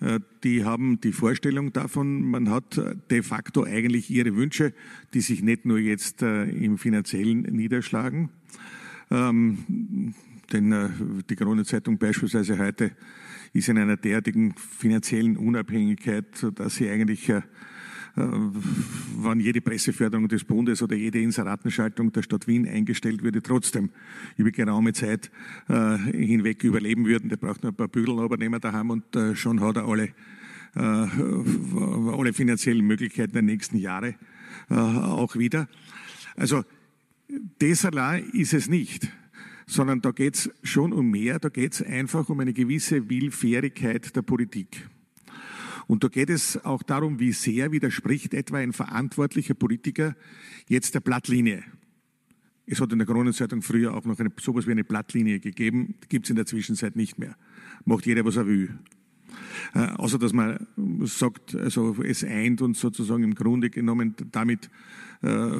äh, 0.00 0.20
die 0.44 0.64
haben 0.64 1.00
die 1.00 1.12
Vorstellung 1.12 1.72
davon, 1.72 2.22
man 2.22 2.50
hat 2.50 2.80
de 3.10 3.22
facto 3.22 3.64
eigentlich 3.64 4.10
ihre 4.10 4.36
Wünsche, 4.36 4.74
die 5.14 5.20
sich 5.20 5.42
nicht 5.42 5.64
nur 5.64 5.78
jetzt 5.78 6.22
im 6.22 6.78
finanziellen 6.78 7.42
niederschlagen. 7.42 8.30
Ähm, 9.10 10.14
denn 10.52 11.22
die 11.30 11.36
Kronenzeitung 11.36 11.96
beispielsweise 11.96 12.58
heute 12.58 12.92
ist 13.54 13.70
in 13.70 13.78
einer 13.78 13.96
derartigen 13.96 14.54
finanziellen 14.56 15.38
Unabhängigkeit, 15.38 16.26
dass 16.56 16.74
sie 16.74 16.90
eigentlich 16.90 17.32
wann 18.14 19.40
jede 19.40 19.60
Presseförderung 19.60 20.28
des 20.28 20.44
Bundes 20.44 20.82
oder 20.82 20.96
jede 20.96 21.20
Inseratenschaltung 21.20 22.12
der 22.12 22.22
Stadt 22.22 22.46
Wien 22.46 22.68
eingestellt 22.68 23.22
würde, 23.22 23.42
trotzdem 23.42 23.90
über 24.36 24.50
geraume 24.50 24.92
Zeit 24.92 25.30
äh, 25.68 25.96
hinweg 25.96 26.62
überleben 26.64 27.06
würden. 27.06 27.28
Der 27.28 27.36
braucht 27.36 27.62
nur 27.62 27.72
ein 27.72 27.76
paar 27.76 27.88
Bügel 27.88 28.14
Bügelabernehmer 28.14 28.60
daheim 28.60 28.90
und 28.90 29.16
äh, 29.16 29.34
schon 29.36 29.60
hat 29.60 29.76
er 29.76 29.86
alle, 29.86 30.10
alle 30.74 32.32
finanziellen 32.32 32.86
Möglichkeiten 32.86 33.32
der 33.34 33.42
nächsten 33.42 33.76
Jahre 33.76 34.14
auch 34.70 35.36
wieder. 35.36 35.68
Also 36.34 36.64
das 37.58 37.86
ist 38.32 38.54
es 38.54 38.68
nicht 38.70 39.10
sondern 39.66 40.00
da 40.00 40.10
geht 40.10 40.34
es 40.34 40.50
schon 40.62 40.92
um 40.92 41.10
mehr, 41.10 41.38
da 41.38 41.48
geht 41.48 41.72
es 41.74 41.82
einfach 41.82 42.28
um 42.28 42.40
eine 42.40 42.52
gewisse 42.52 43.08
Willfährigkeit 43.08 44.14
der 44.14 44.22
Politik. 44.22 44.88
Und 45.86 46.04
da 46.04 46.08
geht 46.08 46.30
es 46.30 46.62
auch 46.64 46.82
darum, 46.82 47.18
wie 47.18 47.32
sehr 47.32 47.72
widerspricht 47.72 48.34
etwa 48.34 48.58
ein 48.58 48.72
verantwortlicher 48.72 49.54
Politiker 49.54 50.16
jetzt 50.68 50.94
der 50.94 51.00
Blattlinie. 51.00 51.64
Es 52.66 52.80
hat 52.80 52.92
in 52.92 52.98
der 52.98 53.06
Kronenzeitung 53.06 53.62
früher 53.62 53.94
auch 53.94 54.04
noch 54.04 54.18
eine, 54.18 54.30
sowas 54.40 54.66
wie 54.66 54.70
eine 54.70 54.84
Blattlinie 54.84 55.40
gegeben, 55.40 55.94
gibt 56.08 56.26
es 56.26 56.30
in 56.30 56.36
der 56.36 56.46
Zwischenzeit 56.46 56.96
nicht 56.96 57.18
mehr. 57.18 57.36
Macht 57.84 58.06
jeder, 58.06 58.24
was 58.24 58.36
er 58.36 58.46
will. 58.46 58.78
Äh, 59.74 59.86
außer 59.96 60.18
dass 60.18 60.32
man 60.32 60.66
sagt, 61.02 61.54
also 61.54 61.96
es 62.02 62.22
eint 62.22 62.62
uns 62.62 62.80
sozusagen 62.80 63.24
im 63.24 63.34
Grunde 63.34 63.70
genommen 63.70 64.14
damit, 64.30 64.70
äh, 65.22 65.50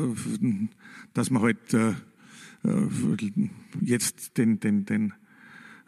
dass 1.15 1.31
man 1.31 1.43
halt 1.43 1.75
äh, 1.75 1.95
jetzt 3.81 4.39
den, 4.39 4.61
den, 4.61 4.85
den, 4.85 5.15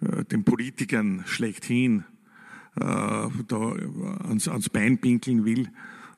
äh, 0.01 0.24
den 0.24 0.45
Politikern 0.45 1.22
schlechthin 1.26 2.01
äh, 2.01 2.13
da 2.76 3.30
ans, 4.24 4.48
ans 4.48 4.68
Bein 4.68 4.98
pinkeln 4.98 5.44
will, 5.44 5.68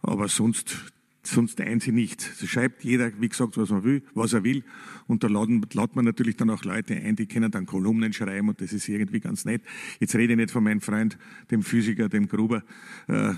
aber 0.02 0.28
sonst 0.28 0.92
sonst 1.26 1.60
eint 1.60 1.82
sie 1.82 1.92
nicht. 1.92 2.20
Es 2.40 2.48
schreibt 2.48 2.84
jeder, 2.84 3.10
wie 3.20 3.28
gesagt, 3.28 3.56
was 3.56 3.70
man 3.70 3.84
will, 3.84 4.02
was 4.14 4.32
er 4.32 4.44
will. 4.44 4.64
Und 5.06 5.22
da 5.22 5.28
laden, 5.28 5.64
ladet 5.72 5.96
man 5.96 6.04
natürlich 6.04 6.36
dann 6.36 6.50
auch 6.50 6.64
Leute 6.64 6.94
ein, 6.94 7.16
die 7.16 7.26
können 7.26 7.50
dann 7.50 7.66
Kolumnen 7.66 8.12
schreiben 8.12 8.48
und 8.48 8.60
das 8.60 8.72
ist 8.72 8.88
irgendwie 8.88 9.20
ganz 9.20 9.44
nett. 9.44 9.62
Jetzt 10.00 10.14
rede 10.14 10.32
ich 10.32 10.36
nicht 10.36 10.50
von 10.50 10.64
meinem 10.64 10.80
Freund, 10.80 11.18
dem 11.50 11.62
Physiker, 11.62 12.08
dem 12.08 12.28
Gruber, 12.28 12.62
äh, 13.08 13.32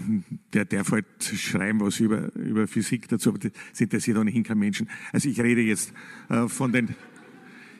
der 0.52 0.64
darf 0.64 0.92
halt 0.92 1.06
schreiben 1.20 1.80
was 1.80 2.00
über, 2.00 2.34
über 2.34 2.66
Physik 2.66 3.08
dazu, 3.08 3.30
aber 3.30 3.38
das 3.38 3.80
interessiert 3.80 4.18
ohnehin 4.18 4.42
kein 4.42 4.58
Menschen. 4.58 4.88
Also 5.12 5.28
ich 5.28 5.40
rede 5.40 5.60
jetzt 5.60 5.92
äh, 6.28 6.48
von 6.48 6.72
den, 6.72 6.94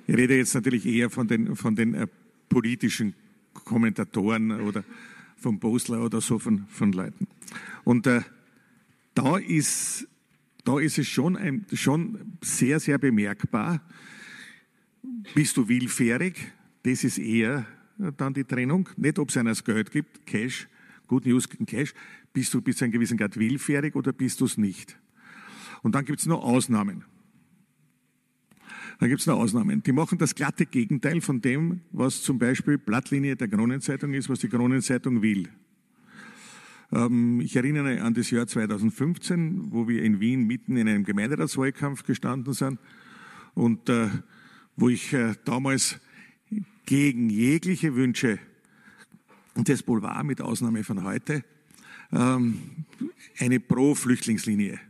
ich 0.07 0.17
rede 0.17 0.37
jetzt 0.37 0.55
natürlich 0.55 0.87
eher 0.87 1.11
von 1.11 1.29
den, 1.29 1.57
von 1.57 1.75
den 1.75 1.95
äh, 1.95 2.07
politischen 2.49 3.15
Kommentatoren 3.53 4.61
oder 4.61 4.85
vom 5.39 5.59
Bosler 5.59 6.03
oder 6.03 6.21
so 6.21 6.39
von, 6.39 6.67
von 6.69 6.93
Leuten. 6.93 7.29
Und 7.85 8.07
äh, 8.07 8.23
da 9.15 9.39
ist, 9.39 10.07
da 10.65 10.79
ist 10.79 10.99
es 10.99 11.09
schon, 11.09 11.37
ein, 11.37 11.67
schon 11.73 12.37
sehr, 12.43 12.81
sehr 12.81 12.99
bemerkbar. 12.99 13.81
Bist 15.35 15.57
du 15.57 15.69
willfährig? 15.69 16.53
Das 16.83 17.05
ist 17.05 17.19
eher 17.19 17.67
dann 18.17 18.35
die 18.35 18.45
Trennung. 18.45 18.89
Nicht, 18.97 19.19
ob 19.19 19.31
es 19.31 19.37
einer 19.37 19.51
das 19.51 19.65
Geld 19.65 19.91
gibt, 19.91 20.27
Cash, 20.27 20.69
Good 21.07 21.27
News 21.27 21.49
gegen 21.49 21.67
Cash. 21.67 21.95
Bist 22.33 22.53
du 22.55 22.61
bis 22.61 22.77
zu 22.77 22.85
einem 22.85 22.93
gewissen 22.93 23.17
Grad 23.17 23.37
willfährig 23.37 23.95
oder 23.97 24.13
bist 24.13 24.41
du 24.41 24.45
es 24.45 24.57
nicht? 24.57 24.99
Und 25.83 25.95
dann 25.95 26.05
gibt 26.05 26.21
es 26.21 26.27
noch 26.27 26.43
Ausnahmen. 26.43 27.05
Dann 28.99 29.09
gibt 29.09 29.21
es 29.21 29.27
noch 29.27 29.39
Ausnahmen. 29.39 29.83
Die 29.83 29.93
machen 29.93 30.19
das 30.19 30.35
glatte 30.35 30.67
Gegenteil 30.67 31.21
von 31.21 31.41
dem, 31.41 31.81
was 31.93 32.23
zum 32.23 32.39
Beispiel 32.39 32.79
Blattlinie 32.79 33.37
der 33.37 33.49
Kronenzeitung 33.49 34.13
ist, 34.13 34.29
was 34.29 34.41
die 34.41 34.49
Kronenzeitung 34.49 35.23
will. 35.23 35.49
Ähm, 36.91 37.41
ich 37.41 37.55
erinnere 37.55 38.03
an 38.03 38.15
das 38.15 38.31
Jahr 38.31 38.47
2015, 38.47 39.71
wo 39.71 39.87
wir 39.87 40.03
in 40.03 40.19
Wien 40.19 40.47
mitten 40.47 40.77
in 40.77 40.89
einem 40.89 41.05
Gemeinderatswahlkampf 41.05 42.03
gestanden 42.03 42.53
sind 42.55 42.81
und 43.55 43.89
äh, 43.89 44.09
wo 44.77 44.89
ich 44.89 45.13
äh, 45.13 45.35
damals 45.45 46.01
gegen 46.87 47.31
jegliche 47.31 47.95
Wünsche 47.95 48.39
des 49.57 49.83
Boulevard, 49.83 50.25
mit 50.25 50.41
Ausnahme 50.41 50.83
von 50.83 51.05
heute, 51.05 51.45
ähm, 52.13 52.59
eine 53.39 53.61
Pro-Flüchtlingslinie 53.61 54.81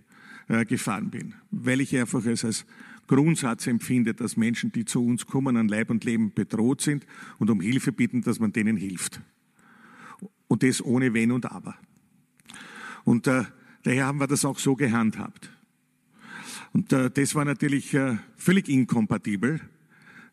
äh, 0.49 0.65
gefahren 0.65 1.11
bin, 1.11 1.35
weil 1.51 1.81
ich 1.81 1.97
einfach 1.97 2.25
es 2.25 2.45
als 2.45 2.65
Grundsatz 3.09 3.67
empfinde, 3.67 4.15
dass 4.15 4.37
Menschen, 4.37 4.71
die 4.71 4.85
zu 4.85 5.05
uns 5.05 5.27
kommen, 5.27 5.57
an 5.57 5.67
Leib 5.67 5.91
und 5.91 6.05
Leben 6.05 6.33
bedroht 6.33 6.81
sind 6.81 7.07
und 7.39 7.51
um 7.51 7.61
Hilfe 7.61 7.91
bitten, 7.91 8.23
dass 8.23 8.39
man 8.39 8.53
denen 8.53 8.77
hilft. 8.77 9.21
Und 10.47 10.63
das 10.63 10.85
ohne 10.85 11.13
Wenn 11.13 11.33
und 11.33 11.51
Aber. 11.51 11.75
Und 13.05 13.27
äh, 13.27 13.45
daher 13.83 14.07
haben 14.07 14.21
wir 14.21 14.27
das 14.27 14.45
auch 14.45 14.59
so 14.59 14.77
gehandhabt. 14.77 15.51
Und 16.73 16.93
äh, 16.93 17.11
das 17.11 17.35
war 17.35 17.45
natürlich 17.45 17.95
äh, 17.95 18.19
völlig 18.37 18.69
inkompatibel 18.69 19.61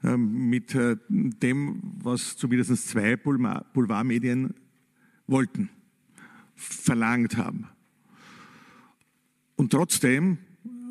äh, 0.03 0.17
mit 0.17 0.75
äh, 0.75 0.97
dem, 1.09 1.81
was 2.03 2.37
zumindest 2.37 2.87
zwei 2.87 3.15
Boulevardmedien 3.15 4.53
wollten, 5.27 5.69
verlangt 6.55 7.37
haben. 7.37 7.67
Und 9.55 9.71
trotzdem 9.71 10.37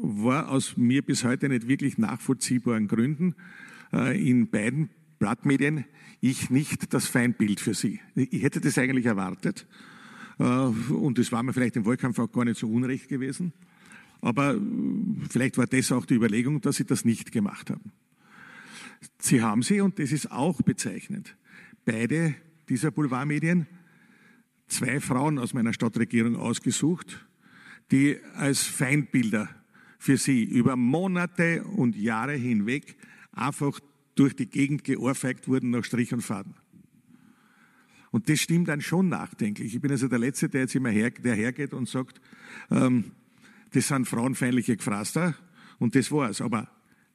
war 0.04 0.50
aus 0.50 0.76
mir 0.76 1.02
bis 1.02 1.24
heute 1.24 1.48
nicht 1.48 1.68
wirklich 1.68 1.98
nachvollziehbaren 1.98 2.88
Gründen 2.88 3.34
äh, 3.92 4.18
in 4.28 4.50
beiden 4.50 4.90
Blattmedien 5.18 5.84
ich 6.20 6.50
nicht 6.50 6.92
das 6.94 7.06
Feindbild 7.06 7.60
für 7.60 7.74
sie. 7.74 8.00
Ich 8.14 8.42
hätte 8.42 8.60
das 8.60 8.78
eigentlich 8.78 9.06
erwartet 9.06 9.66
äh, 10.38 10.44
und 10.44 11.18
es 11.18 11.32
war 11.32 11.42
mir 11.42 11.52
vielleicht 11.52 11.76
im 11.76 11.86
Wahlkampf 11.86 12.18
auch 12.18 12.32
gar 12.32 12.44
nicht 12.44 12.58
so 12.58 12.68
unrecht 12.68 13.08
gewesen. 13.08 13.52
Aber 14.20 14.54
äh, 14.54 14.60
vielleicht 15.28 15.58
war 15.58 15.66
das 15.66 15.92
auch 15.92 16.06
die 16.06 16.14
Überlegung, 16.14 16.60
dass 16.60 16.76
sie 16.76 16.84
das 16.84 17.04
nicht 17.04 17.32
gemacht 17.32 17.70
haben. 17.70 17.92
Sie 19.18 19.42
haben 19.42 19.62
sie, 19.62 19.80
und 19.80 19.98
das 19.98 20.12
ist 20.12 20.30
auch 20.30 20.62
bezeichnend, 20.62 21.36
beide 21.84 22.34
dieser 22.68 22.90
Boulevardmedien 22.90 23.66
zwei 24.66 25.00
Frauen 25.00 25.38
aus 25.38 25.52
meiner 25.52 25.74
Stadtregierung 25.74 26.36
ausgesucht, 26.36 27.26
die 27.90 28.18
als 28.34 28.62
Feindbilder 28.62 29.48
für 30.04 30.18
sie 30.18 30.44
über 30.44 30.76
Monate 30.76 31.64
und 31.64 31.96
Jahre 31.96 32.34
hinweg 32.34 32.94
einfach 33.32 33.80
durch 34.14 34.36
die 34.36 34.44
Gegend 34.44 34.84
geohrfeigt 34.84 35.48
wurden 35.48 35.70
nach 35.70 35.82
Strich 35.82 36.12
und 36.12 36.20
Faden. 36.20 36.52
Und 38.10 38.28
das 38.28 38.38
stimmt 38.38 38.68
dann 38.68 38.82
schon 38.82 39.08
nachdenklich. 39.08 39.74
Ich 39.74 39.80
bin 39.80 39.90
also 39.90 40.06
der 40.06 40.18
Letzte, 40.18 40.50
der 40.50 40.60
jetzt 40.60 40.74
immer 40.74 40.90
her, 40.90 41.10
der 41.10 41.34
hergeht 41.34 41.72
und 41.72 41.88
sagt, 41.88 42.20
ähm, 42.70 43.12
das 43.72 43.88
sind 43.88 44.06
frauenfeindliche 44.06 44.76
Gefraster 44.76 45.34
und 45.78 45.94
das 45.94 46.12
war's. 46.12 46.42
Aber 46.42 46.68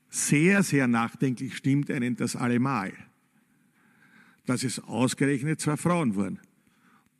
sehr, 0.10 0.64
sehr 0.64 0.88
nachdenklich 0.88 1.56
stimmt 1.56 1.92
einen 1.92 2.16
das 2.16 2.36
allemal, 2.36 2.92
dass 4.48 4.64
es 4.64 4.80
ausgerechnet 4.80 5.62
zwei 5.62 5.78
Frauen 5.78 6.16
waren 6.16 6.40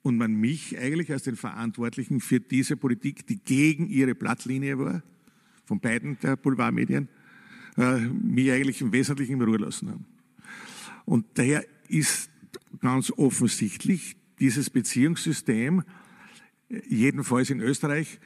und 0.02 0.18
man 0.18 0.34
mich 0.34 0.80
eigentlich 0.80 1.12
als 1.12 1.26
den 1.26 1.36
Verantwortlichen 1.36 2.22
für 2.22 2.40
diese 2.40 2.76
Politik, 2.76 3.28
die 3.28 3.38
gegen 3.38 3.88
ihre 3.88 4.16
Blattlinie 4.16 4.80
war, 4.80 5.04
von 5.70 5.80
beiden 5.80 6.18
der 6.22 6.36
Boulevardmedien, 6.36 7.08
äh, 7.78 8.00
mich 8.00 8.52
eigentlich 8.52 8.82
im 8.82 8.92
Wesentlichen 8.92 9.34
in 9.34 9.42
Ruhe 9.44 9.58
lassen 9.58 9.90
haben. 9.90 10.06
Und 11.06 11.26
daher 11.36 11.64
ist 11.88 12.32
ganz 12.80 13.12
offensichtlich 13.12 14.18
dieses 14.40 14.72
Beziehungssystem, 14.72 15.84
äh, 16.70 16.82
jedenfalls 16.88 17.52
in 17.52 17.60
Österreich, 17.60 18.20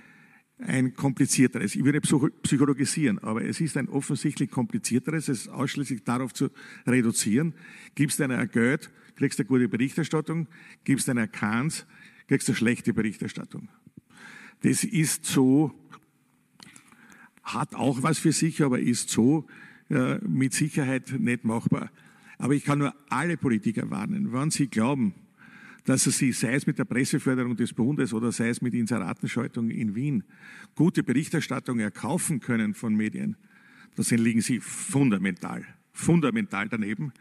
ein 0.58 0.94
komplizierteres. 0.94 1.76
Ich 1.76 1.84
würde 1.84 2.00
psychologisieren, 2.00 3.20
aber 3.20 3.44
es 3.44 3.60
ist 3.60 3.76
ein 3.76 3.90
offensichtlich 3.90 4.50
komplizierteres, 4.50 5.28
es 5.28 5.50
ausschließlich 5.50 6.06
darauf 6.06 6.34
zu 6.34 6.50
reduzieren. 6.88 7.56
Gibst 7.96 8.20
du 8.20 8.24
einer 8.24 8.48
Geld, 8.48 8.90
kriegst 9.18 9.38
du 9.38 9.44
eine 9.44 9.50
gute 9.50 9.68
Berichterstattung, 9.68 10.48
gibst 10.86 11.10
du 11.10 11.12
einer 11.12 11.28
Kans, 11.28 11.86
kriegst 12.30 12.48
du 12.48 12.54
eine 12.54 12.58
schlechte 12.58 12.94
Berichterstattung. 12.94 13.68
Das 14.62 14.86
ist 14.86 15.26
so 15.26 15.74
hat 17.44 17.76
auch 17.76 18.04
was 18.04 18.20
für 18.20 18.32
sich, 18.32 18.64
aber 18.64 18.80
ist 18.80 19.10
so 19.10 19.46
äh, 19.90 20.18
mit 20.26 20.54
Sicherheit 20.54 21.14
nicht 21.20 21.44
machbar. 21.44 21.92
Aber 22.38 22.54
ich 22.54 22.64
kann 22.64 22.80
nur 22.80 22.94
alle 23.10 23.38
Politiker 23.38 23.90
warnen, 23.90 24.34
wenn 24.34 24.50
sie 24.50 24.68
glauben, 24.68 25.14
dass 25.86 26.04
sie, 26.04 26.32
sei 26.32 26.54
es 26.54 26.66
mit 26.66 26.80
der 26.80 26.86
Presseförderung 26.86 27.56
des 27.56 27.74
Bundes 27.74 28.14
oder 28.14 28.32
sei 28.32 28.50
es 28.50 28.62
mit 28.62 28.74
Inseratenschaltung 28.74 29.70
in 29.70 29.96
Wien, 29.96 30.24
gute 30.76 31.04
Berichterstattung 31.04 31.80
erkaufen 31.80 32.40
können 32.40 32.74
von 32.74 32.96
Medien, 32.96 33.36
da 33.96 34.04
liegen 34.16 34.42
sie 34.42 34.60
fundamental, 34.60 35.66
fundamental 35.92 36.70
daneben. 36.70 37.14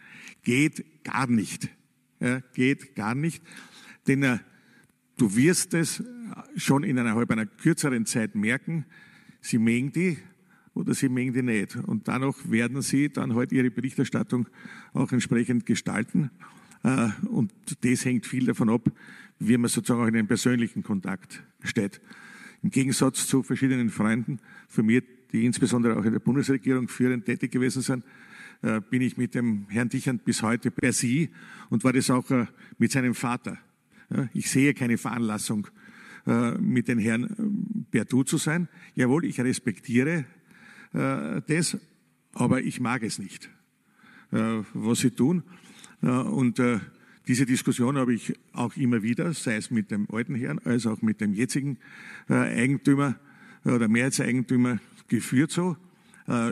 Geht 0.43 1.05
gar 1.05 1.27
nicht. 1.27 1.69
Ja, 2.21 2.41
geht 2.55 2.95
gar 2.95 3.15
nicht. 3.15 3.43
Denn 4.07 4.23
äh, 4.23 4.39
du 5.19 5.37
wirst 5.37 5.75
es 5.75 6.03
schon 6.57 6.85
in 6.85 6.99
einer 6.99 7.15
halb 7.15 7.31
einer 7.31 7.47
kürzeren 7.47 8.07
Zeit 8.07 8.35
merken, 8.35 8.87
sie 9.43 9.59
mögen 9.59 9.93
die 9.93 10.17
oder 10.75 10.95
sie 10.95 11.11
mögen 11.11 11.35
die 11.35 11.43
nicht. 11.43 11.77
Und 11.77 12.09
danach 12.09 12.37
werden 12.45 12.81
sie 12.81 13.11
dann 13.11 13.35
halt 13.35 13.53
ihre 13.53 13.71
Berichterstattung 13.71 14.49
auch 14.95 15.13
entsprechend 15.13 15.67
gestalten. 15.67 16.31
Äh, 16.83 17.09
und 17.29 17.53
das 17.83 18.05
hängt 18.07 18.27
viel 18.27 18.47
davon 18.47 18.71
ab, 18.71 18.91
wie 19.39 19.59
man 19.59 19.69
sozusagen 19.69 20.03
auch 20.03 20.07
in 20.07 20.17
einen 20.17 20.29
persönlichen 20.29 20.83
Kontakt 20.83 21.43
steht. 21.63 22.01
Im 22.63 22.71
Gegensatz 22.71 23.27
zu 23.27 23.43
verschiedenen 23.43 23.91
Freunden 23.91 24.39
von 24.69 24.87
mir, 24.87 25.03
die 25.33 25.45
insbesondere 25.45 25.97
auch 25.99 26.05
in 26.05 26.13
der 26.13 26.21
Bundesregierung 26.21 26.89
führend 26.89 27.27
tätig 27.27 27.51
gewesen 27.51 27.83
sind, 27.83 28.05
äh, 28.63 28.81
bin 28.81 29.03
ich 29.03 29.17
mit 29.17 29.35
dem 29.35 29.67
Herrn 29.69 29.89
Dichand 29.89 30.25
bis 30.25 30.43
heute 30.43 30.71
per 30.71 30.93
Sie 30.93 31.31
und 31.71 31.85
war 31.85 31.93
das 31.93 32.11
auch 32.11 32.31
äh, 32.31 32.47
mit 32.79 32.93
seinem 32.93 33.15
Vater. 33.15 33.59
Ich 34.35 34.51
sehe 34.51 34.75
keine 34.75 34.99
Veranlassung, 34.99 35.69
mit 36.25 36.89
den 36.89 36.99
Herrn 36.99 37.87
per 37.91 38.05
Du 38.05 38.23
zu 38.23 38.37
sein. 38.37 38.69
Jawohl, 38.95 39.25
ich 39.25 39.41
respektiere 39.41 40.25
das, 40.93 41.77
aber 42.33 42.63
ich 42.63 42.81
mag 42.81 43.03
es 43.03 43.19
nicht, 43.19 43.51
was 44.31 45.01
Sie 45.01 45.11
tun. 45.11 45.43
Und 46.01 46.61
diese 47.29 47.47
Diskussion 47.47 47.97
habe 47.97 48.15
ich 48.15 48.35
auch 48.53 48.77
immer 48.77 49.03
wieder, 49.03 49.33
sei 49.33 49.57
es 49.57 49.71
mit 49.71 49.91
dem 49.91 50.09
alten 50.11 50.35
Herrn 50.35 50.59
als 50.61 50.87
auch 50.87 51.03
mit 51.03 51.21
dem 51.21 51.33
jetzigen 51.35 51.79
Eigentümer 52.29 53.17
oder 53.65 53.89
Mehrheitseigentümer 53.89 54.81
geführt 55.09 55.51
so 55.51 55.77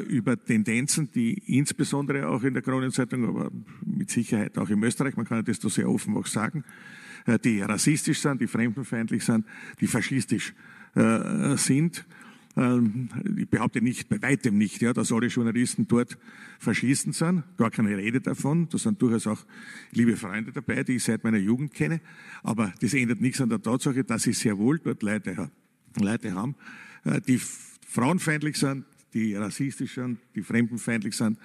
über 0.09 0.43
Tendenzen, 0.43 1.11
die 1.13 1.35
insbesondere 1.47 2.29
auch 2.29 2.43
in 2.43 2.55
der 2.55 2.63
Kronenzeitung, 2.63 3.25
aber 3.25 3.51
mit 3.85 4.11
Sicherheit 4.11 4.59
auch 4.59 4.69
in 4.69 4.83
Österreich, 4.83 5.17
man 5.17 5.27
kann 5.27 5.45
das 5.45 5.61
da 5.61 5.69
sehr 5.69 5.89
offen 5.89 6.17
auch 6.17 6.27
sagen, 6.27 6.65
die 7.45 7.61
rassistisch 7.61 8.21
sind, 8.21 8.41
die 8.41 8.47
fremdenfeindlich 8.47 9.25
sind, 9.25 9.47
die 9.81 9.87
faschistisch 9.87 10.55
äh, 10.95 11.57
sind. 11.57 12.05
Ähm, 12.57 13.09
ich 13.37 13.49
behaupte 13.49 13.81
nicht, 13.81 14.09
bei 14.09 14.21
weitem 14.23 14.59
nicht, 14.59 14.83
ja, 14.83 14.93
dass 14.93 15.13
alle 15.13 15.29
Journalisten 15.29 15.87
dort 15.87 16.19
Faschisten 16.59 17.13
sind. 17.13 17.45
Gar 17.57 17.71
keine 17.71 17.97
Rede 17.97 18.21
davon. 18.21 18.69
Da 18.69 18.79
sind 18.79 19.01
durchaus 19.01 19.27
auch 19.27 19.45
liebe 19.93 20.17
Freunde 20.17 20.53
dabei, 20.53 20.83
die 20.83 20.97
ich 20.97 21.05
seit 21.05 21.25
meiner 21.25 21.39
Jugend 21.39 21.73
kenne. 21.73 22.01
Aber 22.43 22.73
das 22.81 22.95
ändert 22.95 23.21
nichts 23.21 23.41
an 23.41 23.51
der 23.51 23.63
Tatsache, 23.63 24.05
dass 24.05 24.27
ich 24.27 24.39
sehr 24.39 24.59
wohl 24.59 24.79
dort 24.79 25.03
Leute, 25.03 25.51
Leute 26.01 26.35
haben, 26.35 26.55
äh, 27.05 27.21
die 27.21 27.41
frauenfeindlich 27.87 28.57
sind, 28.57 28.85
die 29.15 29.35
rassistisch 29.35 29.95
sind, 29.95 30.19
die 30.35 30.43
fremdenfeindlich 30.43 31.17
sind, 31.17 31.39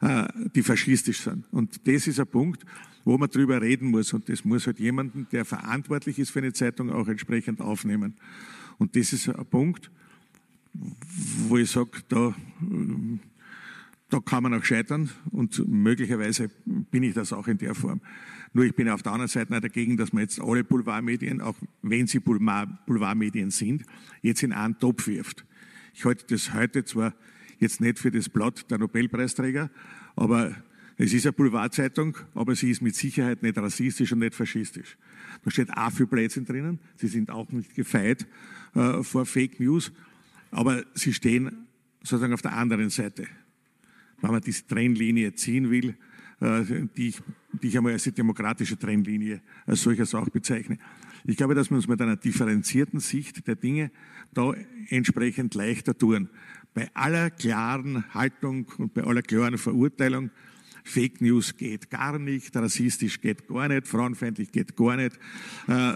äh, 0.00 0.26
die 0.54 0.62
faschistisch 0.62 1.20
sind. 1.20 1.44
Und 1.52 1.86
das 1.86 2.06
ist 2.06 2.20
ein 2.20 2.26
Punkt, 2.26 2.64
wo 3.04 3.16
man 3.16 3.30
drüber 3.30 3.62
reden 3.62 3.90
muss. 3.90 4.12
Und 4.12 4.28
das 4.28 4.44
muss 4.44 4.66
halt 4.66 4.78
jemanden, 4.78 5.26
der 5.32 5.44
verantwortlich 5.44 6.18
ist 6.18 6.30
für 6.30 6.40
eine 6.40 6.52
Zeitung, 6.52 6.90
auch 6.90 7.08
entsprechend 7.08 7.60
aufnehmen. 7.60 8.14
Und 8.78 8.96
das 8.96 9.12
ist 9.12 9.28
ein 9.28 9.46
Punkt, 9.46 9.90
wo 11.48 11.56
ich 11.56 11.70
sage, 11.70 11.90
da, 12.08 12.34
da 14.10 14.20
kann 14.20 14.42
man 14.42 14.54
auch 14.54 14.64
scheitern 14.64 15.10
und 15.30 15.66
möglicherweise 15.66 16.50
bin 16.64 17.02
ich 17.02 17.14
das 17.14 17.32
auch 17.32 17.48
in 17.48 17.58
der 17.58 17.74
Form. 17.74 18.00
Nur 18.52 18.64
ich 18.64 18.74
bin 18.74 18.88
auf 18.88 19.02
der 19.02 19.12
anderen 19.12 19.28
Seite 19.28 19.52
nicht 19.52 19.64
dagegen, 19.64 19.96
dass 19.96 20.12
man 20.12 20.22
jetzt 20.22 20.40
alle 20.40 20.64
Boulevardmedien, 20.64 21.40
auch 21.40 21.56
wenn 21.82 22.06
sie 22.06 22.20
Boulevardmedien 22.20 23.50
sind, 23.50 23.84
jetzt 24.22 24.42
in 24.42 24.52
einen 24.52 24.78
Topf 24.78 25.06
wirft. 25.06 25.44
Ich 25.96 26.04
halte 26.04 26.26
das 26.28 26.52
heute 26.52 26.84
zwar 26.84 27.14
jetzt 27.58 27.80
nicht 27.80 27.98
für 27.98 28.10
das 28.10 28.28
Blatt 28.28 28.70
der 28.70 28.76
Nobelpreisträger, 28.76 29.70
aber 30.14 30.54
es 30.98 31.14
ist 31.14 31.24
eine 31.24 31.32
Boulevardzeitung, 31.32 32.18
aber 32.34 32.54
sie 32.54 32.70
ist 32.70 32.82
mit 32.82 32.94
Sicherheit 32.94 33.42
nicht 33.42 33.56
rassistisch 33.56 34.12
und 34.12 34.18
nicht 34.18 34.34
faschistisch. 34.34 34.98
Da 35.42 35.50
steht 35.50 35.70
auch 35.74 35.90
viel 35.90 36.06
Blödsinn 36.06 36.44
drinnen. 36.44 36.80
Sie 36.96 37.08
sind 37.08 37.30
auch 37.30 37.50
nicht 37.50 37.74
gefeit 37.74 38.26
äh, 38.74 39.02
vor 39.02 39.24
Fake 39.24 39.58
News, 39.58 39.90
aber 40.50 40.84
sie 40.92 41.14
stehen 41.14 41.66
sozusagen 42.02 42.34
auf 42.34 42.42
der 42.42 42.52
anderen 42.52 42.90
Seite. 42.90 43.26
Wenn 44.20 44.32
man 44.32 44.42
diese 44.42 44.66
Trennlinie 44.66 45.34
ziehen 45.34 45.70
will, 45.70 45.96
äh, 46.40 46.62
die, 46.94 47.08
ich, 47.08 47.22
die 47.54 47.68
ich 47.68 47.76
einmal 47.78 47.94
als 47.94 48.02
die 48.02 48.12
demokratische 48.12 48.78
Trennlinie 48.78 49.40
als 49.64 49.80
solches 49.80 50.14
auch 50.14 50.28
bezeichne. 50.28 50.76
Ich 51.28 51.36
glaube, 51.36 51.56
dass 51.56 51.70
wir 51.70 51.76
uns 51.76 51.88
mit 51.88 52.00
einer 52.00 52.16
differenzierten 52.16 53.00
Sicht 53.00 53.48
der 53.48 53.56
Dinge 53.56 53.90
da 54.32 54.54
entsprechend 54.88 55.54
leichter 55.54 55.96
tun. 55.96 56.28
Bei 56.72 56.88
aller 56.94 57.30
klaren 57.30 58.04
Haltung 58.14 58.66
und 58.78 58.94
bei 58.94 59.02
aller 59.02 59.22
klaren 59.22 59.58
Verurteilung 59.58 60.30
Fake 60.84 61.20
News 61.20 61.56
geht 61.56 61.90
gar 61.90 62.16
nicht, 62.20 62.54
rassistisch 62.54 63.20
geht 63.20 63.48
gar 63.48 63.66
nicht, 63.66 63.88
frauenfeindlich 63.88 64.52
geht 64.52 64.76
gar 64.76 64.96
nicht, 64.96 65.18
äh, 65.66 65.92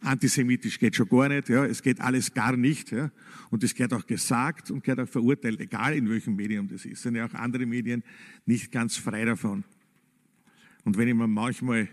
antisemitisch 0.00 0.78
geht 0.78 0.96
schon 0.96 1.06
gar 1.10 1.28
nicht, 1.28 1.50
ja, 1.50 1.66
es 1.66 1.82
geht 1.82 2.00
alles 2.00 2.32
gar 2.32 2.56
nicht, 2.56 2.92
ja, 2.92 3.10
und 3.50 3.62
es 3.62 3.74
gehört 3.74 3.92
auch 3.92 4.06
gesagt 4.06 4.70
und 4.70 4.82
gehört 4.82 5.00
auch 5.00 5.12
verurteilt, 5.12 5.60
egal 5.60 5.94
in 5.94 6.08
welchem 6.08 6.34
Medium 6.34 6.66
das 6.66 6.86
ist, 6.86 7.02
sind 7.02 7.16
ja 7.16 7.26
auch 7.26 7.34
andere 7.34 7.66
Medien 7.66 8.02
nicht 8.46 8.72
ganz 8.72 8.96
frei 8.96 9.26
davon. 9.26 9.64
Und 10.84 10.96
wenn 10.96 11.08
ich 11.08 11.14
mir 11.14 11.28
manchmal 11.28 11.86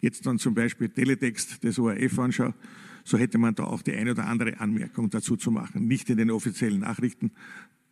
jetzt 0.00 0.26
dann 0.26 0.38
zum 0.38 0.54
Beispiel 0.54 0.88
Teletext 0.88 1.62
des 1.64 1.78
ORF 1.78 2.18
anschaue, 2.18 2.54
so 3.04 3.18
hätte 3.18 3.38
man 3.38 3.54
da 3.54 3.64
auch 3.64 3.82
die 3.82 3.94
eine 3.94 4.12
oder 4.12 4.26
andere 4.26 4.60
Anmerkung 4.60 5.10
dazu 5.10 5.36
zu 5.36 5.50
machen. 5.50 5.86
Nicht 5.86 6.10
in 6.10 6.18
den 6.18 6.30
offiziellen 6.30 6.80
Nachrichten, 6.80 7.32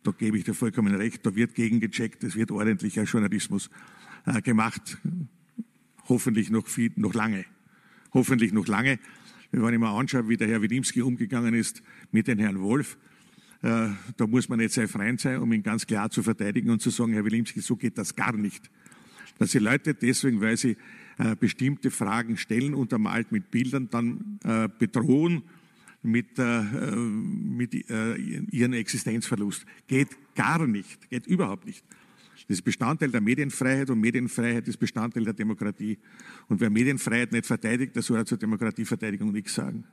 da 0.03 0.11
gebe 0.11 0.37
ich 0.37 0.43
dir 0.43 0.53
vollkommen 0.53 0.93
recht, 0.95 1.25
da 1.25 1.35
wird 1.35 1.55
gegengecheckt, 1.55 2.23
es 2.23 2.35
wird 2.35 2.51
ordentlicher 2.51 3.03
Journalismus 3.03 3.69
äh, 4.25 4.41
gemacht. 4.41 4.97
Hoffentlich 6.07 6.49
noch, 6.49 6.67
viel, 6.67 6.91
noch 6.95 7.13
lange. 7.13 7.45
Hoffentlich 8.13 8.53
noch 8.53 8.67
lange. 8.67 8.99
Wenn 9.51 9.73
ich 9.73 9.79
mir 9.79 9.89
anschaue, 9.89 10.29
wie 10.29 10.37
der 10.37 10.47
Herr 10.47 10.61
Wilimski 10.61 11.01
umgegangen 11.01 11.53
ist 11.53 11.81
mit 12.11 12.27
dem 12.27 12.39
Herrn 12.39 12.61
Wolf, 12.61 12.97
äh, 13.63 13.89
da 14.17 14.27
muss 14.27 14.49
man 14.49 14.59
nicht 14.59 14.73
sein 14.73 14.87
Freund 14.87 15.19
sein, 15.19 15.39
um 15.39 15.51
ihn 15.51 15.63
ganz 15.63 15.87
klar 15.87 16.09
zu 16.09 16.21
verteidigen 16.21 16.69
und 16.69 16.81
zu 16.81 16.89
sagen, 16.89 17.13
Herr 17.13 17.25
Wilimski, 17.25 17.59
so 17.61 17.75
geht 17.75 17.97
das 17.97 18.15
gar 18.15 18.33
nicht. 18.33 18.69
Dass 19.39 19.51
die 19.51 19.59
Leute 19.59 19.93
deswegen, 19.93 20.41
weil 20.41 20.57
sie 20.57 20.77
äh, 21.17 21.35
bestimmte 21.35 21.91
Fragen 21.91 22.37
stellen, 22.37 22.73
untermalt 22.73 23.31
mit 23.31 23.51
Bildern, 23.51 23.89
dann 23.89 24.39
äh, 24.43 24.69
bedrohen 24.77 25.43
mit, 26.03 26.37
äh, 26.37 26.61
mit 26.95 27.73
äh, 27.89 28.15
ihren 28.15 28.73
Existenzverlust. 28.73 29.65
Geht 29.87 30.09
gar 30.35 30.65
nicht, 30.67 31.09
geht 31.09 31.27
überhaupt 31.27 31.65
nicht. 31.65 31.83
Das 32.47 32.59
ist 32.59 32.63
Bestandteil 32.63 33.11
der 33.11 33.19
Medienfreiheit 33.19 33.89
und 33.89 33.99
Medienfreiheit 33.99 34.67
ist 34.67 34.77
Bestandteil 34.77 35.23
der 35.25 35.33
Demokratie. 35.33 35.97
Und 36.47 36.61
wer 36.61 36.69
Medienfreiheit 36.69 37.31
nicht 37.31 37.45
verteidigt, 37.45 37.95
der 37.95 38.03
soll 38.03 38.25
zur 38.25 38.37
Demokratieverteidigung 38.37 39.31
nichts 39.31 39.55
sagen. 39.55 39.83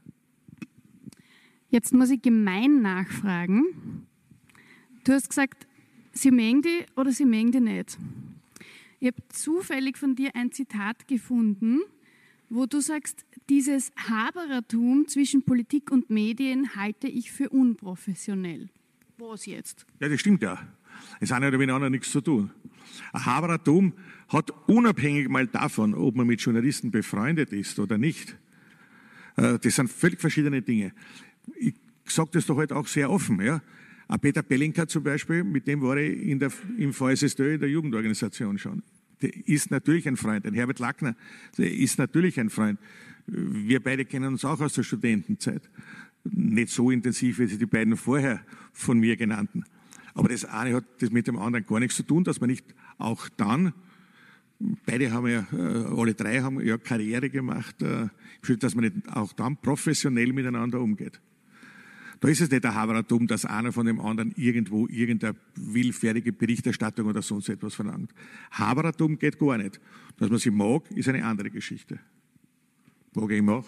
Jetzt 1.70 1.92
muss 1.92 2.10
ich 2.10 2.22
gemein 2.22 2.82
nachfragen. 2.82 4.06
Du 5.02 5.12
hast 5.12 5.28
gesagt, 5.28 5.66
sie 6.12 6.30
mögen 6.30 6.62
die 6.62 6.84
oder 6.94 7.10
sie 7.10 7.24
mögen 7.24 7.50
die 7.50 7.60
nicht. 7.60 7.98
Ich 9.04 9.08
habe 9.08 9.22
zufällig 9.28 9.98
von 9.98 10.16
dir 10.16 10.34
ein 10.34 10.50
Zitat 10.50 11.06
gefunden, 11.06 11.80
wo 12.48 12.64
du 12.64 12.80
sagst, 12.80 13.26
dieses 13.50 13.92
Haberertum 13.96 15.06
zwischen 15.08 15.42
Politik 15.42 15.90
und 15.90 16.08
Medien 16.08 16.74
halte 16.74 17.06
ich 17.06 17.30
für 17.30 17.50
unprofessionell. 17.50 18.70
Was 19.18 19.44
jetzt? 19.44 19.84
Ja, 20.00 20.08
das 20.08 20.20
stimmt 20.20 20.42
ja. 20.42 20.58
Es 21.20 21.30
hat 21.30 21.42
ja 21.42 21.50
miteinander 21.50 21.90
nichts 21.90 22.12
zu 22.12 22.22
tun. 22.22 22.50
Ein 23.12 23.26
Haberertum 23.26 23.92
hat 24.28 24.50
unabhängig 24.68 25.28
mal 25.28 25.48
davon, 25.48 25.92
ob 25.94 26.16
man 26.16 26.26
mit 26.26 26.40
Journalisten 26.40 26.90
befreundet 26.90 27.52
ist 27.52 27.78
oder 27.78 27.98
nicht, 27.98 28.38
äh, 29.36 29.58
das 29.58 29.76
sind 29.76 29.90
völlig 29.90 30.18
verschiedene 30.18 30.62
Dinge. 30.62 30.94
Ich 31.56 31.74
sage 32.06 32.30
das 32.32 32.46
doch 32.46 32.56
heute 32.56 32.74
auch 32.74 32.86
sehr 32.86 33.10
offen. 33.10 33.38
Ja? 33.42 33.60
Ein 34.08 34.20
Peter 34.20 34.42
Bellinka 34.42 34.88
zum 34.88 35.02
Beispiel, 35.02 35.44
mit 35.44 35.66
dem 35.66 35.82
war 35.82 35.98
ich 35.98 36.22
in 36.22 36.38
der, 36.38 36.50
im 36.78 36.94
VSSD 36.94 37.56
in 37.56 37.60
der 37.60 37.68
Jugendorganisation 37.68 38.56
schon. 38.56 38.82
Ist 39.28 39.70
natürlich 39.70 40.06
ein 40.08 40.16
Freund. 40.16 40.46
Ein 40.46 40.54
Herbert 40.54 40.78
Lackner 40.78 41.16
ist 41.56 41.98
natürlich 41.98 42.38
ein 42.40 42.50
Freund. 42.50 42.78
Wir 43.26 43.82
beide 43.82 44.04
kennen 44.04 44.26
uns 44.26 44.44
auch 44.44 44.60
aus 44.60 44.74
der 44.74 44.82
Studentenzeit. 44.82 45.62
Nicht 46.24 46.70
so 46.70 46.90
intensiv, 46.90 47.38
wie 47.38 47.46
sie 47.46 47.58
die 47.58 47.66
beiden 47.66 47.96
vorher 47.96 48.40
von 48.72 48.98
mir 48.98 49.16
genannten. 49.16 49.64
Aber 50.14 50.28
das 50.28 50.44
eine 50.44 50.76
hat 50.76 50.84
das 51.00 51.10
mit 51.10 51.26
dem 51.26 51.38
anderen 51.38 51.66
gar 51.66 51.80
nichts 51.80 51.96
zu 51.96 52.02
tun, 52.02 52.24
dass 52.24 52.40
man 52.40 52.50
nicht 52.50 52.64
auch 52.98 53.28
dann, 53.36 53.72
beide 54.86 55.12
haben 55.12 55.26
ja, 55.26 55.46
äh, 55.52 55.84
alle 56.00 56.14
drei 56.14 56.40
haben 56.40 56.64
ja 56.64 56.78
Karriere 56.78 57.30
gemacht, 57.30 57.82
äh, 57.82 58.08
dass 58.58 58.74
man 58.74 58.84
nicht 58.84 59.08
auch 59.08 59.32
dann 59.32 59.56
professionell 59.56 60.32
miteinander 60.32 60.80
umgeht. 60.80 61.20
Da 62.24 62.30
ist 62.30 62.40
es 62.40 62.50
nicht 62.50 62.64
der 62.64 62.74
Havaratum, 62.74 63.26
dass 63.26 63.44
einer 63.44 63.70
von 63.70 63.84
dem 63.84 64.00
anderen 64.00 64.32
irgendwo 64.34 64.86
irgendeine 64.86 65.36
willfährige 65.56 66.32
Berichterstattung 66.32 67.06
oder 67.06 67.20
sonst 67.20 67.50
etwas 67.50 67.74
verlangt. 67.74 68.14
Havaratum 68.50 69.18
geht 69.18 69.38
gar 69.38 69.58
nicht. 69.58 69.78
Dass 70.16 70.30
man 70.30 70.38
sie 70.38 70.50
mag, 70.50 70.90
ist 70.92 71.06
eine 71.06 71.22
andere 71.22 71.50
Geschichte. 71.50 71.98
Mag 73.12 73.30
ich 73.30 73.46
auch. 73.46 73.66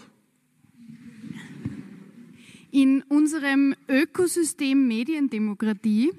In 2.70 3.02
unserem 3.02 3.74
Ökosystem 3.90 4.88
Mediendemokratie 4.88 6.12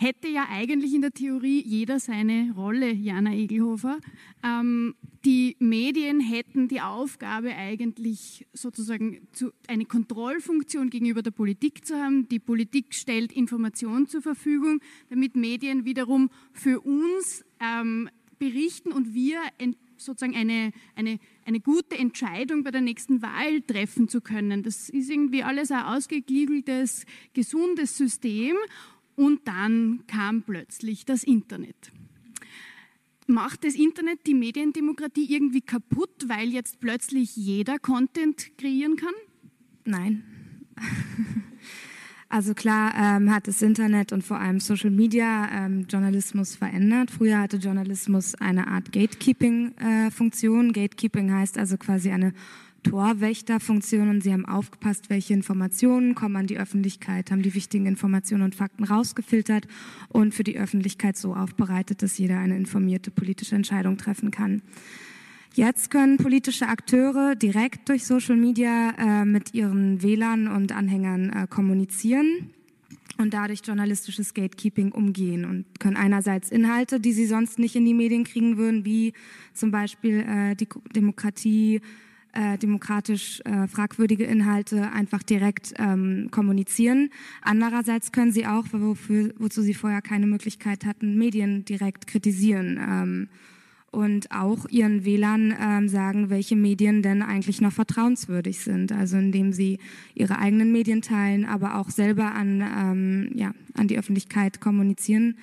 hätte 0.00 0.28
ja 0.28 0.46
eigentlich 0.48 0.94
in 0.94 1.02
der 1.02 1.10
Theorie 1.10 1.60
jeder 1.60 1.98
seine 1.98 2.52
Rolle, 2.54 2.92
Jana 2.92 3.34
Egelhofer. 3.34 3.98
Ähm, 4.44 4.94
die 5.24 5.56
Medien 5.58 6.20
hätten 6.20 6.68
die 6.68 6.80
Aufgabe 6.80 7.54
eigentlich 7.56 8.46
sozusagen 8.52 9.26
zu, 9.32 9.50
eine 9.66 9.86
Kontrollfunktion 9.86 10.90
gegenüber 10.90 11.22
der 11.22 11.32
Politik 11.32 11.84
zu 11.84 11.96
haben. 11.96 12.28
Die 12.28 12.38
Politik 12.38 12.94
stellt 12.94 13.32
Informationen 13.32 14.06
zur 14.06 14.22
Verfügung, 14.22 14.80
damit 15.10 15.34
Medien 15.34 15.84
wiederum 15.84 16.30
für 16.52 16.80
uns 16.80 17.44
ähm, 17.58 18.08
berichten 18.38 18.92
und 18.92 19.14
wir 19.14 19.40
sozusagen 19.96 20.36
eine, 20.36 20.70
eine, 20.94 21.18
eine 21.44 21.58
gute 21.58 21.98
Entscheidung 21.98 22.62
bei 22.62 22.70
der 22.70 22.82
nächsten 22.82 23.20
Wahl 23.20 23.62
treffen 23.62 24.08
zu 24.08 24.20
können. 24.20 24.62
Das 24.62 24.88
ist 24.88 25.10
irgendwie 25.10 25.42
alles 25.42 25.72
ein 25.72 25.82
ausgeklügeltes, 25.82 27.04
gesundes 27.34 27.96
System. 27.96 28.54
Und 29.18 29.48
dann 29.48 30.04
kam 30.06 30.42
plötzlich 30.42 31.04
das 31.04 31.24
Internet. 31.24 31.90
Macht 33.26 33.64
das 33.64 33.74
Internet 33.74 34.20
die 34.28 34.34
Mediendemokratie 34.34 35.26
irgendwie 35.28 35.60
kaputt, 35.60 36.28
weil 36.28 36.50
jetzt 36.50 36.78
plötzlich 36.78 37.34
jeder 37.34 37.80
Content 37.80 38.56
kreieren 38.56 38.94
kann? 38.94 39.14
Nein. 39.84 40.22
Also 42.30 42.52
klar 42.52 42.92
ähm, 42.94 43.30
hat 43.30 43.48
das 43.48 43.62
Internet 43.62 44.12
und 44.12 44.22
vor 44.22 44.38
allem 44.38 44.60
Social 44.60 44.90
Media 44.90 45.48
ähm, 45.50 45.86
Journalismus 45.88 46.56
verändert. 46.56 47.10
Früher 47.10 47.40
hatte 47.40 47.56
Journalismus 47.56 48.34
eine 48.34 48.66
Art 48.66 48.92
Gatekeeping-Funktion. 48.92 50.68
Äh, 50.68 50.72
Gatekeeping 50.72 51.32
heißt 51.32 51.56
also 51.56 51.78
quasi 51.78 52.10
eine 52.10 52.34
Torwächterfunktion 52.88 54.08
und 54.08 54.22
sie 54.22 54.32
haben 54.32 54.46
aufgepasst, 54.46 55.10
welche 55.10 55.34
Informationen 55.34 56.14
kommen 56.14 56.36
an 56.36 56.46
die 56.46 56.58
Öffentlichkeit, 56.58 57.30
haben 57.30 57.42
die 57.42 57.54
wichtigen 57.54 57.86
Informationen 57.86 58.42
und 58.42 58.54
Fakten 58.54 58.84
rausgefiltert 58.84 59.66
und 60.08 60.34
für 60.34 60.44
die 60.44 60.58
Öffentlichkeit 60.58 61.16
so 61.16 61.34
aufbereitet, 61.34 62.02
dass 62.02 62.16
jeder 62.16 62.38
eine 62.38 62.56
informierte 62.56 63.10
politische 63.10 63.56
Entscheidung 63.56 63.98
treffen 63.98 64.30
kann. 64.30 64.62
Jetzt 65.54 65.90
können 65.90 66.18
politische 66.18 66.68
Akteure 66.68 67.34
direkt 67.34 67.88
durch 67.88 68.06
Social 68.06 68.36
Media 68.36 68.94
äh, 68.98 69.24
mit 69.24 69.54
ihren 69.54 70.02
Wählern 70.02 70.48
und 70.48 70.72
Anhängern 70.72 71.30
äh, 71.30 71.46
kommunizieren 71.46 72.50
und 73.18 73.34
dadurch 73.34 73.60
journalistisches 73.64 74.32
Gatekeeping 74.32 74.92
umgehen 74.92 75.44
und 75.44 75.66
können 75.80 75.96
einerseits 75.96 76.50
Inhalte, 76.50 77.00
die 77.00 77.12
sie 77.12 77.26
sonst 77.26 77.58
nicht 77.58 77.76
in 77.76 77.84
die 77.84 77.94
Medien 77.94 78.24
kriegen 78.24 78.56
würden, 78.56 78.84
wie 78.84 79.12
zum 79.52 79.70
Beispiel 79.70 80.20
äh, 80.20 80.54
die 80.54 80.68
Demokratie, 80.94 81.80
äh, 82.38 82.56
demokratisch 82.56 83.40
äh, 83.44 83.66
fragwürdige 83.66 84.22
Inhalte 84.22 84.92
einfach 84.92 85.24
direkt 85.24 85.74
ähm, 85.76 86.28
kommunizieren. 86.30 87.10
Andererseits 87.42 88.12
können 88.12 88.30
sie 88.30 88.46
auch, 88.46 88.66
wofür, 88.70 89.34
wozu 89.38 89.60
sie 89.62 89.74
vorher 89.74 90.02
keine 90.02 90.28
Möglichkeit 90.28 90.84
hatten, 90.84 91.18
Medien 91.18 91.64
direkt 91.64 92.06
kritisieren. 92.06 92.78
Ähm, 92.80 93.28
und 93.90 94.30
auch 94.30 94.66
ihren 94.68 95.04
Wählern 95.04 95.52
ähm, 95.60 95.88
sagen, 95.88 96.30
welche 96.30 96.54
Medien 96.54 97.02
denn 97.02 97.22
eigentlich 97.22 97.60
noch 97.60 97.72
vertrauenswürdig 97.72 98.60
sind. 98.60 98.92
Also 98.92 99.16
indem 99.16 99.52
sie 99.52 99.78
ihre 100.14 100.38
eigenen 100.38 100.70
Medien 100.70 101.02
teilen, 101.02 101.44
aber 101.44 101.76
auch 101.76 101.90
selber 101.90 102.34
an, 102.34 102.60
ähm, 102.60 103.30
ja, 103.34 103.52
an 103.74 103.88
die 103.88 103.98
Öffentlichkeit 103.98 104.60
kommunizieren 104.60 105.36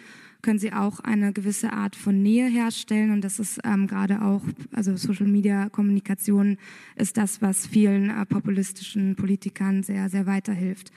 können 0.45 0.59
sie 0.59 0.73
auch 0.73 0.99
eine 0.99 1.33
gewisse 1.33 1.73
Art 1.73 1.95
von 1.95 2.21
Nähe 2.21 2.47
herstellen 2.47 3.09
und 3.09 3.21
das 3.21 3.39
ist 3.39 3.59
ähm, 3.63 3.87
gerade 3.87 4.21
auch, 4.21 4.43
also 4.71 4.95
Social 4.95 5.25
Media 5.25 5.69
Kommunikation 5.69 6.57
ist 6.95 7.17
das, 7.17 7.41
was 7.41 7.65
vielen 7.65 8.11
äh, 8.11 8.25
populistischen 8.27 9.15
Politikern 9.15 9.81
sehr, 9.81 10.07
sehr 10.07 10.27
weiterhilft. 10.27 10.91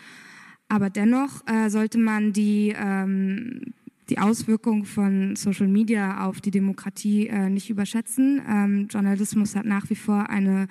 Aber 0.68 0.90
dennoch 0.90 1.46
äh, 1.46 1.70
sollte 1.70 1.96
man 1.96 2.34
die, 2.34 2.74
ähm, 2.78 3.72
die 4.10 4.18
Auswirkung 4.18 4.84
von 4.84 5.34
Social 5.34 5.68
Media 5.68 6.26
auf 6.26 6.42
die 6.42 6.50
Demokratie 6.50 7.28
äh, 7.28 7.48
nicht 7.48 7.70
überschätzen. 7.70 8.42
Ähm, 8.46 8.88
Journalismus 8.90 9.56
hat 9.56 9.64
nach 9.64 9.88
wie 9.88 9.96
vor 9.96 10.28
eine 10.28 10.68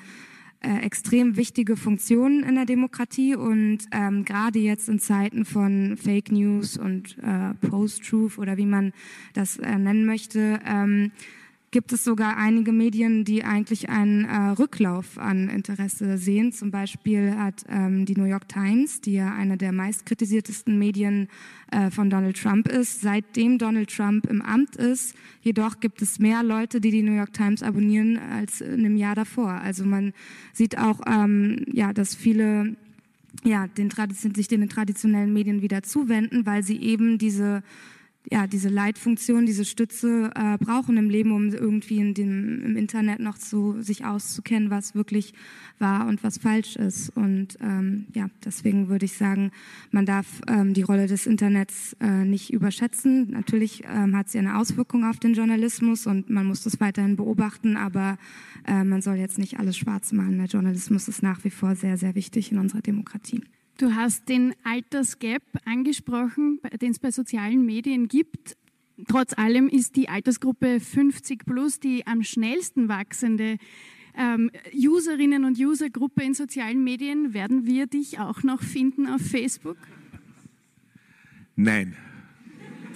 äh, 0.62 0.80
extrem 0.86 1.38
wichtige 1.38 1.76
Funktion 1.76 2.44
in 2.44 2.56
der 2.56 2.66
Demokratie 2.66 3.36
und 3.36 3.80
ähm, 3.92 4.26
gerade 4.26 4.60
jetzt 4.60 4.90
in 4.90 5.00
Zeiten 5.00 5.46
von 5.46 5.98
Fake 5.98 6.32
News 6.32 6.78
und 6.78 7.18
äh, 7.20 7.54
Post-Truth 7.68 8.38
oder 8.38 8.58
wie 8.58 8.66
man 8.66 8.94
das 9.34 9.58
äh, 9.58 9.78
nennen 9.78 10.06
möchte, 10.06 10.60
ähm, 10.66 11.12
gibt 11.72 11.92
es 11.92 12.04
sogar 12.04 12.38
einige 12.38 12.72
Medien, 12.72 13.26
die 13.26 13.44
eigentlich 13.44 13.90
einen 13.90 14.26
äh, 14.26 14.52
Rücklauf 14.52 15.18
an 15.18 15.50
Interesse 15.50 16.18
sehen. 16.18 16.54
Zum 16.54 16.72
Beispiel 16.72 17.36
hat 17.36 17.66
ähm, 17.70 18.06
die 18.06 18.16
New 18.16 18.26
York 18.26 18.48
Times, 18.48 19.02
die 19.02 19.14
ja 19.14 19.34
eine 19.34 19.58
der 19.58 19.74
meistkritisiertesten 19.74 20.80
Medien 20.80 21.28
äh, 21.72 21.92
von 21.92 22.10
Donald 22.10 22.42
Trump 22.42 22.70
ist, 22.70 23.02
seitdem 23.02 23.58
Donald 23.58 23.94
Trump 23.94 24.28
im 24.28 24.42
Amt 24.42 24.78
ist. 24.78 25.16
Jedoch 25.42 25.80
gibt 25.82 26.02
es 26.02 26.20
mehr 26.20 26.42
Leute, 26.42 26.80
die 26.80 26.92
die 26.92 27.04
New 27.04 27.16
York 27.16 27.34
Times 27.34 27.62
abonnieren, 27.64 28.18
als 28.18 28.62
in 28.62 28.86
einem 28.86 28.96
Jahr 28.96 29.16
davor. 29.16 29.52
Also 29.52 29.84
man 29.84 30.14
sieht 30.54 30.78
auch, 30.78 31.02
ähm, 31.06 31.66
ja, 31.72 31.92
dass 31.92 32.16
viele 32.16 32.78
ja, 33.44 33.68
den, 33.68 33.92
sich 34.34 34.48
den 34.48 34.68
traditionellen 34.70 35.34
Medien 35.34 35.62
wieder 35.62 35.84
zuwenden, 35.84 36.46
weil 36.46 36.64
sie 36.64 36.82
eben 36.82 37.18
diese 37.18 37.62
ja, 38.30 38.46
diese 38.46 38.68
Leitfunktion, 38.68 39.46
diese 39.46 39.64
Stütze 39.64 40.32
äh, 40.36 40.58
brauchen 40.58 40.98
im 40.98 41.10
Leben, 41.10 41.32
um 41.32 41.50
irgendwie 41.54 41.98
in 41.98 42.14
dem, 42.14 42.62
im 42.64 42.76
Internet 42.76 43.20
noch 43.20 43.38
so 43.38 43.82
sich 43.82 44.04
auszukennen, 44.04 44.70
was 44.70 44.96
wirklich 44.96 45.34
wahr 45.80 46.08
und 46.08 46.24
was 46.24 46.38
falsch 46.38 46.76
ist. 46.76 47.10
Und 47.16 47.58
ähm, 47.62 48.08
ja, 48.14 48.30
deswegen 48.44 48.90
würde 48.90 49.06
ich 49.06 49.14
sagen, 49.14 49.52
man 49.92 50.06
darf 50.06 50.42
ähm, 50.48 50.74
die 50.74 50.82
Rolle 50.82 51.08
des 51.08 51.26
Internets 51.26 51.96
äh, 52.02 52.26
nicht 52.26 52.52
überschätzen. 52.52 53.32
Natürlich 53.32 53.84
ähm, 53.86 54.16
hat 54.16 54.30
sie 54.30 54.40
eine 54.40 54.58
Auswirkung 54.58 55.06
auf 55.06 55.20
den 55.20 55.34
Journalismus 55.34 56.06
und 56.06 56.30
man 56.30 56.46
muss 56.46 56.64
das 56.64 56.82
weiterhin 56.82 57.16
beobachten, 57.16 57.78
aber 57.78 58.18
äh, 58.68 58.84
man 58.84 59.02
soll 59.02 59.16
jetzt 59.16 59.38
nicht 59.38 59.58
alles 59.58 59.78
schwarz 59.78 60.12
malen. 60.12 60.38
Der 60.38 60.48
Journalismus 60.48 61.08
ist 61.08 61.24
nach 61.24 61.46
wie 61.46 61.50
vor 61.50 61.76
sehr, 61.76 61.98
sehr 61.98 62.16
wichtig 62.16 62.52
in 62.52 62.60
unserer 62.60 62.82
Demokratie. 62.82 63.42
Du 63.78 63.94
hast 63.94 64.28
den 64.28 64.56
Altersgap 64.64 65.44
angesprochen, 65.66 66.60
den 66.82 66.92
es 66.92 67.00
bei 67.00 67.12
sozialen 67.12 67.64
Medien 67.64 68.08
gibt. 68.08 68.58
Trotz 69.08 69.38
allem 69.38 69.70
ist 69.70 69.96
die 69.96 70.10
Altersgruppe 70.10 70.80
50 70.80 71.46
plus 71.46 71.80
die 71.80 72.08
am 72.08 72.24
schnellsten 72.24 72.90
wachsende 72.90 73.58
ähm, 74.16 74.50
Userinnen 74.74 75.46
und 75.46 75.60
Usergruppe 75.60 76.24
in 76.24 76.34
sozialen 76.34 76.84
Medien. 76.84 77.36
Werden 77.36 77.68
wir 77.68 77.86
dich 77.86 78.18
auch 78.18 78.42
noch 78.42 78.64
finden 78.64 79.06
auf 79.06 79.22
Facebook? 79.22 79.78
Nein. 81.56 81.96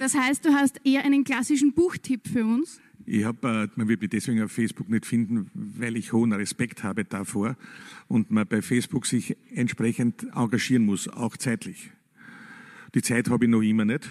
Das 0.00 0.16
heißt, 0.16 0.44
du 0.44 0.52
hast 0.52 0.80
eher 0.84 1.04
einen 1.04 1.22
klassischen 1.22 1.74
Buchtipp 1.74 2.26
für 2.26 2.44
uns? 2.44 2.80
Ich 3.06 3.24
habe, 3.24 3.48
äh, 3.48 3.68
man 3.76 3.88
wird 3.88 4.00
mich 4.00 4.10
deswegen 4.10 4.42
auf 4.42 4.52
Facebook 4.52 4.88
nicht 4.88 5.06
finden, 5.06 5.50
weil 5.54 5.96
ich 5.96 6.12
hohen 6.12 6.32
Respekt 6.32 6.82
habe 6.82 7.04
davor 7.04 7.56
und 8.08 8.30
man 8.30 8.46
bei 8.46 8.62
Facebook 8.62 9.06
sich 9.06 9.36
entsprechend 9.54 10.26
engagieren 10.34 10.84
muss, 10.84 11.08
auch 11.08 11.36
zeitlich. 11.36 11.90
Die 12.94 13.02
Zeit 13.02 13.30
habe 13.30 13.46
ich 13.46 13.50
noch 13.50 13.62
immer 13.62 13.84
nicht. 13.84 14.10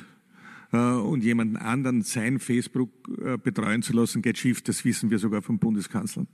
Äh, 0.71 0.77
und 0.77 1.23
jemanden 1.23 1.57
anderen 1.57 2.01
sein 2.01 2.39
Facebook 2.39 2.89
äh, 3.23 3.37
betreuen 3.37 3.81
zu 3.81 3.93
lassen, 3.93 4.21
geht 4.21 4.37
schief, 4.37 4.61
das 4.61 4.83
wissen 4.85 5.09
wir 5.09 5.19
sogar 5.19 5.41
vom 5.41 5.59
Bundeskanzler. 5.59 6.25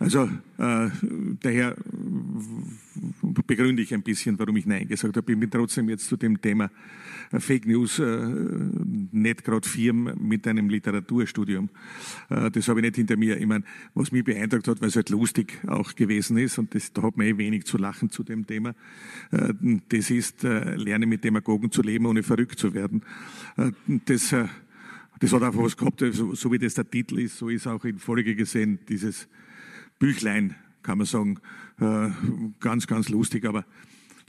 Also 0.00 0.30
äh, 0.56 0.88
daher 1.42 1.76
begründe 3.22 3.82
ich 3.82 3.92
ein 3.92 4.02
bisschen, 4.02 4.38
warum 4.38 4.56
ich 4.56 4.64
Nein 4.64 4.88
gesagt 4.88 5.14
habe. 5.14 5.30
Ich 5.30 5.38
bin 5.38 5.50
trotzdem 5.50 5.90
jetzt 5.90 6.06
zu 6.06 6.16
dem 6.16 6.40
Thema 6.40 6.70
äh, 7.30 7.38
Fake 7.38 7.66
News 7.66 7.98
äh, 7.98 8.28
nicht 9.12 9.44
gerade 9.44 9.68
firm 9.68 10.10
mit 10.18 10.46
einem 10.46 10.70
Literaturstudium. 10.70 11.68
Äh, 12.30 12.50
das 12.50 12.68
habe 12.68 12.80
ich 12.80 12.84
nicht 12.84 12.96
hinter 12.96 13.18
mir. 13.18 13.38
Ich 13.38 13.46
meine, 13.46 13.62
was 13.92 14.10
mich 14.10 14.24
beeindruckt 14.24 14.68
hat, 14.68 14.80
weil 14.80 14.88
es 14.88 14.96
halt 14.96 15.10
lustig 15.10 15.58
auch 15.66 15.94
gewesen 15.94 16.38
ist 16.38 16.56
und 16.56 16.74
das, 16.74 16.94
da 16.94 17.02
hat 17.02 17.18
man 17.18 17.26
eh 17.26 17.36
wenig 17.36 17.66
zu 17.66 17.76
lachen 17.76 18.08
zu 18.08 18.22
dem 18.22 18.46
Thema. 18.46 18.74
Äh, 19.32 19.52
das 19.90 20.08
ist, 20.08 20.44
äh, 20.44 20.76
lerne 20.76 21.04
mit 21.04 21.24
Demagogen 21.24 21.70
zu 21.70 21.82
leben, 21.82 22.06
ohne 22.06 22.22
verrückt 22.22 22.58
zu 22.58 22.72
werden. 22.72 23.02
Äh, 23.58 23.72
das, 24.06 24.32
äh, 24.32 24.46
das 25.18 25.30
hat 25.34 25.42
einfach 25.42 25.62
was 25.62 25.76
gehabt, 25.76 26.02
so, 26.12 26.34
so 26.34 26.50
wie 26.52 26.58
das 26.58 26.72
der 26.72 26.90
Titel 26.90 27.18
ist, 27.18 27.36
so 27.36 27.50
ist 27.50 27.66
auch 27.66 27.84
in 27.84 27.98
Folge 27.98 28.34
gesehen 28.34 28.78
dieses 28.88 29.28
Büchlein, 30.00 30.56
kann 30.82 30.98
man 30.98 31.06
sagen, 31.06 31.38
äh, 31.78 32.08
ganz, 32.58 32.88
ganz 32.88 33.10
lustig. 33.10 33.44
Aber 33.44 33.64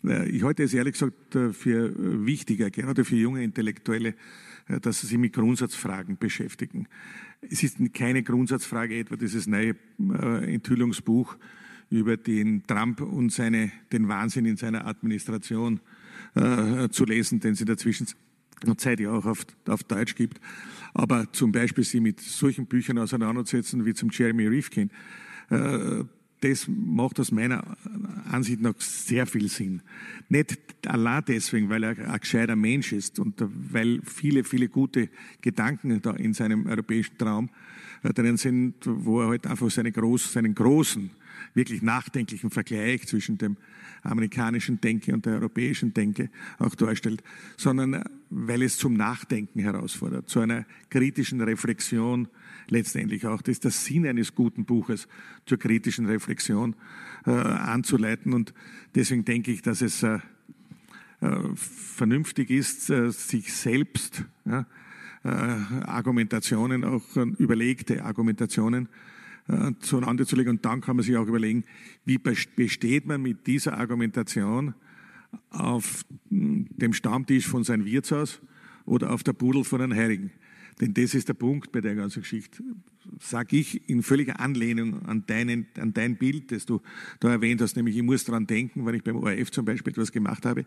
äh, 0.03 0.29
ich 0.29 0.43
halte 0.43 0.63
es 0.63 0.73
ehrlich 0.73 0.93
gesagt 0.93 1.33
äh, 1.35 1.53
für 1.53 2.25
wichtiger, 2.25 2.69
gerade 2.69 3.03
für 3.03 3.15
junge 3.15 3.43
Intellektuelle, 3.43 4.13
dass 4.81 5.01
sie 5.01 5.07
sich 5.07 5.17
mit 5.17 5.33
Grundsatzfragen 5.33 6.17
beschäftigen. 6.17 6.87
Es 7.41 7.63
ist 7.63 7.77
keine 7.93 8.21
Grundsatzfrage 8.21 8.99
etwa 8.99 9.15
dieses 9.15 9.47
neue 9.47 9.75
Enthüllungsbuch 9.97 11.35
über 11.89 12.15
den 12.15 12.65
Trump 12.67 13.01
und 13.01 13.31
seine, 13.31 13.71
den 13.91 14.07
Wahnsinn 14.07 14.45
in 14.45 14.55
seiner 14.55 14.85
Administration 14.85 15.81
zu 16.35 17.05
lesen, 17.05 17.39
den 17.41 17.53
es 17.53 17.59
in 17.59 17.65
der 17.65 17.77
Zwischenzeit 17.77 18.99
ja 18.99 19.11
auch 19.11 19.25
auf, 19.25 19.45
auf 19.67 19.83
Deutsch 19.83 20.15
gibt. 20.15 20.39
Aber 20.93 21.33
zum 21.33 21.51
Beispiel 21.51 21.83
sie 21.83 21.99
mit 21.99 22.21
solchen 22.21 22.67
Büchern 22.67 22.99
auseinandersetzen 22.99 23.83
wie 23.83 23.95
zum 23.95 24.09
Jeremy 24.11 24.47
Rifkin, 24.47 24.91
das 26.41 26.67
macht 26.67 27.19
aus 27.19 27.31
meiner 27.31 27.77
Ansicht 28.31 28.61
nach 28.61 28.79
sehr 28.79 29.27
viel 29.27 29.47
Sinn. 29.47 29.81
Nicht 30.27 30.57
allein 30.87 31.23
deswegen, 31.27 31.69
weil 31.69 31.83
er 31.83 32.11
ein 32.11 32.19
gescheiter 32.19 32.55
Mensch 32.55 32.93
ist 32.93 33.19
und 33.19 33.35
weil 33.71 34.01
viele, 34.03 34.43
viele 34.43 34.67
gute 34.67 35.09
Gedanken 35.41 36.01
da 36.01 36.11
in 36.11 36.33
seinem 36.33 36.65
europäischen 36.65 37.17
Traum 37.17 37.49
äh, 38.03 38.11
drin 38.13 38.37
sind, 38.37 38.75
wo 38.85 39.21
er 39.21 39.27
halt 39.27 39.45
einfach 39.45 39.69
seine 39.69 39.91
groß, 39.91 40.33
seinen 40.33 40.55
großen, 40.55 41.11
wirklich 41.53 41.83
nachdenklichen 41.83 42.49
Vergleich 42.49 43.07
zwischen 43.07 43.37
dem 43.37 43.57
amerikanischen 44.03 44.81
Denke 44.81 45.13
und 45.13 45.25
der 45.25 45.33
europäischen 45.33 45.93
Denke 45.93 46.29
auch 46.59 46.75
darstellt, 46.75 47.23
sondern 47.57 47.93
äh, 47.93 48.03
weil 48.29 48.63
es 48.63 48.77
zum 48.77 48.93
Nachdenken 48.93 49.59
herausfordert, 49.59 50.29
zu 50.29 50.39
einer 50.39 50.65
kritischen 50.89 51.41
Reflexion 51.41 52.27
letztendlich 52.67 53.27
auch. 53.27 53.41
Das 53.41 53.53
ist 53.53 53.63
der 53.63 53.71
Sinn 53.71 54.07
eines 54.07 54.33
guten 54.35 54.65
Buches, 54.65 55.07
zur 55.45 55.57
kritischen 55.57 56.05
Reflexion 56.05 56.75
äh, 57.25 57.31
anzuleiten. 57.31 58.33
Und 58.33 58.53
deswegen 58.95 59.25
denke 59.25 59.51
ich, 59.51 59.61
dass 59.61 59.81
es 59.81 60.03
äh, 60.03 60.19
äh, 61.21 61.55
vernünftig 61.55 62.49
ist, 62.49 62.89
äh, 62.89 63.11
sich 63.11 63.53
selbst 63.53 64.23
ja, 64.45 64.65
Argumentationen, 65.23 66.83
auch 66.83 67.15
überlegte 67.37 68.03
Argumentationen 68.03 68.89
äh, 69.51 69.73
zueinander 69.79 70.25
zu 70.25 70.35
legen. 70.35 70.49
Und 70.49 70.65
dann 70.65 70.81
kann 70.81 70.95
man 70.95 71.03
sich 71.03 71.15
auch 71.17 71.27
überlegen, 71.27 71.65
wie 72.05 72.17
besteht 72.17 73.05
man 73.05 73.21
mit 73.21 73.47
dieser 73.47 73.77
Argumentation 73.77 74.73
auf 75.49 76.05
hm, 76.29 76.67
dem 76.69 76.93
Stammtisch 76.93 77.47
von 77.47 77.63
seinem 77.63 77.85
Wirtshaus 77.85 78.41
oder 78.85 79.11
auf 79.11 79.23
der 79.23 79.33
Pudel 79.33 79.63
von 79.63 79.81
einem 79.81 79.97
Heiligen. 79.97 80.31
Denn 80.79 80.93
das 80.93 81.13
ist 81.13 81.27
der 81.27 81.33
Punkt 81.33 81.71
bei 81.71 81.81
der 81.81 81.95
ganzen 81.95 82.21
Geschichte. 82.21 82.63
Sag 83.19 83.51
ich 83.51 83.89
in 83.89 84.03
völliger 84.03 84.39
Anlehnung 84.39 85.05
an, 85.07 85.25
deinen, 85.25 85.65
an 85.79 85.93
dein 85.93 86.17
Bild, 86.17 86.51
das 86.51 86.65
du 86.65 86.81
da 87.19 87.31
erwähnt 87.31 87.59
hast, 87.61 87.75
nämlich 87.75 87.97
ich 87.97 88.03
muss 88.03 88.23
daran 88.25 88.45
denken, 88.45 88.85
wenn 88.85 88.93
ich 88.93 89.03
beim 89.03 89.15
ORF 89.15 89.49
zum 89.49 89.65
Beispiel 89.65 89.91
etwas 89.91 90.11
gemacht 90.11 90.45
habe, 90.45 90.65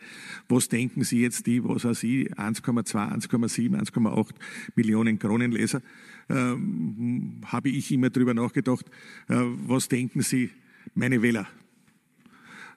was 0.48 0.68
denken 0.68 1.04
Sie 1.04 1.20
jetzt 1.20 1.46
die, 1.46 1.62
was 1.62 1.86
auch 1.86 1.94
Sie, 1.94 2.30
1,2, 2.32 3.28
1,7, 3.28 3.76
1,8 3.78 4.30
Millionen 4.74 5.18
Kronenleser, 5.18 5.80
ähm, 6.28 7.40
habe 7.44 7.68
ich 7.68 7.92
immer 7.92 8.10
darüber 8.10 8.34
nachgedacht, 8.34 8.86
äh, 9.28 9.36
was 9.66 9.88
denken 9.88 10.22
Sie 10.22 10.50
meine 10.94 11.22
Wähler? 11.22 11.46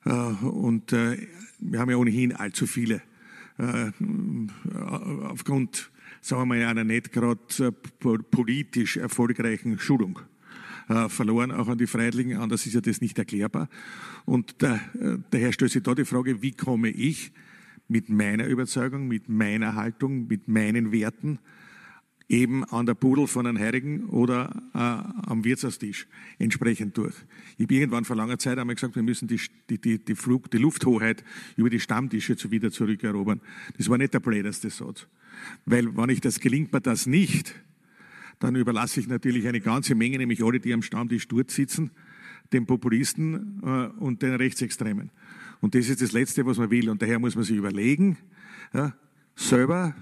Äh, 0.05 0.11
und 0.11 0.93
äh, 0.93 1.27
wir 1.59 1.79
haben 1.79 1.89
ja 1.89 1.97
ohnehin 1.97 2.33
allzu 2.33 2.67
viele 2.67 3.01
äh, 3.57 3.91
aufgrund 5.23 5.89
sagen 6.27 6.41
wir 6.41 6.57
mal, 6.57 6.65
einer 6.65 6.83
nicht 6.83 7.11
gerade 7.11 7.71
politisch 8.31 8.97
erfolgreichen 8.97 9.79
Schulung 9.79 10.19
äh, 10.89 11.07
verloren, 11.09 11.51
auch 11.51 11.67
an 11.67 11.77
die 11.77 11.87
Freiheitlichen. 11.87 12.37
Anders 12.37 12.65
ist 12.65 12.73
ja 12.73 12.81
das 12.81 13.01
nicht 13.01 13.17
erklärbar. 13.17 13.69
Und 14.25 14.61
da, 14.61 14.75
äh, 14.99 15.17
daher 15.31 15.53
stellt 15.53 15.71
sich 15.71 15.83
da 15.83 15.95
die 15.95 16.05
Frage, 16.05 16.41
wie 16.41 16.51
komme 16.51 16.89
ich 16.89 17.31
mit 17.87 18.09
meiner 18.09 18.45
Überzeugung, 18.47 19.07
mit 19.07 19.29
meiner 19.29 19.75
Haltung, 19.75 20.27
mit 20.27 20.47
meinen 20.47 20.91
Werten 20.91 21.39
eben 22.29 22.65
an 22.65 22.85
der 22.85 22.93
Pudel 22.93 23.25
von 23.27 23.47
einem 23.47 23.57
Heiligen 23.57 24.09
oder 24.09 24.63
äh, 24.73 24.77
am 24.77 25.45
Wirtshaustisch 25.45 26.07
entsprechend 26.39 26.97
durch. 26.97 27.15
Ich 27.57 27.63
habe 27.63 27.75
irgendwann 27.75 28.03
vor 28.03 28.17
langer 28.17 28.37
Zeit 28.37 28.57
einmal 28.59 28.75
gesagt, 28.75 28.95
wir 28.95 29.03
müssen 29.03 29.29
die, 29.29 29.39
die, 29.69 30.03
die, 30.03 30.15
Flug, 30.15 30.51
die 30.51 30.57
Lufthoheit 30.57 31.23
über 31.55 31.69
die 31.69 31.79
Stammtische 31.79 32.35
wieder 32.51 32.69
zurückerobern. 32.69 33.39
Das 33.77 33.89
war 33.89 33.97
nicht 33.97 34.13
der 34.13 34.19
bläderste 34.19 34.69
Satz. 34.69 35.07
Weil, 35.65 35.95
wenn 35.95 36.09
ich 36.09 36.21
das 36.21 36.39
gelingt 36.39 36.73
mir 36.73 36.81
das 36.81 37.05
nicht, 37.05 37.55
dann 38.39 38.55
überlasse 38.55 38.99
ich 38.99 39.07
natürlich 39.07 39.47
eine 39.47 39.61
ganze 39.61 39.95
Menge, 39.95 40.17
nämlich 40.17 40.43
alle, 40.43 40.59
die 40.59 40.73
am 40.73 40.81
Stammtisch 40.81 41.27
dort 41.27 41.51
sitzen, 41.51 41.91
den 42.53 42.65
Populisten 42.65 43.61
äh, 43.63 43.87
und 43.99 44.21
den 44.21 44.35
Rechtsextremen. 44.35 45.11
Und 45.59 45.75
das 45.75 45.89
ist 45.89 46.01
das 46.01 46.11
Letzte, 46.11 46.45
was 46.45 46.57
man 46.57 46.69
will. 46.69 46.89
Und 46.89 47.01
daher 47.01 47.19
muss 47.19 47.35
man 47.35 47.43
sich 47.43 47.57
überlegen, 47.57 48.17
ja, 48.73 48.95
selber, 49.35 49.95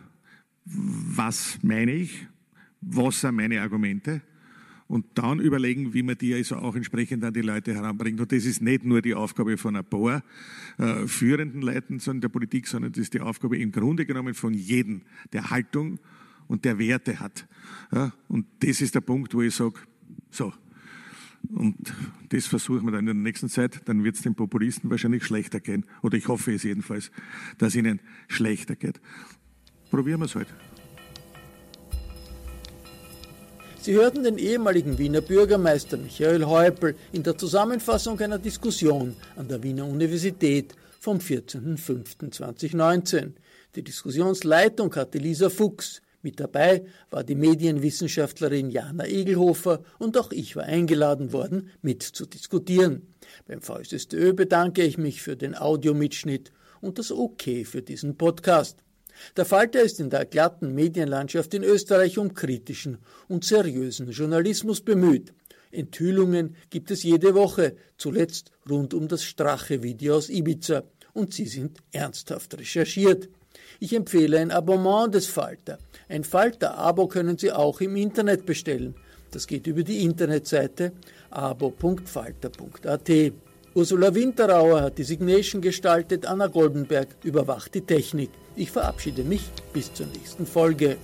was 0.65 1.59
meine 1.61 1.93
ich, 1.93 2.27
was 2.81 3.21
sind 3.21 3.35
meine 3.35 3.61
Argumente 3.61 4.21
und 4.87 5.05
dann 5.15 5.39
überlegen, 5.39 5.93
wie 5.93 6.03
man 6.03 6.17
die 6.17 6.33
also 6.33 6.57
auch 6.57 6.75
entsprechend 6.75 7.23
an 7.23 7.33
die 7.33 7.41
Leute 7.41 7.73
heranbringt. 7.73 8.19
Und 8.19 8.31
das 8.31 8.45
ist 8.45 8.61
nicht 8.61 8.85
nur 8.85 9.01
die 9.01 9.15
Aufgabe 9.15 9.57
von 9.57 9.75
ein 9.75 9.85
paar 9.85 10.23
äh, 10.77 11.07
führenden 11.07 11.61
Leuten 11.61 11.99
sondern 11.99 12.21
der 12.21 12.29
Politik, 12.29 12.67
sondern 12.67 12.91
das 12.91 13.01
ist 13.01 13.13
die 13.13 13.21
Aufgabe 13.21 13.57
im 13.57 13.71
Grunde 13.71 14.05
genommen 14.05 14.33
von 14.33 14.53
jedem, 14.53 15.01
der 15.33 15.49
Haltung 15.49 15.99
und 16.47 16.65
der 16.65 16.77
Werte 16.77 17.19
hat. 17.19 17.47
Ja, 17.91 18.13
und 18.27 18.45
das 18.59 18.81
ist 18.81 18.93
der 18.93 19.01
Punkt, 19.01 19.33
wo 19.33 19.41
ich 19.41 19.55
sage, 19.55 19.79
so, 20.29 20.53
und 21.49 21.93
das 22.29 22.47
versuchen 22.47 22.85
wir 22.85 22.91
dann 22.91 23.01
in 23.01 23.05
der 23.05 23.13
nächsten 23.15 23.49
Zeit, 23.49 23.81
dann 23.85 24.03
wird 24.03 24.15
es 24.15 24.21
den 24.21 24.35
Populisten 24.35 24.89
wahrscheinlich 24.89 25.25
schlechter 25.25 25.59
gehen. 25.59 25.85
Oder 26.01 26.17
ich 26.17 26.27
hoffe 26.27 26.53
es 26.53 26.63
jedenfalls, 26.63 27.11
dass 27.57 27.75
ihnen 27.75 27.99
schlechter 28.27 28.75
geht. 28.75 28.99
Probieren 29.91 30.21
wir 30.21 30.25
es 30.25 30.35
heute. 30.35 30.53
Sie 33.85 33.93
hörten 33.93 34.23
den 34.23 34.39
ehemaligen 34.39 34.97
Wiener 34.97 35.21
Bürgermeister 35.21 35.97
Michael 35.97 36.45
Häupl 36.45 36.95
in 37.11 37.21
der 37.21 37.37
Zusammenfassung 37.37 38.19
einer 38.19 38.39
Diskussion 38.39 39.15
an 39.35 39.47
der 39.47 39.61
Wiener 39.61 39.85
Universität 39.85 40.73
vom 40.99 41.19
14.05.2019. 41.19 43.33
Die 43.75 43.83
Diskussionsleitung 43.83 44.95
hatte 44.95 45.19
Lisa 45.19 45.51
Fuchs. 45.51 46.01
Mit 46.23 46.39
dabei 46.39 46.83
war 47.11 47.23
die 47.23 47.35
Medienwissenschaftlerin 47.35 48.71
Jana 48.71 49.05
Egelhofer 49.05 49.83
und 49.99 50.17
auch 50.17 50.31
ich 50.31 50.55
war 50.55 50.63
eingeladen 50.63 51.31
worden, 51.31 51.69
mit 51.83 52.01
zu 52.01 52.25
diskutieren. 52.25 53.13
Beim 53.45 53.61
VSSTÖ 53.61 54.33
bedanke 54.33 54.81
ich 54.81 54.97
mich 54.97 55.21
für 55.21 55.35
den 55.35 55.53
Audiomitschnitt 55.53 56.51
und 56.81 56.97
das 56.97 57.11
OK 57.11 57.43
für 57.65 57.83
diesen 57.83 58.17
Podcast. 58.17 58.79
Der 59.37 59.45
Falter 59.45 59.81
ist 59.81 59.99
in 59.99 60.09
der 60.09 60.25
glatten 60.25 60.73
Medienlandschaft 60.73 61.53
in 61.53 61.63
Österreich 61.63 62.17
um 62.17 62.33
kritischen 62.33 62.97
und 63.27 63.43
seriösen 63.43 64.11
Journalismus 64.11 64.81
bemüht. 64.81 65.33
Enthüllungen 65.71 66.55
gibt 66.69 66.91
es 66.91 67.03
jede 67.03 67.35
Woche, 67.35 67.75
zuletzt 67.97 68.51
rund 68.69 68.93
um 68.93 69.07
das 69.07 69.23
Strache-Video 69.23 70.15
aus 70.15 70.29
Ibiza, 70.29 70.83
und 71.13 71.33
sie 71.33 71.45
sind 71.45 71.79
ernsthaft 71.91 72.57
recherchiert. 72.57 73.29
Ich 73.79 73.93
empfehle 73.93 74.39
ein 74.39 74.51
Abonnement 74.51 75.13
des 75.13 75.27
Falter. 75.27 75.79
Ein 76.09 76.23
Falter-Abo 76.23 77.07
können 77.07 77.37
Sie 77.37 77.51
auch 77.51 77.81
im 77.81 77.95
Internet 77.95 78.45
bestellen. 78.45 78.95
Das 79.31 79.47
geht 79.47 79.67
über 79.67 79.83
die 79.83 80.03
Internetseite 80.03 80.93
abo.falter.at. 81.29 83.11
Ursula 83.73 84.15
Winterauer 84.15 84.81
hat 84.81 84.97
die 84.97 85.03
Signation 85.03 85.61
gestaltet, 85.61 86.25
Anna 86.25 86.47
Goldenberg 86.47 87.09
überwacht 87.23 87.73
die 87.75 87.81
Technik. 87.81 88.29
Ich 88.57 88.71
verabschiede 88.71 89.23
mich 89.23 89.49
bis 89.73 89.93
zur 89.93 90.07
nächsten 90.07 90.45
Folge. 90.45 90.97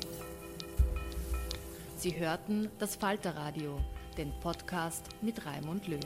Sie 1.97 2.17
hörten 2.17 2.69
das 2.79 2.95
Falterradio, 2.95 3.79
den 4.17 4.31
Podcast 4.39 5.03
mit 5.21 5.45
Raimund 5.45 5.87
Löw. 5.87 5.99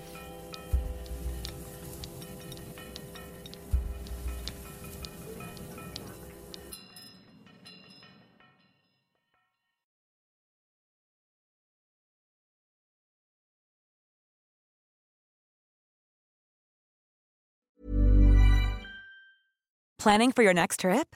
Planning 19.99 20.31
for 20.33 20.43
your 20.43 20.53
next 20.53 20.81
trip? 20.81 21.15